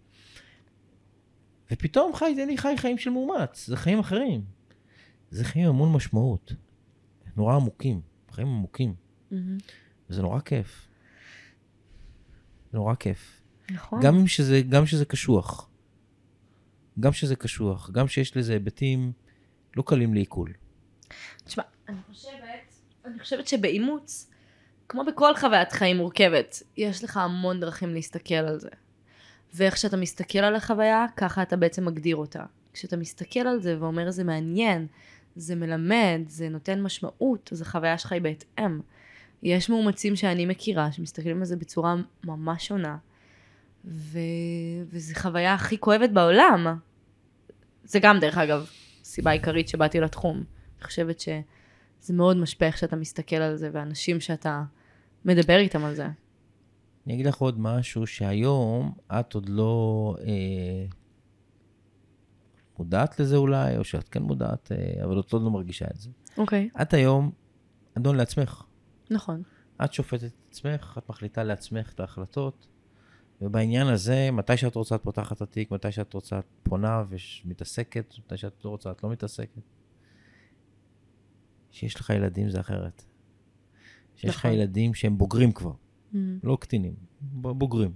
ופתאום 1.74 2.16
חי, 2.16 2.36
אני 2.44 2.58
חי 2.58 2.74
חיים 2.78 2.98
של 2.98 3.10
מאומץ, 3.10 3.68
זה 3.68 3.78
חיים 3.78 4.00
אחרים. 4.00 4.44
זה 5.30 5.44
חיים 5.44 5.66
עם 5.66 5.72
המון 5.76 5.94
משמעות. 5.94 6.54
נורא 7.36 7.56
עמוקים, 7.56 8.02
חיים 8.32 8.48
עמוקים, 8.48 8.96
מהמם. 9.32 9.58
וזה 10.10 10.22
נורא 10.22 10.40
כיף. 10.40 10.88
זה 12.72 12.78
נורא 12.78 12.96
כיף. 12.96 13.42
נכון. 13.72 14.00
גם 14.02 14.16
אם 14.16 14.28
שזה, 14.28 14.62
גם 14.62 14.86
שזה 14.86 15.06
קשוח. 15.06 15.70
גם 17.00 17.14
שזה 17.14 17.36
קשוח, 17.36 17.90
גם 17.90 18.08
שיש 18.08 18.38
לזה 18.38 18.54
היבטים 18.54 19.12
לא 19.78 19.84
קלים 19.88 20.14
לעיכול. 20.14 20.54
תשמע, 21.44 21.64
אני 21.90 21.98
חושבת, 22.08 22.74
אני 23.06 23.20
חושבת 23.20 23.48
שבאימוץ, 23.48 24.32
כמו 24.90 25.04
בכל 25.06 25.36
חוויית 25.36 25.72
חיים 25.72 25.98
מורכבת, 25.98 26.64
יש 26.78 27.04
לך 27.04 27.18
המון 27.18 27.60
דרכים 27.60 27.94
להסתכל 27.94 28.34
על 28.34 28.60
זה. 28.60 28.70
ואיך 29.54 29.78
שאתה 29.78 29.98
מסתכל 29.98 30.40
על 30.40 30.56
החוויה, 30.56 31.06
ככה 31.18 31.42
אתה 31.42 31.56
בעצם 31.56 31.86
מגדיר 31.86 32.16
אותה. 32.16 32.44
כשאתה 32.74 32.98
מסתכל 32.98 33.40
על 33.40 33.62
זה 33.62 33.78
ואומר 33.80 34.12
זה 34.12 34.24
מעניין, 34.24 34.88
זה 35.36 35.56
מלמד, 35.56 36.22
זה 36.28 36.50
נותן 36.50 36.82
משמעות, 36.82 37.50
אז 37.52 37.62
החוויה 37.62 37.98
שלך 37.98 38.12
היא 38.12 38.22
בהתאם. 38.22 38.80
יש 39.44 39.70
מאומצים 39.70 40.16
שאני 40.16 40.46
מכירה 40.46 40.92
שמסתכלים 40.92 41.40
על 41.40 41.46
זה 41.46 41.56
בצורה 41.56 41.96
ממש 42.24 42.68
שונה, 42.68 42.98
ו... 43.86 44.20
וזו 44.90 45.14
חוויה 45.16 45.54
הכי 45.54 45.78
כואבת 45.78 46.10
בעולם. 46.10 46.78
זה 47.84 48.00
גם, 48.00 48.20
דרך 48.20 48.38
אגב, 48.38 48.70
סיבה 49.04 49.32
עיקרית 49.32 49.68
שבאתי 49.68 50.00
לתחום. 50.00 50.38
אני 50.78 50.86
חושבת 50.86 51.20
שזה 51.20 52.14
מאוד 52.14 52.38
משפיע 52.38 52.68
איך 52.68 52.78
שאתה 52.78 52.96
מסתכל 52.96 53.36
על 53.36 53.56
זה, 53.56 53.70
ואנשים 53.74 54.20
שאתה 54.20 54.64
מדבר 55.26 55.58
איתם 55.58 55.86
על 55.86 55.96
זה. 55.96 56.08
אני 57.06 57.14
אגיד 57.14 57.26
לך 57.26 57.38
עוד 57.38 57.60
משהו 57.60 58.08
שהיום 58.08 58.94
את 59.08 59.34
עוד 59.34 59.50
לא 59.50 60.16
אה, 60.20 60.86
מודעת 62.80 63.20
לזה 63.20 63.36
אולי, 63.36 63.78
או 63.78 63.84
שאת 63.84 64.10
כן 64.10 64.24
מודעת, 64.24 64.72
אה, 64.72 65.04
אבל 65.04 65.20
את 65.20 65.34
עוד 65.34 65.42
לא 65.42 65.52
מרגישה 65.52 65.86
את 65.96 66.00
זה. 66.00 66.10
אוקיי. 66.38 66.70
את 66.82 66.94
היום 66.94 67.32
אדון 67.98 68.16
לעצמך. 68.16 68.64
נכון. 69.10 69.44
את 69.86 69.94
שופטת 69.94 70.24
את 70.24 70.34
עצמך, 70.50 70.96
את 70.98 71.10
מחליטה 71.10 71.44
לעצמך 71.44 71.94
את 71.94 72.00
ההחלטות, 72.00 72.68
ובעניין 73.42 73.88
הזה, 73.88 74.30
מתי 74.32 74.58
שאת 74.58 74.76
רוצה 74.76 74.96
את 74.96 75.04
פותחת 75.04 75.38
את 75.38 75.42
התיק, 75.42 75.72
מתי 75.72 75.92
שאת 75.92 76.14
רוצה 76.14 76.40
את 76.40 76.46
פונה 76.64 77.04
ומתעסקת, 77.10 78.14
מתי 78.20 78.38
שאת 78.38 78.66
לא 78.66 78.70
רוצה 78.70 78.92
את 78.92 79.04
לא 79.04 79.10
מתעסקת. 79.10 79.62
שיש 81.72 81.96
לך 81.96 82.10
ילדים 82.10 82.50
זה 82.50 82.60
אחרת. 82.60 83.04
שיש 84.16 84.36
לך 84.36 84.46
נכון. 84.46 84.52
ילדים 84.52 84.94
שהם 84.94 85.18
בוגרים 85.18 85.52
כבר, 85.52 85.74
Mm. 86.14 86.18
לא 86.44 86.58
קטינים, 86.62 86.94
בוגרים. 87.32 87.92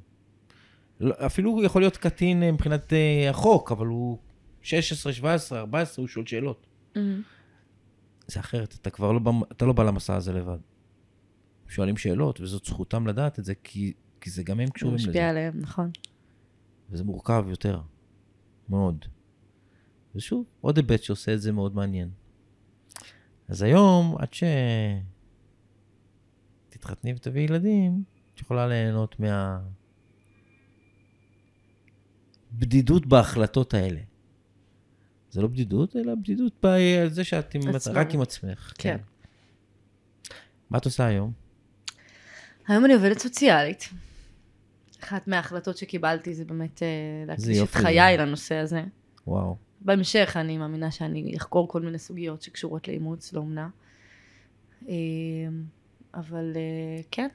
לא, 1.00 1.16
אפילו 1.26 1.52
הוא 1.52 1.64
יכול 1.64 1.82
להיות 1.82 1.98
קטין 1.98 2.44
אה, 2.44 2.52
מבחינת 2.52 2.94
אה, 2.94 3.30
החוק, 3.30 3.72
אבל 3.72 3.88
הוא 3.88 4.18
16, 4.62 5.14
17, 5.14 5.60
14, 5.60 6.04
הוא 6.04 6.08
שואל 6.08 6.26
שאלות. 6.26 6.68
Mm. 6.96 7.00
זה 8.28 8.40
אחרת, 8.40 8.76
אתה 8.82 8.90
כבר 8.90 9.12
לא, 9.12 9.20
אתה 9.52 9.66
לא 9.66 9.74
בא 9.74 9.84
למסע 9.84 10.16
הזה 10.16 10.34
לבד. 10.34 10.58
שואלים 11.68 11.98
שאלות, 11.98 12.42
וזאת 12.42 12.66
זכותם 12.66 13.08
לדעת 13.08 13.40
את 13.40 13.46
זה, 13.46 13.54
כי, 13.64 13.94
כי 14.22 14.30
זה 14.30 14.44
גם 14.44 14.60
הם 14.60 14.68
זה 14.68 14.74
קשורים 14.74 14.96
לזה. 14.96 15.08
משפיע 15.08 15.30
עליהם, 15.30 15.60
נכון. 15.60 15.92
וזה 16.90 17.04
מורכב 17.04 17.46
יותר, 17.50 17.82
מאוד. 18.70 19.06
ושוב, 20.16 20.46
עוד 20.62 20.78
היבט 20.78 21.04
שעושה 21.04 21.34
את 21.34 21.42
זה 21.42 21.52
מאוד 21.52 21.76
מעניין. 21.76 22.10
אז 23.48 23.62
היום, 23.62 24.16
עד 24.20 24.34
ש... 24.34 24.44
תתחתני 26.78 27.14
ותביאי 27.14 27.44
ילדים, 27.44 28.04
את 28.36 28.40
יכולה 28.40 28.68
ליהנות 28.68 29.20
מה... 29.20 29.60
בדידות 32.54 33.06
בהחלטות 33.06 33.74
האלה. 33.74 34.00
זה 35.32 35.42
לא 35.42 35.48
בדידות, 35.48 35.96
אלא 35.96 36.16
בדידות 36.16 36.54
בזה 36.64 37.24
שאת 37.24 37.56
עם... 37.56 37.76
עצמאות. 37.76 37.98
רק 37.98 38.14
עם 38.14 38.22
עצמך. 38.22 38.74
כן. 38.78 38.98
מה 40.70 40.78
את 40.78 40.86
עושה 40.86 41.06
היום? 41.06 41.32
היום 42.68 42.86
אני 42.86 42.94
עובדת 42.94 43.20
סוציאלית. 43.20 43.90
אחת 45.04 45.28
מההחלטות 45.28 45.78
שקיבלתי 45.78 46.34
זה 46.34 46.46
באמת 46.46 46.84
אה, 46.84 46.88
להקדיש 47.28 47.58
את. 47.58 47.70
חיי 47.70 48.18
לנושא 48.18 48.56
הזה. 48.56 48.84
וואו. 49.28 49.58
בהמשך 49.82 50.34
אני 50.36 50.58
מאמינה 50.58 50.92
שאני 50.92 51.38
אחקור 51.38 51.68
כל 51.68 51.82
מיני 51.82 52.00
סוגיות 52.00 52.42
שקשורות 52.42 52.88
לאימוץ, 52.88 53.34
לאומנה. 53.34 53.70
אבל 56.18 56.52
אה, 56.56 57.02
כן, 57.12 57.28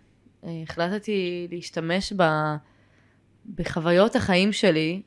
אה, 0.44 0.62
החלטתי 0.62 1.48
להשתמש 1.50 2.12
ב... 2.16 2.22
בחוויות 3.54 4.16
החיים 4.16 4.52
שלי, 4.52 5.02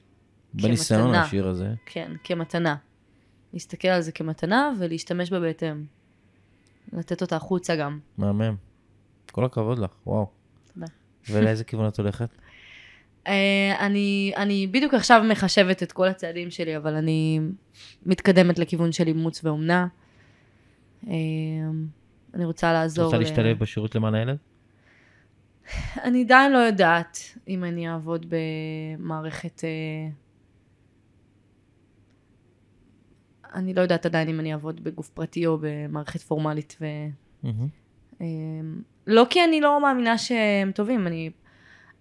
בניסיון 0.53 1.01
כמתנה. 1.01 1.21
העשיר 1.21 1.47
הזה. 1.47 1.73
כן, 1.85 2.11
כמתנה. 2.23 2.75
להסתכל 3.53 3.87
על 3.87 4.01
זה 4.01 4.11
כמתנה 4.11 4.71
ולהשתמש 4.79 5.29
בה 5.29 5.39
בהתאם. 5.39 5.85
לתת 6.93 7.21
אותה 7.21 7.35
החוצה 7.35 7.75
גם. 7.75 7.99
מהמם. 8.17 8.55
כל 9.31 9.45
הכבוד 9.45 9.79
לך, 9.79 9.91
וואו. 10.07 10.27
תודה. 10.73 10.87
ולאיזה 11.29 11.63
כיוון 11.63 11.87
את 11.87 11.99
הולכת? 11.99 12.29
אה, 13.27 13.75
אני, 13.79 14.33
אני 14.37 14.67
בדיוק 14.67 14.93
עכשיו 14.93 15.23
מחשבת 15.29 15.83
את 15.83 15.91
כל 15.91 16.07
הצעדים 16.07 16.51
שלי, 16.51 16.77
אבל 16.77 16.95
אני 16.95 17.39
מתקדמת 18.05 18.59
לכיוון 18.59 18.91
של 18.91 19.07
אימוץ 19.07 19.45
ואומנה. 19.45 19.87
אני 22.35 22.45
רוצה 22.45 22.67
את 22.69 22.73
לעזור. 22.73 23.05
רוצה 23.05 23.17
ל- 23.17 23.19
להשתלב 23.19 23.59
בשירות 23.59 23.95
למען 23.95 24.15
הילד? 24.15 24.37
אני 26.03 26.21
עדיין 26.21 26.51
לא 26.51 26.57
יודעת 26.57 27.17
אם 27.47 27.63
אני 27.63 27.89
אעבוד 27.89 28.25
במערכת... 28.29 29.61
אה, 29.63 30.09
אני 33.55 33.73
לא 33.73 33.81
יודעת 33.81 34.05
עדיין 34.05 34.29
אם 34.29 34.39
אני 34.39 34.53
אעבוד 34.53 34.83
בגוף 34.83 35.09
פרטי 35.09 35.45
או 35.45 35.57
במערכת 35.61 36.21
פורמלית. 36.21 36.77
ו... 36.81 36.85
אה, 38.21 38.25
לא 39.07 39.25
כי 39.29 39.43
אני 39.43 39.61
לא 39.61 39.81
מאמינה 39.81 40.17
שהם 40.17 40.71
טובים, 40.71 41.07
אני, 41.07 41.29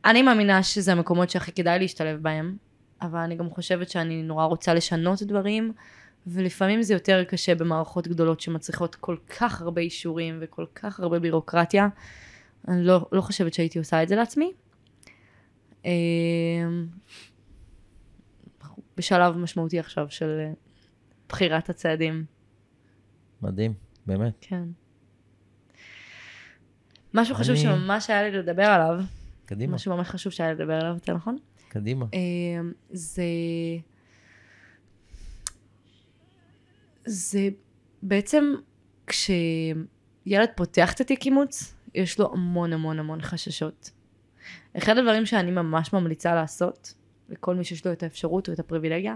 אני 0.05 0.23
מאמינה 0.23 0.63
שזה 0.63 0.93
המקומות 0.93 1.31
שהכי 1.31 1.53
כדאי 1.53 1.79
להשתלב 1.79 2.23
בהם, 2.23 2.57
אבל 3.03 3.19
אני 3.19 3.37
גם 3.37 3.51
חושבת 3.51 3.89
שאני 3.89 4.23
נורא 4.23 4.45
רוצה 4.45 4.75
לשנות 4.75 5.23
דברים, 5.23 5.73
ולפעמים 6.27 6.83
זה 6.83 6.95
יותר 6.95 7.25
קשה 7.25 7.55
במערכות 7.55 8.09
גדולות 8.09 8.41
שמצריכות 8.41 8.95
כל 8.95 9.17
כך 9.39 9.63
הרבה 9.63 9.81
אישורים 9.81 10.39
וכל 10.41 10.67
כך 10.75 11.01
הרבה 11.01 11.19
בירוקרטיה. 11.19 11.89
אני 12.69 12.85
לא, 12.85 13.07
לא 13.13 13.21
חושבת 13.21 13.55
שהייתי 13.55 13.79
עושה 13.79 14.03
את 14.03 14.09
זה 14.09 14.17
לעצמי. 14.17 14.53
אה, 15.87 15.91
בשלב 18.97 19.37
משמעותי 19.37 19.79
עכשיו 19.79 20.07
של 20.11 20.41
אה, 20.41 20.53
בחירת 21.29 21.71
הצעדים. 21.71 22.25
מדהים, 23.43 23.75
באמת. 24.07 24.33
כן. 24.41 24.63
משהו 27.15 27.35
חשוב 27.35 27.51
אני- 27.55 27.63
שממש 27.63 28.11
היה 28.11 28.23
לי 28.23 28.31
לדבר 28.31 28.63
עליו, 28.65 29.05
קדימה, 29.47 29.75
משהו 29.75 29.97
ממש 29.97 30.09
חשוב 30.09 30.33
שהיה 30.33 30.53
לי 30.53 30.61
לדבר 30.61 30.75
עליו, 30.75 30.95
יותר 30.95 31.15
נכון? 31.15 31.37
קדימה. 31.69 32.07
אה, 32.15 32.21
זה... 32.91 33.23
זה 37.07 37.49
בעצם 38.03 38.55
כשילד 39.07 40.49
פותח 40.57 40.93
את 40.93 41.01
התיק 41.01 41.27
אימוץ, 41.27 41.75
יש 41.95 42.19
לו 42.19 42.33
המון 42.33 42.73
המון 42.73 42.99
המון 42.99 43.23
חששות. 43.23 43.91
אחד 44.77 44.99
הדברים 44.99 45.27
שאני 45.27 45.51
ממש 45.51 45.93
ממליצה 45.93 46.35
לעשות, 46.35 46.95
לכל 47.29 47.55
מי 47.55 47.65
שיש 47.65 47.87
לו 47.87 47.93
את 47.93 48.03
האפשרות 48.03 48.49
או 48.49 48.53
את 48.53 48.59
הפריבילגיה, 48.59 49.15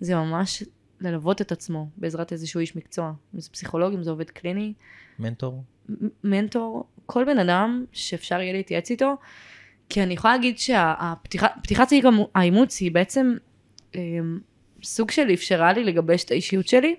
זה 0.00 0.14
ממש 0.14 0.62
ללוות 1.00 1.40
את 1.40 1.52
עצמו 1.52 1.88
בעזרת 1.96 2.32
איזשהו 2.32 2.60
איש 2.60 2.76
מקצוע. 2.76 3.12
אם 3.34 3.40
זה 3.40 3.50
פסיכולוג, 3.50 3.94
אם 3.94 4.02
זה 4.02 4.10
עובד 4.10 4.30
קליני, 4.30 4.72
מנטור? 5.18 5.64
מנטור, 6.24 6.84
כל 7.06 7.24
בן 7.24 7.38
אדם 7.38 7.84
שאפשר 7.92 8.40
יהיה 8.40 8.52
להתייעץ 8.52 8.90
איתו, 8.90 9.16
כי 9.88 10.02
אני 10.02 10.14
יכולה 10.14 10.36
להגיד 10.36 10.58
שהפתיחת 10.58 11.88
תיק 11.88 12.04
האימוץ 12.34 12.80
היא 12.80 12.92
בעצם 12.92 13.34
אה, 13.94 14.00
סוג 14.82 15.10
של 15.10 15.30
אפשרה 15.34 15.72
לי 15.72 15.84
לגבש 15.84 16.24
את 16.24 16.30
האישיות 16.30 16.68
שלי, 16.68 16.96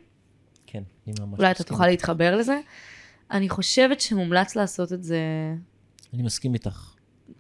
כן, 0.74 0.84
אני 1.08 1.16
ממש 1.20 1.40
אולי 1.40 1.52
אתה 1.52 1.64
מסכים. 1.64 1.76
תוכל 1.76 1.88
להתחבר 1.88 2.36
לזה. 2.36 2.60
אני 3.32 3.50
חושבת 3.50 4.02
שמומלץ 4.02 4.56
לעשות 4.56 4.94
את 4.94 5.04
זה 5.04 5.20
אני 6.14 6.24
מסכים 6.24 6.54
איתך. 6.54 6.94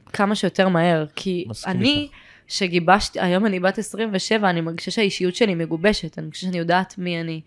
כמה 0.05 0.36
שיותר 0.36 0.69
מהר, 0.69 1.05
כי 1.15 1.45
מסכים 1.47 1.71
אני, 1.71 1.89
איתך. 1.89 2.13
שגיבשתי, 2.47 3.19
היום 3.21 3.45
אני 3.45 3.59
בת 3.59 3.77
27, 3.77 4.49
אני 4.49 4.61
מרגישה 4.61 4.91
שהאישיות 4.91 5.36
שלי 5.36 5.55
מגובשת, 5.55 6.17
אני 6.17 6.25
מרגישה 6.25 6.45
שאני 6.45 6.57
יודעת 6.57 6.97
מי 6.97 7.21
אני, 7.21 7.41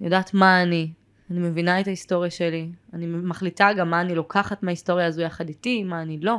אני 0.00 0.06
יודעת 0.06 0.34
מה 0.34 0.62
אני, 0.62 0.92
אני 1.30 1.38
מבינה 1.38 1.80
את 1.80 1.86
ההיסטוריה 1.86 2.30
שלי, 2.30 2.68
אני 2.92 3.06
מחליטה 3.06 3.68
גם 3.76 3.90
מה 3.90 4.00
אני 4.00 4.14
לוקחת 4.14 4.62
מההיסטוריה 4.62 5.06
הזו 5.06 5.22
יחד 5.22 5.48
איתי, 5.48 5.84
מה 5.84 6.02
אני 6.02 6.18
לא. 6.20 6.36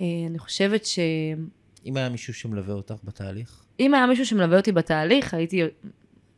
אה, 0.00 0.06
אני 0.26 0.38
חושבת 0.38 0.84
שאם 0.86 1.46
אם 1.86 1.96
היה 1.96 2.08
מישהו 2.08 2.34
שמלווה 2.34 2.74
אותך 2.74 2.94
בתהליך, 3.04 3.64
היה 3.78 4.06
מישהו 4.06 4.26
שמלווה 4.26 4.56
אותי 4.56 4.72
בתהליך, 4.72 5.34
הייתי 5.34 5.62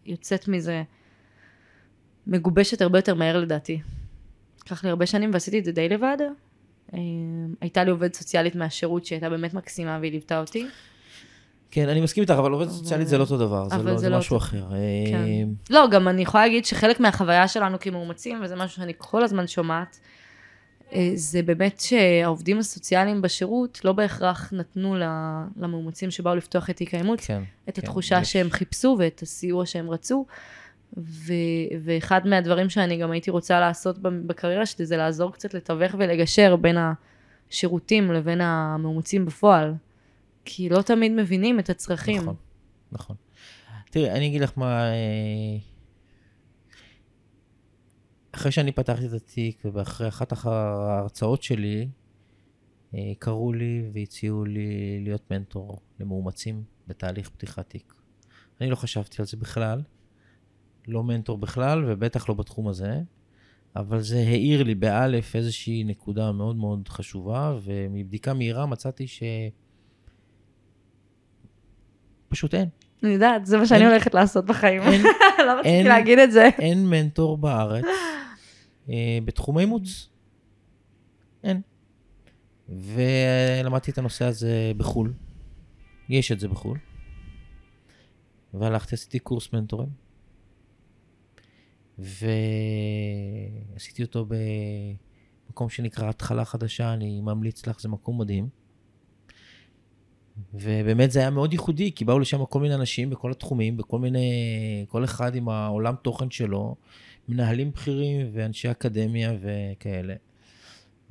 יוצאת 0.06 0.48
מזה 0.48 0.82
מגובשת 2.26 2.82
הרבה 2.82 2.98
יותר 2.98 3.14
מהר 3.14 3.40
לדעתי. 3.40 3.80
לקח 4.64 4.84
לי 4.84 4.90
הרבה 4.90 5.06
שנים 5.06 5.30
ועשיתי 5.32 5.58
את 5.58 5.64
זה 5.64 5.72
די 5.72 5.88
לבד. 5.88 6.16
אה, 6.94 6.98
הייתה 7.60 7.84
לי 7.84 7.90
עובדת 7.90 8.14
סוציאלית 8.14 8.54
מהשירות 8.56 9.06
שהייתה 9.06 9.30
באמת 9.30 9.54
מקסימה 9.54 9.98
והיא 10.00 10.12
ליוותה 10.12 10.40
אותי. 10.40 10.66
כן, 11.70 11.88
אני 11.88 12.00
מסכים 12.00 12.22
איתך, 12.22 12.34
אבל 12.38 12.52
עובדת 12.52 12.70
סוציאלית 12.70 13.08
זה 13.08 13.18
לא 13.18 13.22
אותו 13.22 13.38
דבר, 13.38 13.68
זה 13.68 13.82
לא- 13.82 13.96
זה 13.98 14.08
לא 14.08 14.18
משהו 14.18 14.36
אחר. 14.36 14.64
כן. 14.70 14.74
אה, 15.16 15.42
לא, 15.70 15.86
גם 15.90 16.08
אני 16.08 16.22
יכולה 16.22 16.44
להגיד 16.46 16.64
שחלק 16.64 17.00
מהחוויה 17.00 17.48
שלנו 17.48 17.80
כמאומצים, 17.80 18.40
וזה 18.42 18.56
משהו 18.56 18.76
שאני 18.76 18.92
כל 18.98 19.24
הזמן 19.24 19.46
שומעת, 19.46 19.98
אה, 20.92 21.10
זה 21.14 21.42
באמת 21.42 21.80
שהעובדים 21.80 22.58
הסוציאליים 22.58 23.22
בשירות 23.22 23.84
לא 23.84 23.92
בהכרח 23.92 24.52
נתנו 24.52 24.96
למאומצים 25.56 26.10
שבאו 26.10 26.34
לפתוח 26.34 26.70
את 26.70 26.76
תיק 26.76 26.94
האימוץ 26.94 27.26
כן. 27.26 27.42
את 27.68 27.74
כן, 27.74 27.82
התחושה. 27.82 28.24
שהם 28.24 28.50
חיפשו 28.50 28.96
ואת 28.98 29.22
הסיוע 29.22 29.66
שהם 29.66 29.90
רצו. 29.90 30.26
ו- 30.96 31.32
ואחד 31.84 32.26
מהדברים 32.26 32.68
שאני 32.68 32.96
גם 32.96 33.10
הייתי 33.10 33.30
רוצה 33.30 33.60
לעשות 33.60 33.98
בקריירה 33.98 34.66
שלי 34.66 34.86
זה 34.86 34.96
לעזור 34.96 35.32
קצת 35.32 35.54
לתווך 35.54 35.94
ולגשר 35.98 36.56
בין 36.56 36.76
השירותים 37.50 38.12
לבין 38.12 38.40
המאומצים 38.40 39.26
בפועל. 39.26 39.74
כי 40.44 40.68
לא 40.68 40.82
תמיד 40.82 41.12
מבינים 41.12 41.58
את 41.58 41.70
הצרכים. 41.70 42.22
נכון, 42.22 42.34
נכון. 42.92 43.16
תראי, 43.90 44.10
אני 44.10 44.26
אגיד 44.26 44.40
לך 44.42 44.52
מה... 44.56 44.90
אה, 44.90 45.58
אחרי 48.32 48.52
שאני 48.52 48.72
פתחתי 48.72 49.06
את 49.06 49.12
התיק, 49.12 49.62
ואחרי 49.72 50.08
אחת 50.08 50.32
ההרצאות 50.44 51.42
שלי, 51.42 51.88
אה, 52.94 53.12
קראו 53.18 53.52
לי 53.52 53.90
והציעו 53.92 54.44
לי 54.44 55.00
להיות 55.02 55.30
מנטור 55.30 55.80
למאומצים 56.00 56.64
בתהליך 56.86 57.28
פתיחת 57.28 57.70
תיק. 57.70 57.94
אני 58.60 58.70
לא 58.70 58.76
חשבתי 58.76 59.16
על 59.18 59.26
זה 59.26 59.36
בכלל, 59.36 59.82
לא 60.88 61.04
מנטור 61.04 61.38
בכלל, 61.38 61.84
ובטח 61.86 62.28
לא 62.28 62.34
בתחום 62.34 62.68
הזה, 62.68 63.00
אבל 63.76 64.00
זה 64.00 64.18
האיר 64.18 64.62
לי 64.62 64.74
באלף 64.74 65.36
איזושהי 65.36 65.84
נקודה 65.84 66.32
מאוד 66.32 66.56
מאוד 66.56 66.88
חשובה, 66.88 67.56
ומבדיקה 67.62 68.34
מהירה 68.34 68.66
מצאתי 68.66 69.06
ש... 69.06 69.22
פשוט 72.28 72.54
אין. 72.54 72.68
אני 73.02 73.12
יודעת, 73.12 73.46
זה 73.46 73.58
מה 73.58 73.66
שאני 73.66 73.80
אין- 73.80 73.88
הולכת 73.90 74.14
לעשות 74.14 74.44
בחיים. 74.46 74.82
אין, 74.82 75.02
לא 75.46 75.52
רציתי 75.52 75.68
אין- 75.68 75.86
להגיד 75.86 76.18
את 76.18 76.32
זה. 76.32 76.48
אין 76.58 76.86
מנטור 76.90 77.38
בארץ 77.38 77.84
אה, 78.88 79.18
בתחום 79.24 79.58
האימוץ. 79.58 80.08
אין. 81.44 81.60
ולמדתי 82.68 83.90
את 83.90 83.98
הנושא 83.98 84.24
הזה 84.24 84.72
בחו"ל. 84.76 85.12
יש 86.08 86.32
את 86.32 86.40
זה 86.40 86.48
בחו"ל. 86.48 86.78
והלכתי, 88.54 88.94
עשיתי 88.94 89.18
קורס 89.18 89.52
מנטורים. 89.52 89.88
ועשיתי 91.98 94.02
אותו 94.02 94.26
במקום 95.48 95.68
שנקרא 95.68 96.08
התחלה 96.08 96.44
חדשה, 96.44 96.92
אני 96.92 97.20
ממליץ 97.20 97.66
לך, 97.66 97.80
זה 97.80 97.88
מקום 97.88 98.20
מדהים. 98.20 98.48
ובאמת 100.54 101.10
זה 101.10 101.18
היה 101.18 101.30
מאוד 101.30 101.52
ייחודי, 101.52 101.92
כי 101.92 102.04
באו 102.04 102.18
לשם 102.18 102.44
כל 102.44 102.60
מיני 102.60 102.74
אנשים 102.74 103.10
בכל 103.10 103.30
התחומים, 103.30 103.76
בכל 103.76 103.98
מיני, 103.98 104.30
כל 104.88 105.04
אחד 105.04 105.34
עם 105.34 105.48
העולם 105.48 105.94
תוכן 106.02 106.30
שלו, 106.30 106.76
מנהלים 107.28 107.70
בכירים 107.70 108.30
ואנשי 108.32 108.70
אקדמיה 108.70 109.32
וכאלה. 109.40 110.14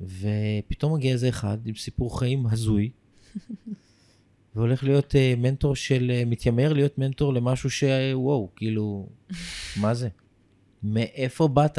ופתאום 0.00 0.94
מגיע 0.94 1.12
איזה 1.12 1.28
אחד 1.28 1.66
עם 1.66 1.74
סיפור 1.74 2.18
חיים 2.18 2.46
הזוי, 2.46 2.90
והולך 4.54 4.84
להיות 4.84 5.14
מנטור 5.36 5.76
של, 5.76 6.12
uh, 6.22 6.28
מתיימר 6.28 6.72
להיות 6.72 6.98
מנטור 6.98 7.34
למשהו 7.34 7.70
שוואו, 7.70 8.50
כאילו, 8.56 9.08
מה 9.80 9.94
זה? 9.94 10.08
מאיפה 10.94 11.48
באת? 11.48 11.78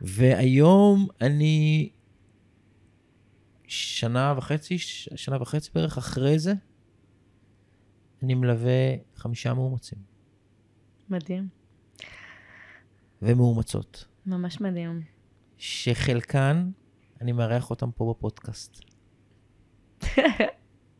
והיום 0.00 1.08
אני 1.20 1.90
שנה 3.66 4.34
וחצי, 4.36 4.78
שנה 4.78 5.42
וחצי 5.42 5.70
בערך 5.74 5.98
אחרי 5.98 6.38
זה, 6.38 6.52
אני 8.22 8.34
מלווה 8.34 8.94
חמישה 9.16 9.54
מאומצים 9.54 9.98
מדהים. 11.08 11.48
ומאומצות, 13.22 14.04
ממש 14.26 14.60
מדהים. 14.60 15.02
שחלקן, 15.58 16.70
אני 17.20 17.32
מארח 17.32 17.70
אותם 17.70 17.90
פה 17.90 18.14
בפודקאסט. 18.16 18.80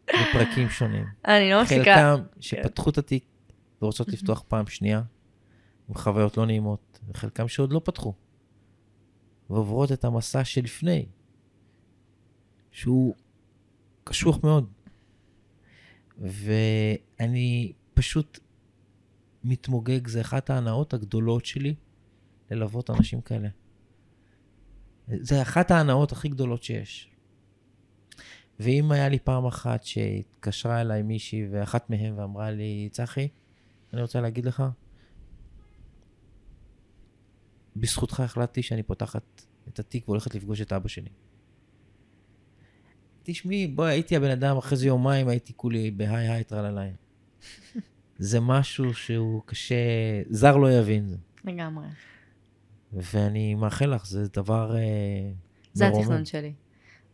בפרקים 0.09 0.69
שונים. 0.69 1.05
אני 1.25 1.51
לא 1.51 1.63
מפסיקה. 1.63 1.85
חלקם 1.85 2.23
שפתחו 2.41 2.91
את 2.91 2.99
התיק 2.99 3.25
ורוצות 3.83 4.09
לפתוח 4.09 4.43
פעם 4.49 4.67
שנייה, 4.67 5.03
חוויות 5.95 6.37
לא 6.37 6.47
נעימות, 6.47 7.01
וחלקם 7.09 7.49
שעוד 7.49 7.73
לא 7.73 7.81
פתחו, 7.85 8.15
ועוברות 9.51 9.93
את 9.93 10.05
המסע 10.05 10.45
שלפני, 10.45 11.07
שהוא 12.71 13.15
קשוח 14.05 14.39
מאוד. 14.45 14.73
ואני 16.19 17.73
פשוט 17.95 18.39
מתמוגג, 19.45 20.07
זה 20.09 20.21
אחת 20.21 20.51
ההנאות 20.51 20.95
הגדולות 20.95 21.45
שלי 21.45 21.75
ללוות 22.51 22.91
אנשים 22.91 23.21
כאלה. 23.21 23.49
זה 25.09 25.43
אחת 25.43 25.71
ההנאות 25.71 26.13
הכי 26.13 26.29
גדולות 26.29 26.63
שיש. 26.63 27.11
ואם 28.61 28.93
היה 28.93 29.09
לי 29.09 29.19
פעם 29.19 29.47
אחת 29.47 29.85
שהתקשרה 29.85 30.81
אליי 30.81 31.03
מישהי 31.03 31.49
ואחת 31.51 31.91
מהם 31.91 32.19
ואמרה 32.19 32.51
לי, 32.51 32.89
צחי, 32.93 33.29
אני 33.93 34.03
רוצה 34.03 34.21
להגיד 34.21 34.45
לך, 34.45 34.63
בזכותך 37.77 38.21
החלטתי 38.21 38.63
שאני 38.63 38.83
פותחת 38.83 39.43
את 39.69 39.79
התיק 39.79 40.09
והולכת 40.09 40.35
לפגוש 40.35 40.61
את 40.61 40.73
אבא 40.73 40.89
שלי. 40.89 41.09
תשמעי, 43.23 43.67
בואי, 43.67 43.91
הייתי 43.91 44.17
הבן 44.17 44.31
אדם, 44.31 44.57
אחרי 44.57 44.79
זה 44.79 44.87
יומיים 44.87 45.29
הייתי 45.29 45.53
כולי 45.57 45.91
בהיי 45.91 46.29
היי 46.29 46.45
טרלליי. 46.45 46.93
זה 48.19 48.41
משהו 48.41 48.95
שהוא 48.95 49.43
קשה, 49.47 49.75
זר 50.31 50.57
לא 50.57 50.73
יבין. 50.73 51.17
לגמרי. 51.45 51.87
ואני 52.93 53.55
מאחל 53.55 53.95
לך, 53.95 54.07
זה 54.07 54.29
דבר 54.29 54.77
אה, 54.77 54.81
זה 55.73 55.85
מרומם. 55.89 56.01
התכנון 56.03 56.25
שלי. 56.25 56.53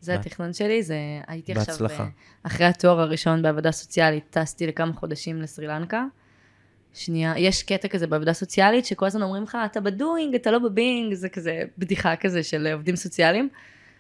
זה 0.01 0.13
בה- 0.15 0.21
התכנון 0.21 0.53
שלי, 0.53 0.83
זה... 0.83 0.97
הייתי 1.27 1.53
עכשיו... 1.53 1.67
בהצלחה. 1.67 2.03
אה, 2.03 2.09
אחרי 2.43 2.67
התואר 2.67 3.01
הראשון 3.01 3.43
בעבודה 3.43 3.73
סוציאלית, 3.73 4.25
טסתי 4.31 4.67
לכמה 4.67 4.93
חודשים 4.93 5.43
לסרי 5.43 5.67
לנקה. 5.67 6.05
שנייה, 6.95 7.35
יש 7.39 7.63
קטע 7.63 7.89
כזה 7.89 8.07
בעבודה 8.07 8.33
סוציאלית, 8.33 8.87
שכל 8.87 9.07
הזמן 9.07 9.23
אומרים 9.23 9.43
לך, 9.43 9.59
אתה 9.67 9.81
בדואינג, 9.81 10.35
אתה 10.35 10.51
לא 10.51 10.59
בבינג, 10.59 11.15
זה 11.15 11.29
כזה 11.29 11.63
בדיחה 11.79 12.17
כזה 12.17 12.43
של 12.43 12.67
עובדים 12.67 12.97
סוציאליים. 12.97 13.49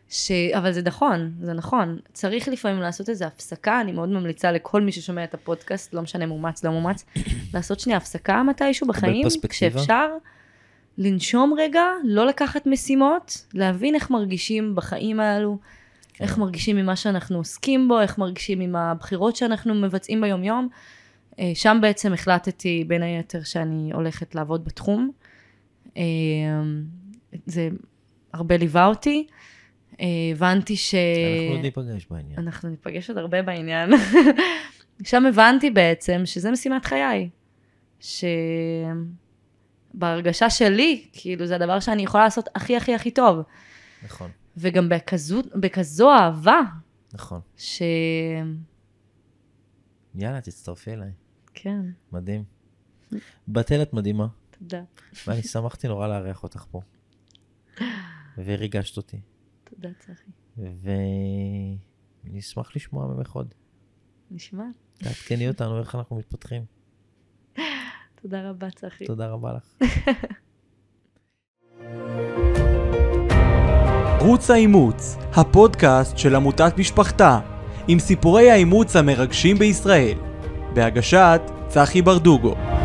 ש... 0.08 0.30
אבל 0.32 0.72
זה 0.72 0.82
נכון, 0.82 1.32
זה 1.42 1.52
נכון. 1.52 1.98
צריך 2.12 2.48
לפעמים 2.48 2.80
לעשות 2.80 3.08
איזו 3.08 3.24
הפסקה, 3.24 3.80
אני 3.80 3.92
מאוד 3.92 4.08
ממליצה 4.08 4.52
לכל 4.52 4.80
מי 4.80 4.92
ששומע 4.92 5.24
את 5.24 5.34
הפודקאסט, 5.34 5.94
לא 5.94 6.02
משנה 6.02 6.26
מומץ, 6.26 6.64
לא 6.64 6.70
מומץ, 6.70 7.04
לעשות 7.54 7.80
שנייה 7.80 7.96
הפסקה 7.96 8.42
מתישהו 8.42 8.86
בחיים. 8.86 9.26
כשאפשר, 9.48 10.08
לנשום 10.98 11.54
רגע, 11.58 11.82
לא 12.04 12.26
לקחת 12.26 12.66
משימות, 12.66 13.44
להבין 13.54 13.94
איך 13.94 14.10
מרגישים 14.10 14.74
בחיים 14.74 15.20
האלו, 15.20 15.58
כן. 16.14 16.24
איך 16.24 16.38
מרגישים 16.38 16.76
ממה 16.76 16.96
שאנחנו 16.96 17.38
עוסקים 17.38 17.88
בו, 17.88 18.00
איך 18.00 18.18
מרגישים 18.18 18.60
עם 18.60 18.76
הבחירות 18.76 19.36
שאנחנו 19.36 19.74
מבצעים 19.74 20.20
ביום-יום. 20.20 20.68
אה, 20.72 20.78
שם 21.54 21.78
בעצם 21.82 22.12
החלטתי 22.12 22.84
בין 22.86 23.02
היתר 23.02 23.42
שאני 23.42 23.90
הולכת 23.92 24.34
לעבוד 24.34 24.64
בתחום. 24.64 25.10
אה, 25.96 26.02
זה 27.46 27.68
הרבה 28.32 28.56
ליווה 28.56 28.86
אותי. 28.86 29.26
אה, 30.00 30.06
הבנתי 30.32 30.76
ש... 30.76 30.94
אנחנו 30.94 31.54
עוד 31.54 31.60
ניפגש 31.64 32.06
בעניין. 32.10 32.38
אנחנו 32.38 32.68
ניפגש 32.68 33.10
עוד 33.10 33.18
הרבה 33.18 33.42
בעניין. 33.42 33.90
שם 35.04 35.26
הבנתי 35.26 35.70
בעצם 35.70 36.22
שזה 36.24 36.50
משימת 36.50 36.84
חיי. 36.84 37.28
שבהרגשה 39.94 40.50
שלי, 40.50 41.06
כאילו, 41.12 41.46
זה 41.46 41.54
הדבר 41.56 41.80
שאני 41.80 42.02
יכולה 42.02 42.24
לעשות 42.24 42.48
הכי 42.54 42.76
הכי 42.76 42.94
הכי 42.94 43.10
טוב. 43.10 43.42
נכון, 44.04 44.30
וגם 44.56 44.88
בכזו, 44.88 45.42
בכזו 45.54 46.12
אהבה, 46.12 46.60
נכון. 47.14 47.40
ש... 47.56 47.82
יאללה, 50.14 50.40
תצטרפי 50.40 50.92
אליי. 50.92 51.10
כן, 51.58 51.80
מדהים. 52.12 52.44
בתל 53.48 53.82
את 53.82 53.92
מדהימה, 53.92 54.26
תודה. 54.58 54.82
ואני 55.26 55.42
שמחתי 55.42 55.88
נורא 55.88 56.08
לארח 56.08 56.42
אותך 56.42 56.64
פה. 56.70 56.80
וריגשת 58.38 58.96
אותי. 58.96 59.20
תודה, 59.64 59.88
צחי. 59.98 60.30
ואני 60.56 62.38
אשמח 62.38 62.76
לשמוע 62.76 63.06
ממך 63.06 63.32
עוד. 63.32 63.54
נשמע? 64.30 64.64
תעדכני 64.98 65.48
אותנו 65.48 65.80
איך 65.80 65.94
אנחנו 65.94 66.16
מתפתחים. 66.16 66.64
תודה 68.22 68.50
רבה, 68.50 68.70
צחי. 68.70 69.06
תודה 69.06 69.28
רבה 69.28 69.52
לך. 69.52 69.88
ערוץ 74.20 74.50
האימוץ, 74.50 75.16
הפודקאסט 75.32 76.18
של 76.18 76.34
עמותת 76.34 76.72
משפחתה, 76.78 77.40
עם 77.88 77.98
סיפורי 77.98 78.50
האימוץ 78.50 78.96
המרגשים 78.96 79.58
בישראל, 79.58 80.18
בהגשת 80.76 81.40
צחי 81.68 82.02
ברדוגו. 82.02 82.75